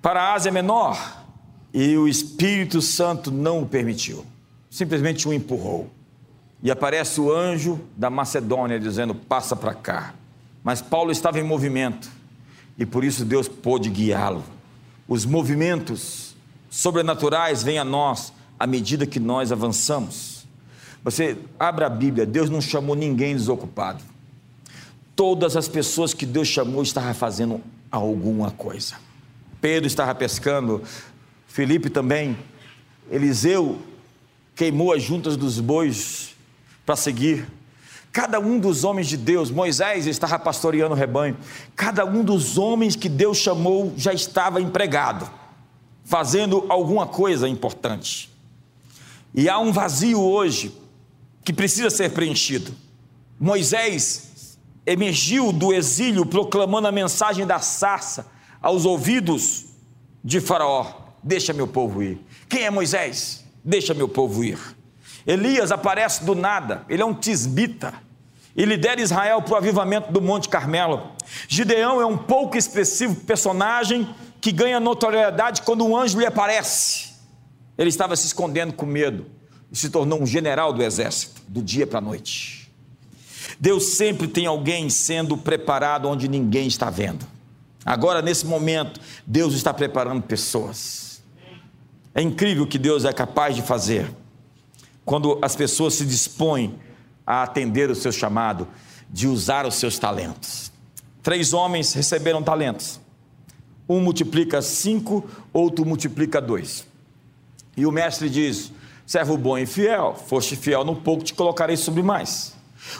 para 0.00 0.22
a 0.22 0.34
Ásia 0.34 0.52
Menor 0.52 1.24
e 1.72 1.96
o 1.96 2.08
Espírito 2.08 2.80
Santo 2.80 3.30
não 3.30 3.62
o 3.62 3.66
permitiu, 3.66 4.24
simplesmente 4.70 5.26
o 5.28 5.32
empurrou. 5.32 5.90
E 6.62 6.70
aparece 6.70 7.20
o 7.20 7.32
anjo 7.32 7.80
da 7.96 8.10
Macedônia 8.10 8.78
dizendo: 8.78 9.14
passa 9.14 9.54
para 9.54 9.74
cá. 9.74 10.14
Mas 10.64 10.82
Paulo 10.82 11.12
estava 11.12 11.38
em 11.38 11.44
movimento 11.44 12.10
e 12.78 12.84
por 12.84 13.04
isso 13.04 13.24
Deus 13.24 13.48
pôde 13.48 13.88
guiá-lo. 13.88 14.42
Os 15.06 15.24
movimentos 15.24 16.34
sobrenaturais 16.68 17.62
vêm 17.62 17.78
a 17.78 17.84
nós 17.84 18.32
à 18.58 18.66
medida 18.66 19.06
que 19.06 19.20
nós 19.20 19.52
avançamos. 19.52 20.46
Você 21.04 21.38
abra 21.58 21.86
a 21.86 21.90
Bíblia, 21.90 22.26
Deus 22.26 22.50
não 22.50 22.60
chamou 22.60 22.96
ninguém 22.96 23.34
desocupado. 23.34 24.02
Todas 25.14 25.56
as 25.56 25.68
pessoas 25.68 26.12
que 26.12 26.26
Deus 26.26 26.48
chamou 26.48 26.82
estavam 26.82 27.14
fazendo 27.14 27.60
alguma 27.90 28.50
coisa. 28.50 28.96
Pedro 29.60 29.86
estava 29.86 30.14
pescando, 30.14 30.82
Felipe 31.46 31.88
também, 31.88 32.36
Eliseu 33.10 33.80
queimou 34.54 34.92
as 34.92 35.02
juntas 35.02 35.36
dos 35.36 35.60
bois 35.60 36.35
para 36.86 36.96
seguir. 36.96 37.46
Cada 38.12 38.40
um 38.40 38.58
dos 38.58 38.84
homens 38.84 39.08
de 39.08 39.16
Deus, 39.16 39.50
Moisés 39.50 40.06
estava 40.06 40.38
pastoreando 40.38 40.94
o 40.94 40.96
rebanho, 40.96 41.36
cada 41.74 42.06
um 42.06 42.24
dos 42.24 42.56
homens 42.56 42.96
que 42.96 43.10
Deus 43.10 43.36
chamou 43.36 43.92
já 43.96 44.12
estava 44.12 44.62
empregado, 44.62 45.30
fazendo 46.04 46.64
alguma 46.70 47.06
coisa 47.06 47.46
importante. 47.46 48.30
E 49.34 49.50
há 49.50 49.58
um 49.58 49.70
vazio 49.70 50.22
hoje 50.22 50.72
que 51.44 51.52
precisa 51.52 51.90
ser 51.90 52.12
preenchido. 52.12 52.74
Moisés 53.38 54.56
emergiu 54.86 55.52
do 55.52 55.74
exílio 55.74 56.24
proclamando 56.24 56.88
a 56.88 56.92
mensagem 56.92 57.46
da 57.46 57.58
sarça 57.58 58.26
aos 58.62 58.86
ouvidos 58.86 59.66
de 60.24 60.40
Faraó: 60.40 60.90
Deixa 61.22 61.52
meu 61.52 61.66
povo 61.66 62.02
ir. 62.02 62.18
Quem 62.48 62.62
é 62.62 62.70
Moisés? 62.70 63.44
Deixa 63.62 63.92
meu 63.92 64.08
povo 64.08 64.42
ir. 64.42 64.75
Elias 65.26 65.72
aparece 65.72 66.24
do 66.24 66.34
nada, 66.34 66.84
ele 66.88 67.02
é 67.02 67.04
um 67.04 67.14
tisbita 67.14 67.92
e 68.54 68.64
lidera 68.64 69.00
Israel 69.00 69.42
para 69.42 69.54
o 69.54 69.56
avivamento 69.56 70.12
do 70.12 70.22
Monte 70.22 70.48
Carmelo. 70.48 71.10
Gideão 71.48 72.00
é 72.00 72.06
um 72.06 72.16
pouco 72.16 72.56
expressivo 72.56 73.16
personagem 73.16 74.08
que 74.40 74.52
ganha 74.52 74.78
notoriedade 74.78 75.62
quando 75.62 75.84
um 75.84 75.96
anjo 75.96 76.18
lhe 76.18 76.24
aparece. 76.24 77.14
Ele 77.76 77.88
estava 77.88 78.16
se 78.16 78.26
escondendo 78.26 78.72
com 78.72 78.86
medo 78.86 79.26
e 79.70 79.76
se 79.76 79.90
tornou 79.90 80.22
um 80.22 80.26
general 80.26 80.72
do 80.72 80.82
exército, 80.82 81.42
do 81.48 81.60
dia 81.60 81.86
para 81.86 81.98
a 81.98 82.02
noite. 82.02 82.72
Deus 83.58 83.96
sempre 83.96 84.28
tem 84.28 84.46
alguém 84.46 84.88
sendo 84.88 85.36
preparado 85.36 86.08
onde 86.08 86.28
ninguém 86.28 86.66
está 86.66 86.88
vendo. 86.88 87.26
Agora, 87.84 88.22
nesse 88.22 88.46
momento, 88.46 89.00
Deus 89.26 89.54
está 89.54 89.74
preparando 89.74 90.22
pessoas. 90.22 91.22
É 92.14 92.22
incrível 92.22 92.64
o 92.64 92.66
que 92.66 92.78
Deus 92.78 93.04
é 93.04 93.12
capaz 93.12 93.54
de 93.54 93.62
fazer 93.62 94.10
quando 95.06 95.38
as 95.40 95.54
pessoas 95.54 95.94
se 95.94 96.04
dispõem 96.04 96.80
a 97.24 97.44
atender 97.44 97.88
o 97.90 97.94
seu 97.94 98.10
chamado, 98.10 98.66
de 99.08 99.28
usar 99.28 99.64
os 99.64 99.76
seus 99.76 99.98
talentos. 100.00 100.72
Três 101.22 101.54
homens 101.54 101.92
receberam 101.92 102.42
talentos. 102.42 103.00
Um 103.88 104.00
multiplica 104.00 104.60
cinco, 104.60 105.24
outro 105.52 105.86
multiplica 105.86 106.40
dois. 106.40 106.84
E 107.76 107.86
o 107.86 107.92
mestre 107.92 108.28
diz: 108.28 108.72
servo 109.06 109.36
bom 109.36 109.56
e 109.56 109.64
fiel, 109.64 110.16
foste 110.26 110.56
fiel 110.56 110.84
no 110.84 110.96
pouco, 110.96 111.22
te 111.22 111.34
colocarei 111.34 111.76
sobre 111.76 112.02
mais. 112.02 112.54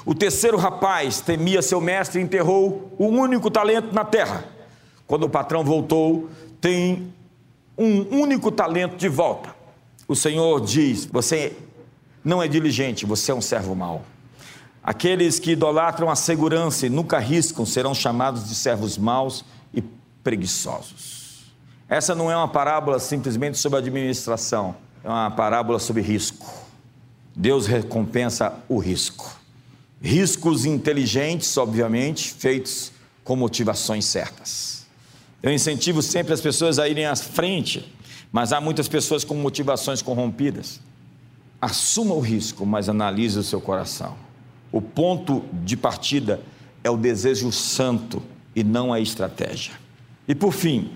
O 0.04 0.14
terceiro 0.14 0.56
rapaz 0.56 1.20
temia 1.20 1.60
seu 1.60 1.80
mestre 1.80 2.20
e 2.20 2.24
enterrou 2.24 2.94
o 2.98 3.06
único 3.06 3.50
talento 3.50 3.92
na 3.92 4.04
terra. 4.04 4.44
Quando 5.08 5.24
o 5.24 5.28
patrão 5.28 5.64
voltou, 5.64 6.30
tem 6.60 7.12
um 7.76 8.20
único 8.20 8.52
talento 8.52 8.96
de 8.96 9.08
volta. 9.08 9.54
O 10.06 10.14
Senhor 10.14 10.60
diz: 10.60 11.04
Você 11.06 11.56
não 12.26 12.42
é 12.42 12.48
diligente, 12.48 13.06
você 13.06 13.30
é 13.30 13.34
um 13.34 13.40
servo 13.40 13.72
mau. 13.76 14.04
Aqueles 14.82 15.38
que 15.38 15.52
idolatram 15.52 16.10
a 16.10 16.16
segurança 16.16 16.84
e 16.84 16.90
nunca 16.90 17.18
arriscam 17.18 17.64
serão 17.64 17.94
chamados 17.94 18.48
de 18.48 18.54
servos 18.56 18.98
maus 18.98 19.44
e 19.72 19.80
preguiçosos. 20.24 21.52
Essa 21.88 22.16
não 22.16 22.28
é 22.28 22.36
uma 22.36 22.48
parábola 22.48 22.98
simplesmente 22.98 23.56
sobre 23.58 23.78
administração, 23.78 24.74
é 25.04 25.08
uma 25.08 25.30
parábola 25.30 25.78
sobre 25.78 26.02
risco. 26.02 26.52
Deus 27.34 27.68
recompensa 27.68 28.52
o 28.68 28.78
risco. 28.78 29.38
Riscos 30.02 30.64
inteligentes, 30.64 31.56
obviamente, 31.56 32.32
feitos 32.32 32.90
com 33.22 33.36
motivações 33.36 34.04
certas. 34.04 34.84
Eu 35.40 35.52
incentivo 35.52 36.02
sempre 36.02 36.32
as 36.32 36.40
pessoas 36.40 36.80
a 36.80 36.88
irem 36.88 37.06
à 37.06 37.14
frente, 37.14 37.94
mas 38.32 38.52
há 38.52 38.60
muitas 38.60 38.88
pessoas 38.88 39.22
com 39.22 39.34
motivações 39.36 40.02
corrompidas. 40.02 40.80
Assuma 41.60 42.14
o 42.14 42.20
risco, 42.20 42.66
mas 42.66 42.88
analise 42.88 43.38
o 43.38 43.42
seu 43.42 43.60
coração. 43.60 44.14
O 44.70 44.80
ponto 44.80 45.44
de 45.52 45.76
partida 45.76 46.40
é 46.84 46.90
o 46.90 46.96
desejo 46.96 47.50
santo 47.50 48.22
e 48.54 48.62
não 48.62 48.92
a 48.92 49.00
estratégia. 49.00 49.74
E 50.28 50.34
por 50.34 50.52
fim, 50.52 50.90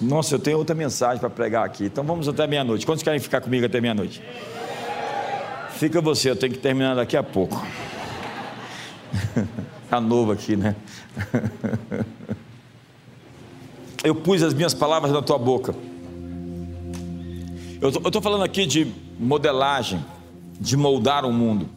nossa, 0.00 0.34
eu 0.34 0.38
tenho 0.38 0.58
outra 0.58 0.74
mensagem 0.74 1.20
para 1.20 1.30
pregar 1.30 1.64
aqui, 1.64 1.84
então 1.84 2.04
vamos 2.04 2.28
até 2.28 2.46
meia-noite. 2.46 2.84
Quantos 2.84 3.02
querem 3.02 3.20
ficar 3.20 3.40
comigo 3.40 3.66
até 3.66 3.80
meia-noite? 3.80 4.22
Fica 5.70 6.00
você, 6.00 6.30
eu 6.30 6.36
tenho 6.36 6.52
que 6.52 6.58
terminar 6.58 6.94
daqui 6.94 7.16
a 7.16 7.22
pouco. 7.22 7.64
Está 9.84 10.00
novo 10.02 10.32
aqui, 10.32 10.56
né? 10.56 10.74
Eu 14.02 14.14
pus 14.14 14.42
as 14.42 14.52
minhas 14.52 14.74
palavras 14.74 15.10
na 15.10 15.22
tua 15.22 15.38
boca. 15.38 15.74
Eu 17.84 17.90
estou 17.90 18.22
falando 18.22 18.42
aqui 18.44 18.64
de 18.64 18.90
modelagem, 19.20 20.02
de 20.58 20.74
moldar 20.74 21.26
o 21.26 21.30
mundo, 21.30 21.68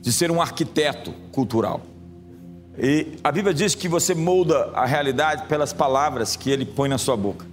de 0.00 0.12
ser 0.12 0.30
um 0.30 0.40
arquiteto 0.40 1.12
cultural. 1.32 1.80
E 2.78 3.18
a 3.24 3.32
Bíblia 3.32 3.52
diz 3.52 3.74
que 3.74 3.88
você 3.88 4.14
molda 4.14 4.70
a 4.72 4.86
realidade 4.86 5.48
pelas 5.48 5.72
palavras 5.72 6.36
que 6.36 6.52
ele 6.52 6.64
põe 6.64 6.88
na 6.88 6.98
sua 6.98 7.16
boca. 7.16 7.44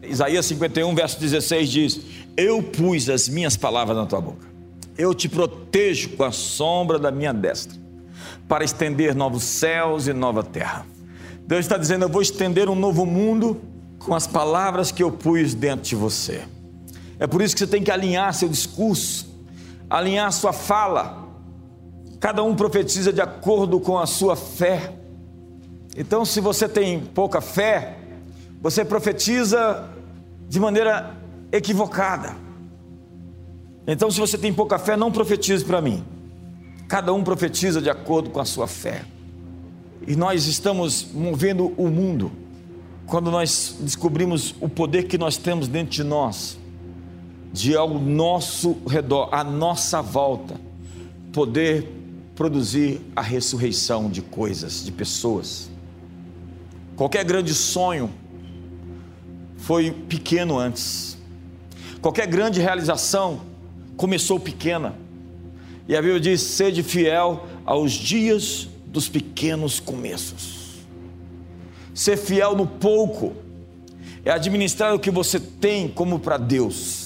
Isaías 0.00 0.46
51, 0.46 0.94
verso 0.94 1.18
16 1.18 1.70
diz: 1.70 2.00
Eu 2.36 2.62
pus 2.62 3.08
as 3.08 3.28
minhas 3.28 3.56
palavras 3.56 3.96
na 3.96 4.06
tua 4.06 4.20
boca, 4.20 4.46
eu 4.96 5.12
te 5.12 5.28
protejo 5.28 6.10
com 6.10 6.22
a 6.22 6.30
sombra 6.30 7.00
da 7.00 7.10
minha 7.10 7.34
destra, 7.34 7.76
para 8.46 8.62
estender 8.62 9.12
novos 9.12 9.42
céus 9.42 10.06
e 10.06 10.12
nova 10.12 10.44
terra. 10.44 10.86
Deus 11.48 11.62
está 11.62 11.76
dizendo: 11.76 12.04
Eu 12.04 12.08
vou 12.08 12.22
estender 12.22 12.70
um 12.70 12.76
novo 12.76 13.04
mundo 13.04 13.60
com 13.98 14.14
as 14.14 14.28
palavras 14.28 14.92
que 14.92 15.02
eu 15.02 15.10
pus 15.10 15.52
dentro 15.52 15.84
de 15.84 15.96
você. 15.96 16.44
É 17.22 17.26
por 17.28 17.40
isso 17.40 17.54
que 17.54 17.60
você 17.60 17.68
tem 17.68 17.84
que 17.84 17.90
alinhar 17.92 18.34
seu 18.34 18.48
discurso, 18.48 19.32
alinhar 19.88 20.32
sua 20.32 20.52
fala. 20.52 21.24
Cada 22.18 22.42
um 22.42 22.56
profetiza 22.56 23.12
de 23.12 23.20
acordo 23.20 23.78
com 23.78 23.96
a 23.96 24.06
sua 24.06 24.34
fé. 24.34 24.92
Então, 25.96 26.24
se 26.24 26.40
você 26.40 26.68
tem 26.68 26.98
pouca 26.98 27.40
fé, 27.40 27.96
você 28.60 28.84
profetiza 28.84 29.88
de 30.48 30.58
maneira 30.58 31.16
equivocada. 31.52 32.34
Então, 33.86 34.10
se 34.10 34.18
você 34.18 34.36
tem 34.36 34.52
pouca 34.52 34.76
fé, 34.76 34.96
não 34.96 35.12
profetize 35.12 35.64
para 35.64 35.80
mim. 35.80 36.02
Cada 36.88 37.12
um 37.12 37.22
profetiza 37.22 37.80
de 37.80 37.88
acordo 37.88 38.30
com 38.30 38.40
a 38.40 38.44
sua 38.44 38.66
fé. 38.66 39.04
E 40.08 40.16
nós 40.16 40.46
estamos 40.46 41.06
movendo 41.14 41.72
o 41.76 41.88
mundo 41.88 42.32
quando 43.06 43.30
nós 43.30 43.76
descobrimos 43.78 44.56
o 44.60 44.68
poder 44.68 45.04
que 45.04 45.16
nós 45.16 45.36
temos 45.36 45.68
dentro 45.68 45.92
de 45.92 46.02
nós 46.02 46.60
de 47.52 47.76
ao 47.76 47.88
nosso 47.98 48.78
redor, 48.88 49.28
à 49.30 49.44
nossa 49.44 50.00
volta, 50.00 50.58
poder 51.32 51.86
produzir 52.34 53.00
a 53.14 53.20
ressurreição 53.20 54.08
de 54.08 54.22
coisas, 54.22 54.84
de 54.84 54.90
pessoas. 54.90 55.70
Qualquer 56.96 57.24
grande 57.24 57.52
sonho 57.52 58.10
foi 59.58 59.90
pequeno 59.90 60.58
antes. 60.58 61.18
Qualquer 62.00 62.26
grande 62.26 62.60
realização 62.60 63.42
começou 63.96 64.40
pequena. 64.40 64.94
E 65.86 65.94
a 65.94 66.00
Bíblia 66.00 66.20
diz: 66.20 66.40
sede 66.40 66.82
fiel 66.82 67.46
aos 67.66 67.92
dias 67.92 68.68
dos 68.86 69.08
pequenos 69.08 69.78
começos. 69.78 70.62
Ser 71.94 72.16
fiel 72.16 72.56
no 72.56 72.66
pouco 72.66 73.34
é 74.24 74.30
administrar 74.30 74.94
o 74.94 74.98
que 74.98 75.10
você 75.10 75.38
tem 75.38 75.86
como 75.88 76.18
para 76.18 76.38
Deus 76.38 77.01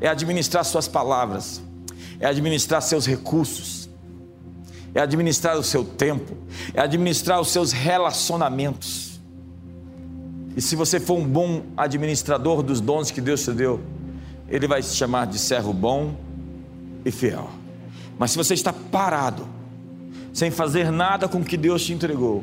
é 0.00 0.08
administrar 0.08 0.64
suas 0.64 0.86
palavras, 0.88 1.62
é 2.20 2.26
administrar 2.26 2.82
seus 2.82 3.06
recursos, 3.06 3.88
é 4.94 5.00
administrar 5.00 5.58
o 5.58 5.62
seu 5.62 5.84
tempo, 5.84 6.36
é 6.74 6.80
administrar 6.80 7.40
os 7.40 7.48
seus 7.48 7.72
relacionamentos. 7.72 9.20
E 10.56 10.62
se 10.62 10.74
você 10.74 10.98
for 10.98 11.18
um 11.18 11.26
bom 11.26 11.62
administrador 11.76 12.62
dos 12.62 12.80
dons 12.80 13.10
que 13.10 13.20
Deus 13.20 13.44
te 13.44 13.52
deu, 13.52 13.80
Ele 14.48 14.66
vai 14.66 14.82
se 14.82 14.96
chamar 14.96 15.26
de 15.26 15.38
servo 15.38 15.72
bom 15.72 16.14
e 17.04 17.10
fiel. 17.10 17.50
Mas 18.18 18.30
se 18.30 18.38
você 18.38 18.54
está 18.54 18.72
parado, 18.72 19.46
sem 20.32 20.50
fazer 20.50 20.90
nada 20.90 21.28
com 21.28 21.38
o 21.38 21.44
que 21.44 21.56
Deus 21.56 21.84
te 21.84 21.92
entregou, 21.92 22.42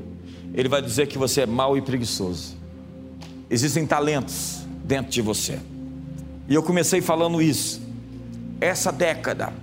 Ele 0.54 0.70
vai 0.70 0.82
dizer 0.82 1.08
que 1.08 1.18
você 1.18 1.42
é 1.42 1.46
mau 1.48 1.76
e 1.76 1.82
preguiçoso. 1.82 2.56
Existem 3.50 3.86
talentos 3.86 4.60
dentro 4.84 5.12
de 5.12 5.22
você. 5.22 5.60
E 6.48 6.54
eu 6.54 6.64
comecei 6.64 7.02
falando 7.02 7.42
isso. 7.42 7.82
Essa 8.60 8.92
década 8.92 9.54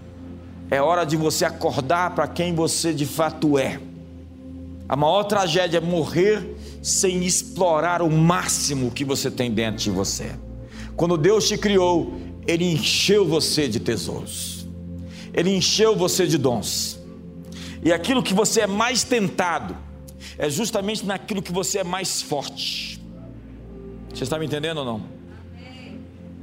é 0.71 0.81
hora 0.81 1.05
de 1.05 1.17
você 1.17 1.45
acordar 1.45 2.15
para 2.15 2.29
quem 2.29 2.55
você 2.55 2.93
de 2.93 3.07
fato 3.07 3.59
é. 3.59 3.81
A 4.89 4.97
maior 4.97 5.25
tragédia 5.25 5.79
é 5.79 5.81
morrer 5.81 6.57
sem 6.83 7.25
explorar 7.25 8.03
o 8.03 8.11
máximo 8.11 8.91
que 8.91 9.05
você 9.05 9.31
tem 9.31 9.51
dentro 9.51 9.83
de 9.83 9.91
você. 9.91 10.33
Quando 10.97 11.17
Deus 11.17 11.49
te 11.49 11.57
criou, 11.57 12.15
Ele 12.47 12.65
encheu 12.65 13.27
você 13.27 13.69
de 13.69 13.81
tesouros, 13.81 14.67
Ele 15.33 15.55
encheu 15.55 15.97
você 15.97 16.27
de 16.27 16.37
dons, 16.37 17.01
e 17.83 17.93
aquilo 17.93 18.23
que 18.23 18.35
você 18.35 18.63
é 18.63 18.67
mais 18.67 19.05
tentado, 19.05 19.77
é 20.37 20.51
justamente 20.51 21.05
naquilo 21.05 21.41
que 21.43 21.53
você 21.53 21.79
é 21.79 21.85
mais 21.85 22.21
forte. 22.21 23.01
Você 24.13 24.25
está 24.25 24.39
me 24.39 24.47
entendendo 24.47 24.79
ou 24.79 24.85
não? 24.85 25.20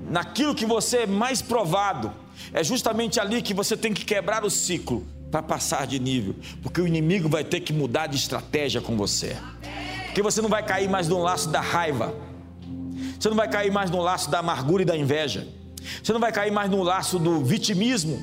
Naquilo 0.09 0.55
que 0.55 0.65
você 0.65 0.99
é 0.99 1.07
mais 1.07 1.41
provado, 1.41 2.13
é 2.53 2.63
justamente 2.63 3.19
ali 3.19 3.41
que 3.41 3.53
você 3.53 3.75
tem 3.75 3.93
que 3.93 4.05
quebrar 4.05 4.45
o 4.45 4.49
ciclo 4.49 5.05
para 5.29 5.43
passar 5.43 5.85
de 5.85 5.99
nível, 5.99 6.35
porque 6.63 6.79
o 6.79 6.87
inimigo 6.87 7.27
vai 7.27 7.43
ter 7.43 7.59
que 7.59 7.73
mudar 7.73 8.07
de 8.07 8.15
estratégia 8.15 8.79
com 8.79 8.95
você. 8.95 9.35
Porque 10.05 10.21
você 10.21 10.41
não 10.41 10.49
vai 10.49 10.65
cair 10.65 10.89
mais 10.89 11.07
no 11.07 11.19
laço 11.19 11.49
da 11.49 11.59
raiva. 11.59 12.15
Você 13.19 13.29
não 13.29 13.35
vai 13.35 13.49
cair 13.49 13.71
mais 13.71 13.91
no 13.91 14.01
laço 14.01 14.29
da 14.31 14.39
amargura 14.39 14.83
e 14.83 14.85
da 14.85 14.95
inveja. 14.95 15.47
Você 16.01 16.13
não 16.13 16.19
vai 16.19 16.31
cair 16.31 16.51
mais 16.51 16.71
no 16.71 16.81
laço 16.81 17.19
do 17.19 17.43
vitimismo, 17.43 18.17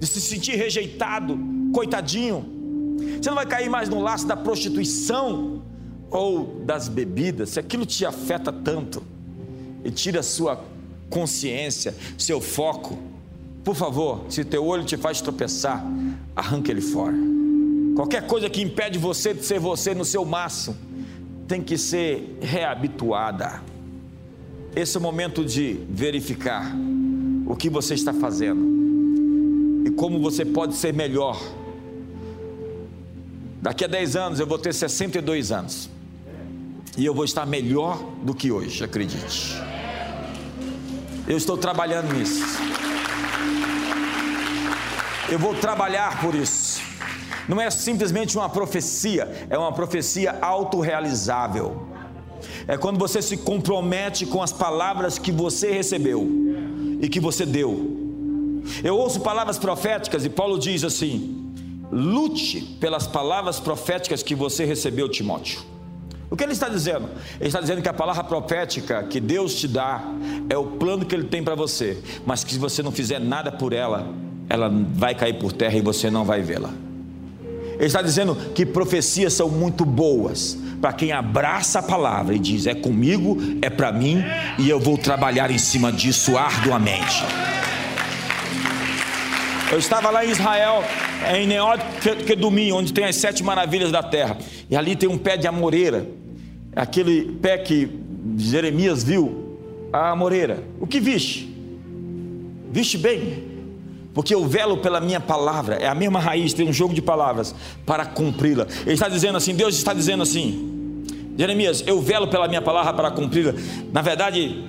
de 0.00 0.06
se 0.06 0.20
sentir 0.20 0.56
rejeitado, 0.56 1.38
coitadinho. 1.72 2.44
Você 3.20 3.28
não 3.28 3.36
vai 3.36 3.46
cair 3.46 3.68
mais 3.68 3.88
no 3.88 4.00
laço 4.00 4.26
da 4.26 4.36
prostituição 4.36 5.62
ou 6.10 6.62
das 6.64 6.88
bebidas, 6.88 7.50
se 7.50 7.60
aquilo 7.60 7.84
te 7.84 8.06
afeta 8.06 8.52
tanto 8.52 9.02
e 9.84 9.90
tira 9.90 10.20
a 10.20 10.22
sua 10.22 10.64
consciência, 11.10 11.94
seu 12.18 12.40
foco. 12.40 12.98
Por 13.64 13.74
favor, 13.74 14.24
se 14.28 14.44
teu 14.44 14.64
olho 14.64 14.84
te 14.84 14.96
faz 14.96 15.20
tropeçar, 15.20 15.84
arranque 16.34 16.70
ele 16.70 16.80
fora. 16.80 17.16
Qualquer 17.94 18.26
coisa 18.26 18.50
que 18.50 18.62
impede 18.62 18.98
você 18.98 19.32
de 19.32 19.44
ser 19.44 19.58
você 19.58 19.94
no 19.94 20.04
seu 20.04 20.24
máximo, 20.24 20.76
tem 21.48 21.62
que 21.62 21.78
ser 21.78 22.38
reabituada. 22.40 23.62
Esse 24.74 24.96
é 24.96 25.00
o 25.00 25.02
momento 25.02 25.44
de 25.44 25.80
verificar 25.88 26.76
o 27.46 27.56
que 27.56 27.70
você 27.70 27.94
está 27.94 28.12
fazendo 28.12 29.84
e 29.86 29.90
como 29.90 30.20
você 30.20 30.44
pode 30.44 30.74
ser 30.74 30.92
melhor 30.92 31.40
Daqui 33.66 33.84
a 33.84 33.88
10 33.88 34.14
anos 34.14 34.38
eu 34.38 34.46
vou 34.46 34.60
ter 34.60 34.72
62 34.72 35.50
anos. 35.50 35.90
E 36.96 37.04
eu 37.04 37.12
vou 37.12 37.24
estar 37.24 37.44
melhor 37.44 38.00
do 38.22 38.32
que 38.32 38.52
hoje, 38.52 38.84
acredite. 38.84 39.56
Eu 41.28 41.36
estou 41.36 41.56
trabalhando 41.56 42.12
nisso. 42.14 42.44
Eu 45.28 45.38
vou 45.40 45.54
trabalhar 45.54 46.20
por 46.20 46.34
isso. 46.36 46.80
Não 47.48 47.60
é 47.60 47.68
simplesmente 47.68 48.36
uma 48.36 48.48
profecia, 48.48 49.46
é 49.50 49.58
uma 49.58 49.72
profecia 49.72 50.38
autorrealizável. 50.40 51.88
É 52.68 52.76
quando 52.76 52.98
você 52.98 53.20
se 53.20 53.36
compromete 53.36 54.24
com 54.24 54.40
as 54.40 54.52
palavras 54.52 55.18
que 55.18 55.32
você 55.32 55.72
recebeu 55.72 56.28
e 57.00 57.08
que 57.08 57.18
você 57.18 57.44
deu. 57.44 58.62
Eu 58.84 58.96
ouço 58.96 59.20
palavras 59.20 59.58
proféticas 59.58 60.24
e 60.24 60.28
Paulo 60.28 60.58
diz 60.58 60.84
assim: 60.84 61.52
Lute 61.90 62.60
pelas 62.80 63.06
palavras 63.06 63.58
proféticas 63.58 64.22
que 64.22 64.34
você 64.34 64.64
recebeu, 64.64 65.08
Timóteo. 65.08 65.75
O 66.30 66.36
que 66.36 66.42
ele 66.42 66.52
está 66.52 66.68
dizendo? 66.68 67.08
Ele 67.38 67.48
está 67.48 67.60
dizendo 67.60 67.80
que 67.80 67.88
a 67.88 67.92
palavra 67.92 68.24
profética 68.24 69.02
que 69.04 69.20
Deus 69.20 69.54
te 69.54 69.68
dá 69.68 70.02
é 70.50 70.56
o 70.56 70.64
plano 70.64 71.04
que 71.04 71.14
Ele 71.14 71.24
tem 71.24 71.42
para 71.42 71.54
você, 71.54 71.98
mas 72.24 72.42
que 72.42 72.52
se 72.52 72.58
você 72.58 72.82
não 72.82 72.90
fizer 72.90 73.20
nada 73.20 73.52
por 73.52 73.72
ela, 73.72 74.08
ela 74.48 74.68
vai 74.68 75.14
cair 75.14 75.38
por 75.38 75.52
terra 75.52 75.76
e 75.76 75.80
você 75.80 76.10
não 76.10 76.24
vai 76.24 76.42
vê-la. 76.42 76.70
Ele 77.76 77.86
está 77.86 78.02
dizendo 78.02 78.34
que 78.54 78.64
profecias 78.64 79.34
são 79.34 79.48
muito 79.48 79.84
boas 79.84 80.58
para 80.80 80.92
quem 80.92 81.12
abraça 81.12 81.78
a 81.78 81.82
palavra 81.82 82.34
e 82.34 82.38
diz: 82.38 82.66
é 82.66 82.74
comigo, 82.74 83.36
é 83.62 83.70
para 83.70 83.92
mim 83.92 84.24
e 84.58 84.68
eu 84.68 84.80
vou 84.80 84.98
trabalhar 84.98 85.50
em 85.50 85.58
cima 85.58 85.92
disso 85.92 86.36
arduamente. 86.36 87.24
Eu 89.70 89.78
estava 89.78 90.10
lá 90.10 90.24
em 90.24 90.30
Israel, 90.30 90.84
em 91.34 91.46
Neod 91.46 91.82
Kedumim, 92.24 92.70
onde 92.70 92.92
tem 92.92 93.04
as 93.04 93.16
sete 93.16 93.42
maravilhas 93.42 93.90
da 93.90 94.02
terra. 94.02 94.38
E 94.70 94.76
ali 94.76 94.94
tem 94.94 95.08
um 95.08 95.18
pé 95.18 95.36
de 95.36 95.46
amoreira. 95.46 96.06
Aquele 96.76 97.32
pé 97.40 97.58
que 97.58 97.88
Jeremias 98.36 99.02
viu, 99.02 99.58
a 99.92 100.10
amoreira. 100.10 100.62
O 100.78 100.86
que 100.86 101.00
viste? 101.00 101.52
Viste 102.70 102.98
bem, 102.98 103.42
porque 104.12 104.34
eu 104.34 104.46
velo 104.46 104.78
pela 104.78 105.00
minha 105.00 105.20
palavra, 105.20 105.76
é 105.76 105.88
a 105.88 105.94
mesma 105.94 106.20
raiz, 106.20 106.52
tem 106.52 106.68
um 106.68 106.72
jogo 106.72 106.92
de 106.92 107.00
palavras 107.00 107.54
para 107.84 108.04
cumpri-la. 108.04 108.66
Ele 108.82 108.92
está 108.92 109.08
dizendo 109.08 109.36
assim, 109.36 109.54
Deus 109.54 109.76
está 109.76 109.94
dizendo 109.94 110.22
assim, 110.22 111.02
Jeremias, 111.38 111.84
eu 111.86 112.00
velo 112.00 112.28
pela 112.28 112.48
minha 112.48 112.62
palavra 112.62 112.92
para 112.94 113.10
cumpri-la. 113.10 113.54
Na 113.92 114.02
verdade, 114.02 114.64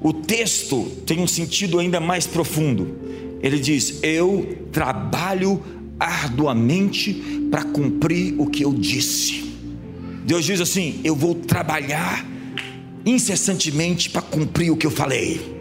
o 0.00 0.12
texto 0.12 0.84
tem 1.06 1.20
um 1.20 1.26
sentido 1.26 1.78
ainda 1.78 2.00
mais 2.00 2.26
profundo. 2.26 2.96
Ele 3.42 3.58
diz: 3.58 4.00
Eu 4.02 4.58
trabalho 4.72 5.62
arduamente 5.98 7.14
para 7.50 7.64
cumprir 7.64 8.34
o 8.38 8.46
que 8.46 8.64
eu 8.64 8.72
disse. 8.72 9.47
Deus 10.28 10.44
diz 10.44 10.60
assim: 10.60 11.00
Eu 11.02 11.16
vou 11.16 11.34
trabalhar 11.34 12.22
incessantemente 13.06 14.10
para 14.10 14.20
cumprir 14.20 14.70
o 14.70 14.76
que 14.76 14.86
eu 14.86 14.90
falei. 14.90 15.56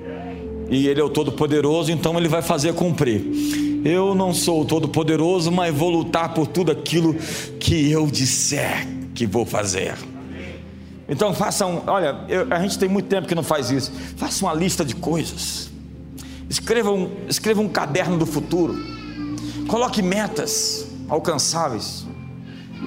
E 0.69 0.89
Ele 0.89 0.99
é 0.99 1.03
o 1.03 1.09
Todo-Poderoso, 1.09 1.89
então 1.89 2.17
Ele 2.17 2.27
vai 2.27 2.41
fazer 2.41 2.73
cumprir. 2.73 3.23
Eu 3.85 4.13
não 4.13 4.33
sou 4.33 4.63
o 4.63 4.65
Todo-Poderoso, 4.65 5.49
mas 5.53 5.73
vou 5.73 5.89
lutar 5.89 6.33
por 6.33 6.47
tudo 6.47 6.69
aquilo 6.69 7.15
que 7.57 7.89
eu 7.89 8.05
disser 8.07 8.85
que 9.15 9.25
vou 9.25 9.45
fazer. 9.45 9.95
Então 11.07 11.33
façam, 11.33 11.83
olha, 11.87 12.17
eu, 12.27 12.47
a 12.49 12.59
gente 12.59 12.77
tem 12.77 12.89
muito 12.89 13.07
tempo 13.07 13.25
que 13.25 13.33
não 13.35 13.43
faz 13.43 13.71
isso. 13.71 13.89
Faça 14.17 14.43
uma 14.43 14.53
lista 14.53 14.83
de 14.83 14.93
coisas 14.93 15.71
Escreva 16.49 16.91
um, 16.91 17.09
escreva 17.29 17.61
um 17.61 17.69
caderno 17.69 18.17
do 18.17 18.25
futuro. 18.25 18.75
Coloque 19.67 20.01
metas 20.01 20.85
alcançáveis. 21.07 22.05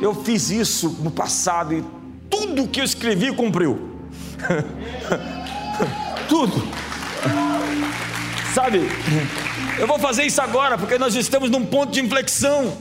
Eu 0.00 0.14
fiz 0.14 0.50
isso 0.50 0.96
no 1.02 1.10
passado 1.10 1.74
e 1.74 1.84
tudo 2.30 2.68
que 2.68 2.80
eu 2.80 2.84
escrevi 2.84 3.32
cumpriu. 3.34 3.90
tudo. 6.28 6.62
Sabe? 8.54 8.88
Eu 9.78 9.86
vou 9.86 9.98
fazer 9.98 10.24
isso 10.24 10.40
agora 10.40 10.78
porque 10.78 10.98
nós 10.98 11.14
estamos 11.14 11.50
num 11.50 11.66
ponto 11.66 11.92
de 11.92 12.00
inflexão. 12.00 12.78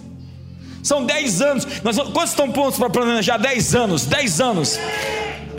São 0.82 1.06
10 1.06 1.42
anos. 1.42 1.68
Nós, 1.84 1.98
quantos 1.98 2.30
estão 2.30 2.52
prontos 2.52 2.80
para 2.80 2.90
planejar? 2.90 3.38
10 3.38 3.76
anos. 3.76 4.06
10 4.06 4.42
anos. 4.42 4.80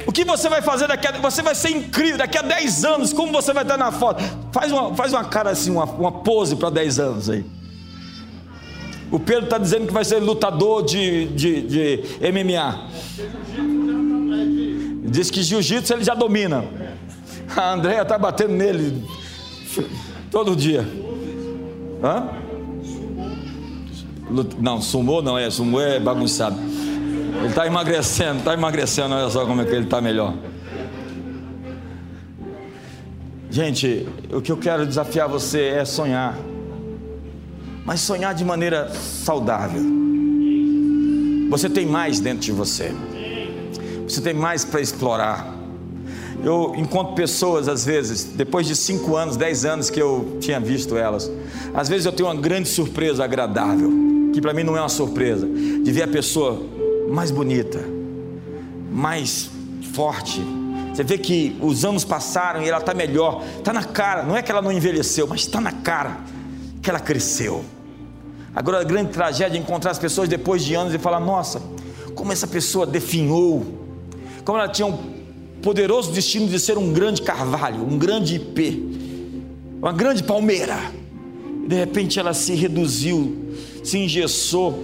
O 0.07 0.13
que 0.13 0.25
você 0.25 0.49
vai 0.49 0.63
fazer 0.63 0.89
daqui 0.89 1.07
a. 1.07 1.13
Você 1.13 1.43
vai 1.43 1.55
ser 1.55 1.71
incrível. 1.71 2.19
Daqui 2.19 2.39
a 2.39 2.43
10 2.43 2.85
anos, 2.85 3.13
como 3.13 3.31
você 3.33 3.53
vai 3.53 3.63
estar 3.63 3.77
na 3.77 3.93
foto? 3.93 4.25
Faz 4.51 4.73
uma, 4.73 4.95
faz 4.95 5.13
uma 5.13 5.25
cara 5.25 5.51
assim, 5.51 5.71
uma, 5.71 5.85
uma 5.85 6.11
pose 6.11 6.57
para 6.57 6.71
10 6.71 6.99
anos 6.99 7.31
aí. 7.31 7.45
O 9.11 9.19
Pedro 9.19 9.45
está 9.45 9.59
dizendo 9.59 9.87
que 9.87 9.93
vai 9.93 10.05
ser 10.05 10.21
lutador 10.21 10.85
de, 10.85 11.27
de, 11.27 11.63
de 11.63 12.03
MMA. 12.33 12.87
Diz 15.05 15.31
que 15.31 15.43
jiu-jitsu 15.43 15.93
ele 15.95 16.05
já 16.05 16.15
domina. 16.15 16.65
A 17.57 17.73
Andréia 17.73 18.03
está 18.03 18.17
batendo 18.17 18.53
nele 18.53 19.05
todo 20.31 20.55
dia. 20.55 20.87
Hã? 22.03 22.29
Não, 24.61 24.81
sumou 24.81 25.21
não 25.21 25.37
é, 25.37 25.51
sumou 25.51 25.81
é 25.81 25.99
bagunçado. 25.99 26.57
Ele 27.41 27.49
está 27.49 27.67
emagrecendo, 27.67 28.39
está 28.39 28.55
emagrecendo, 28.55 29.15
olha 29.15 29.29
só 29.29 29.45
como 29.45 29.63
é 29.63 29.65
que 29.65 29.73
ele 29.73 29.85
está 29.85 30.01
melhor. 30.01 30.35
Gente, 33.51 34.07
o 34.33 34.41
que 34.41 34.53
eu 34.53 34.57
quero 34.57 34.87
desafiar 34.87 35.29
você 35.29 35.63
é 35.63 35.85
sonhar, 35.85 36.39
mas 37.91 38.03
sonhar 38.03 38.33
de 38.33 38.45
maneira 38.45 38.89
saudável. 38.95 39.83
Você 41.51 41.69
tem 41.69 41.85
mais 41.85 42.21
dentro 42.21 42.43
de 42.43 42.53
você, 42.53 42.93
você 44.05 44.21
tem 44.21 44.33
mais 44.33 44.65
para 44.65 44.81
explorar. 44.81 45.53
Eu 46.45 46.73
encontro 46.77 47.17
pessoas, 47.17 47.67
às 47.67 47.85
vezes, 47.85 48.23
depois 48.23 48.69
de 48.69 48.77
5 48.77 49.17
anos, 49.17 49.37
10 49.37 49.65
anos 49.65 49.91
que 49.91 50.01
eu 50.01 50.37
tinha 50.39 50.61
visto 50.61 50.97
elas, 50.97 51.29
às 51.75 51.89
vezes 51.89 52.07
eu 52.07 52.13
tenho 52.13 52.29
uma 52.29 52.41
grande 52.41 52.69
surpresa 52.69 53.25
agradável, 53.25 53.91
que 54.33 54.41
para 54.41 54.55
mim 54.55 54.63
não 54.63 54.77
é 54.77 54.81
uma 54.81 54.89
surpresa, 54.89 55.49
de 55.49 55.91
ver 55.91 56.05
a 56.05 56.09
pessoa 56.09 56.63
mais 57.11 57.33
bonita, 57.33 57.81
mais 58.89 59.51
forte. 59.95 60.41
Você 60.95 61.03
vê 61.03 61.19
que 61.19 61.57
os 61.61 61.85
anos 61.85 62.05
passaram 62.05 62.63
e 62.63 62.69
ela 62.69 62.79
está 62.79 62.95
melhor, 62.95 63.43
está 63.59 63.73
na 63.73 63.83
cara. 63.83 64.23
Não 64.23 64.37
é 64.37 64.43
que 64.43 64.53
ela 64.53 64.63
não 64.63 64.71
envelheceu, 64.71 65.27
mas 65.27 65.41
está 65.41 65.61
na 65.61 65.73
cara 65.73 66.19
que 66.81 66.89
ela 66.89 67.01
cresceu. 67.01 67.65
Agora 68.55 68.81
a 68.81 68.85
grande 68.85 69.13
tragédia 69.13 69.57
é 69.57 69.61
encontrar 69.61 69.93
as 69.93 69.99
pessoas 69.99 70.29
depois 70.29 70.65
de 70.65 70.75
anos 70.75 70.93
e 70.93 70.99
falar: 70.99 71.21
nossa, 71.21 71.63
como 72.15 72.33
essa 72.33 72.47
pessoa 72.47 72.87
definhou, 72.87 73.65
como 74.45 74.59
ela 74.59 74.69
tinha 74.69 74.87
um 74.87 74.99
poderoso 75.63 76.11
destino 76.13 76.49
de 76.49 76.59
ser 76.59 76.77
um 76.77 76.93
grande 76.93 77.23
carvalho, 77.23 77.85
um 77.85 77.99
grande 77.99 78.37
ipê, 78.37 78.79
uma 79.81 79.93
grande 79.93 80.23
palmeira. 80.23 80.79
De 81.67 81.77
repente 81.77 82.19
ela 82.19 82.35
se 82.35 82.55
reduziu, 82.55 83.55
se 83.85 83.99
engessou. 83.99 84.83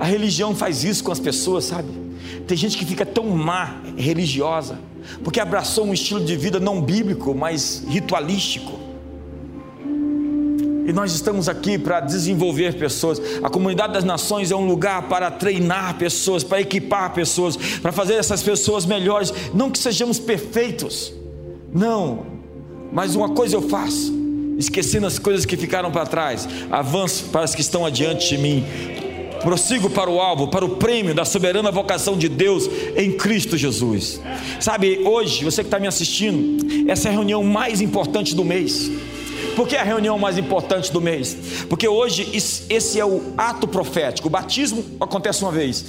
A 0.00 0.04
religião 0.04 0.54
faz 0.54 0.82
isso 0.82 1.04
com 1.04 1.12
as 1.12 1.20
pessoas, 1.20 1.64
sabe? 1.64 1.88
Tem 2.46 2.56
gente 2.56 2.78
que 2.78 2.84
fica 2.84 3.04
tão 3.04 3.28
má 3.28 3.82
religiosa, 3.96 4.78
porque 5.22 5.38
abraçou 5.38 5.84
um 5.84 5.92
estilo 5.92 6.24
de 6.24 6.36
vida 6.36 6.58
não 6.58 6.80
bíblico, 6.80 7.34
mas 7.34 7.84
ritualístico. 7.86 8.83
E 10.86 10.92
nós 10.92 11.12
estamos 11.12 11.48
aqui 11.48 11.78
para 11.78 12.00
desenvolver 12.00 12.74
pessoas. 12.74 13.20
A 13.42 13.48
comunidade 13.48 13.94
das 13.94 14.04
nações 14.04 14.50
é 14.50 14.56
um 14.56 14.66
lugar 14.66 15.08
para 15.08 15.30
treinar 15.30 15.96
pessoas, 15.96 16.44
para 16.44 16.60
equipar 16.60 17.12
pessoas, 17.14 17.56
para 17.56 17.90
fazer 17.90 18.14
essas 18.14 18.42
pessoas 18.42 18.84
melhores. 18.84 19.32
Não 19.54 19.70
que 19.70 19.78
sejamos 19.78 20.18
perfeitos, 20.18 21.12
não, 21.72 22.26
mas 22.92 23.16
uma 23.16 23.30
coisa 23.30 23.56
eu 23.56 23.62
faço, 23.62 24.12
esquecendo 24.58 25.06
as 25.06 25.18
coisas 25.18 25.44
que 25.44 25.56
ficaram 25.56 25.90
para 25.90 26.06
trás, 26.06 26.46
avanço 26.70 27.24
para 27.32 27.42
as 27.42 27.54
que 27.54 27.60
estão 27.60 27.84
adiante 27.84 28.28
de 28.28 28.38
mim. 28.38 28.64
Prossigo 29.42 29.90
para 29.90 30.08
o 30.08 30.20
alvo, 30.20 30.48
para 30.48 30.64
o 30.64 30.76
prêmio 30.76 31.14
da 31.14 31.24
soberana 31.24 31.70
vocação 31.70 32.16
de 32.16 32.28
Deus 32.28 32.68
em 32.96 33.12
Cristo 33.12 33.58
Jesus. 33.58 34.20
Sabe, 34.58 35.00
hoje, 35.04 35.44
você 35.44 35.62
que 35.62 35.66
está 35.66 35.78
me 35.78 35.86
assistindo, 35.86 36.90
essa 36.90 37.08
é 37.08 37.10
a 37.10 37.14
reunião 37.14 37.42
mais 37.42 37.80
importante 37.80 38.34
do 38.34 38.44
mês. 38.44 38.90
Por 39.54 39.68
que 39.68 39.76
a 39.76 39.84
reunião 39.84 40.18
mais 40.18 40.36
importante 40.36 40.92
do 40.92 41.00
mês? 41.00 41.64
Porque 41.68 41.86
hoje 41.86 42.28
esse 42.68 42.98
é 42.98 43.04
o 43.04 43.22
ato 43.36 43.68
profético. 43.68 44.28
O 44.28 44.30
batismo 44.30 44.84
acontece 45.00 45.42
uma 45.42 45.52
vez. 45.52 45.84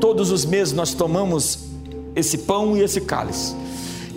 Todos 0.00 0.30
os 0.30 0.44
meses 0.44 0.74
nós 0.74 0.94
tomamos 0.94 1.68
esse 2.14 2.38
pão 2.38 2.76
e 2.76 2.82
esse 2.82 3.00
cálice. 3.00 3.54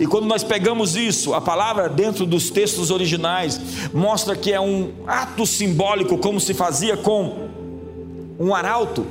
E 0.00 0.06
quando 0.06 0.26
nós 0.26 0.42
pegamos 0.42 0.96
isso, 0.96 1.34
a 1.34 1.40
palavra 1.40 1.88
dentro 1.88 2.26
dos 2.26 2.50
textos 2.50 2.90
originais 2.90 3.60
mostra 3.92 4.34
que 4.34 4.52
é 4.52 4.60
um 4.60 4.90
ato 5.06 5.46
simbólico, 5.46 6.18
como 6.18 6.40
se 6.40 6.54
fazia 6.54 6.96
com 6.96 7.48
um 8.38 8.54
arauto 8.54 9.06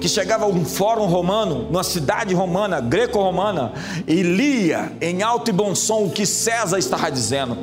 que 0.00 0.08
chegava 0.08 0.44
a 0.44 0.48
um 0.48 0.64
fórum 0.64 1.06
romano, 1.06 1.66
numa 1.70 1.82
cidade 1.82 2.34
romana, 2.34 2.80
greco-romana, 2.80 3.72
e 4.06 4.22
lia 4.22 4.92
em 5.00 5.22
alto 5.22 5.50
e 5.50 5.52
bom 5.52 5.74
som 5.74 6.04
o 6.04 6.10
que 6.10 6.26
César 6.26 6.78
estava 6.78 7.10
dizendo. 7.10 7.56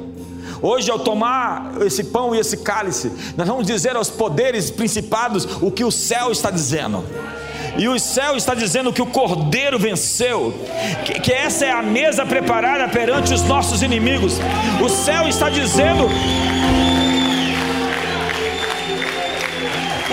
Hoje, 0.63 0.89
ao 0.89 0.97
tomar 0.97 1.73
esse 1.81 2.05
pão 2.05 2.33
e 2.33 2.39
esse 2.39 2.55
cálice, 2.55 3.11
nós 3.35 3.45
vamos 3.45 3.67
dizer 3.67 3.97
aos 3.97 4.09
poderes 4.09 4.71
principados 4.71 5.45
o 5.61 5.69
que 5.69 5.83
o 5.83 5.91
céu 5.91 6.31
está 6.31 6.49
dizendo. 6.49 7.03
E 7.77 7.89
o 7.89 7.99
céu 7.99 8.37
está 8.37 8.55
dizendo 8.55 8.93
que 8.93 9.01
o 9.01 9.05
Cordeiro 9.05 9.77
venceu, 9.77 10.53
que, 11.05 11.19
que 11.19 11.33
essa 11.33 11.65
é 11.65 11.71
a 11.71 11.83
mesa 11.83 12.25
preparada 12.25 12.87
perante 12.87 13.33
os 13.33 13.41
nossos 13.43 13.83
inimigos. 13.83 14.35
O 14.81 14.87
céu 14.87 15.27
está 15.27 15.49
dizendo 15.49 16.07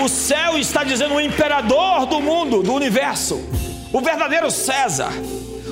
O 0.03 0.09
céu 0.09 0.57
está 0.57 0.83
dizendo 0.83 1.13
o 1.13 1.21
imperador 1.21 2.07
do 2.07 2.19
mundo, 2.19 2.63
do 2.63 2.73
universo, 2.73 3.39
o 3.93 4.01
verdadeiro 4.01 4.49
César, 4.49 5.13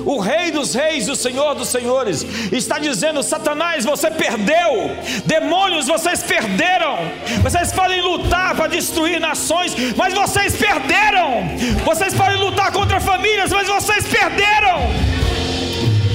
o 0.04 0.18
Rei 0.18 0.50
dos 0.50 0.74
Reis, 0.74 1.08
o 1.08 1.16
Senhor 1.16 1.54
dos 1.54 1.68
Senhores, 1.68 2.24
está 2.52 2.78
dizendo: 2.78 3.22
Satanás, 3.22 3.84
você 3.84 4.10
perdeu, 4.10 4.96
demônios, 5.26 5.86
vocês 5.86 6.22
perderam. 6.22 6.98
Vocês 7.42 7.72
podem 7.72 8.00
lutar 8.00 8.54
para 8.54 8.66
destruir 8.68 9.20
nações, 9.20 9.74
mas 9.96 10.14
vocês 10.14 10.56
perderam. 10.56 11.48
Vocês 11.84 12.14
podem 12.14 12.36
lutar 12.36 12.72
contra 12.72 13.00
famílias, 13.00 13.50
mas 13.50 13.68
vocês 13.68 14.06
perderam 14.06 15.09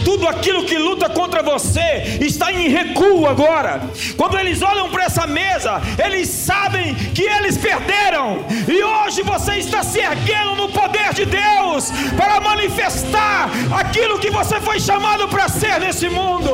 tudo 0.06 0.28
aquilo 0.28 0.64
que 0.64 0.78
luta 0.78 1.10
contra 1.10 1.42
você 1.42 2.20
está 2.22 2.54
em 2.54 2.70
recuo 2.70 3.28
agora. 3.28 3.82
Quando 4.16 4.38
eles 4.38 4.62
olham 4.62 4.90
para 4.92 5.06
essa 5.06 5.26
mesa, 5.26 5.82
eles 6.02 6.30
sabem 6.30 6.94
que 6.94 7.24
eles 7.24 7.58
perderam, 7.58 8.46
e 8.68 8.84
hoje 8.84 9.24
você 9.24 9.58
está 9.58 9.82
se 9.84 10.00
erguendo 10.00 10.56
no 10.56 10.70
poder 10.70 11.12
de 11.14 11.26
Deus 11.26 11.92
para 12.16 12.40
manifestar 12.40 13.50
aquilo 13.78 14.20
que 14.20 14.30
você 14.30 14.62
foi 14.62 14.80
chamado 14.80 15.28
para 15.28 15.50
ser 15.50 15.80
nesse 15.80 16.08
mundo. 16.08 16.52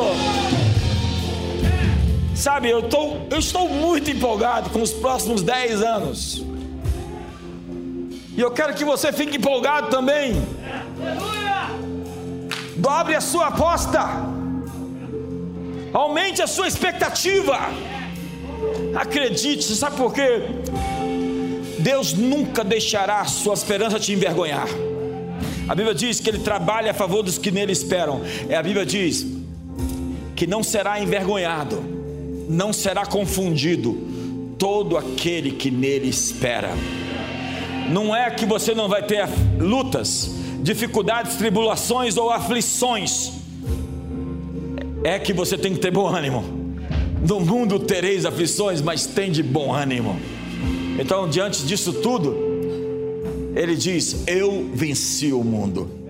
Sabe, 2.34 2.70
eu, 2.70 2.84
tô, 2.84 3.18
eu 3.30 3.38
estou 3.38 3.68
muito 3.68 4.10
empolgado 4.10 4.70
com 4.70 4.82
os 4.82 4.92
próximos 4.92 5.44
10 5.44 5.84
anos. 5.84 6.44
E 8.36 8.40
eu 8.40 8.50
quero 8.50 8.74
que 8.74 8.86
você 8.86 9.12
fique 9.12 9.38
empolgado 9.38 9.90
também. 9.90 10.42
Dobre 12.82 13.14
a 13.14 13.22
sua 13.22 13.48
aposta. 13.48 14.02
Aumente 15.94 16.42
a 16.42 16.48
sua 16.48 16.68
expectativa. 16.68 17.60
Acredite, 18.96 19.64
sabe 19.76 19.98
por 19.98 20.12
quê? 20.12 20.42
Deus 21.78 22.14
nunca 22.14 22.64
deixará 22.64 23.22
a 23.22 23.26
sua 23.26 23.54
esperança 23.54 24.00
te 24.00 24.14
envergonhar. 24.14 24.68
A 25.70 25.76
Bíblia 25.76 25.94
diz 25.94 26.20
que 26.20 26.28
Ele 26.28 26.40
trabalha 26.40 26.90
a 26.90 26.94
favor 26.94 27.22
dos 27.22 27.38
que 27.38 27.52
nele 27.52 27.72
esperam. 27.72 28.22
É, 28.50 28.56
a 28.56 28.64
Bíblia 28.64 28.84
diz 28.84 29.28
que 30.36 30.48
não 30.48 30.64
será 30.64 31.00
envergonhado, 31.00 31.84
não 32.50 32.74
será 32.74 33.06
confundido 33.06 33.96
todo 34.58 34.98
aquele 34.98 35.52
que 35.52 35.70
nele 35.70 36.10
espera. 36.10 36.72
Não 37.92 38.16
é 38.16 38.32
que 38.32 38.46
você 38.46 38.74
não 38.74 38.90
vai 38.90 39.04
ter 39.04 39.28
lutas, 39.60 40.41
dificuldades, 40.62 41.36
tribulações 41.36 42.18
ou 42.18 42.30
aflições, 42.30 43.32
é 45.04 45.18
que 45.18 45.34
você 45.34 45.58
tem 45.58 45.74
que 45.74 45.80
ter 45.80 45.92
bom 45.92 46.08
ânimo. 46.08 46.44
No 47.28 47.40
mundo 47.40 47.80
tereis 47.80 48.26
aflições, 48.26 48.82
mas 48.82 49.06
tem 49.06 49.32
de 49.32 49.44
bom 49.44 49.74
ânimo. 49.74 50.20
Então, 51.00 51.30
diante 51.30 51.64
disso 51.66 51.94
tudo, 51.94 52.36
ele 53.56 53.76
diz: 53.76 54.24
Eu 54.28 54.70
venci 54.74 55.32
o 55.32 55.44
mundo. 55.44 56.01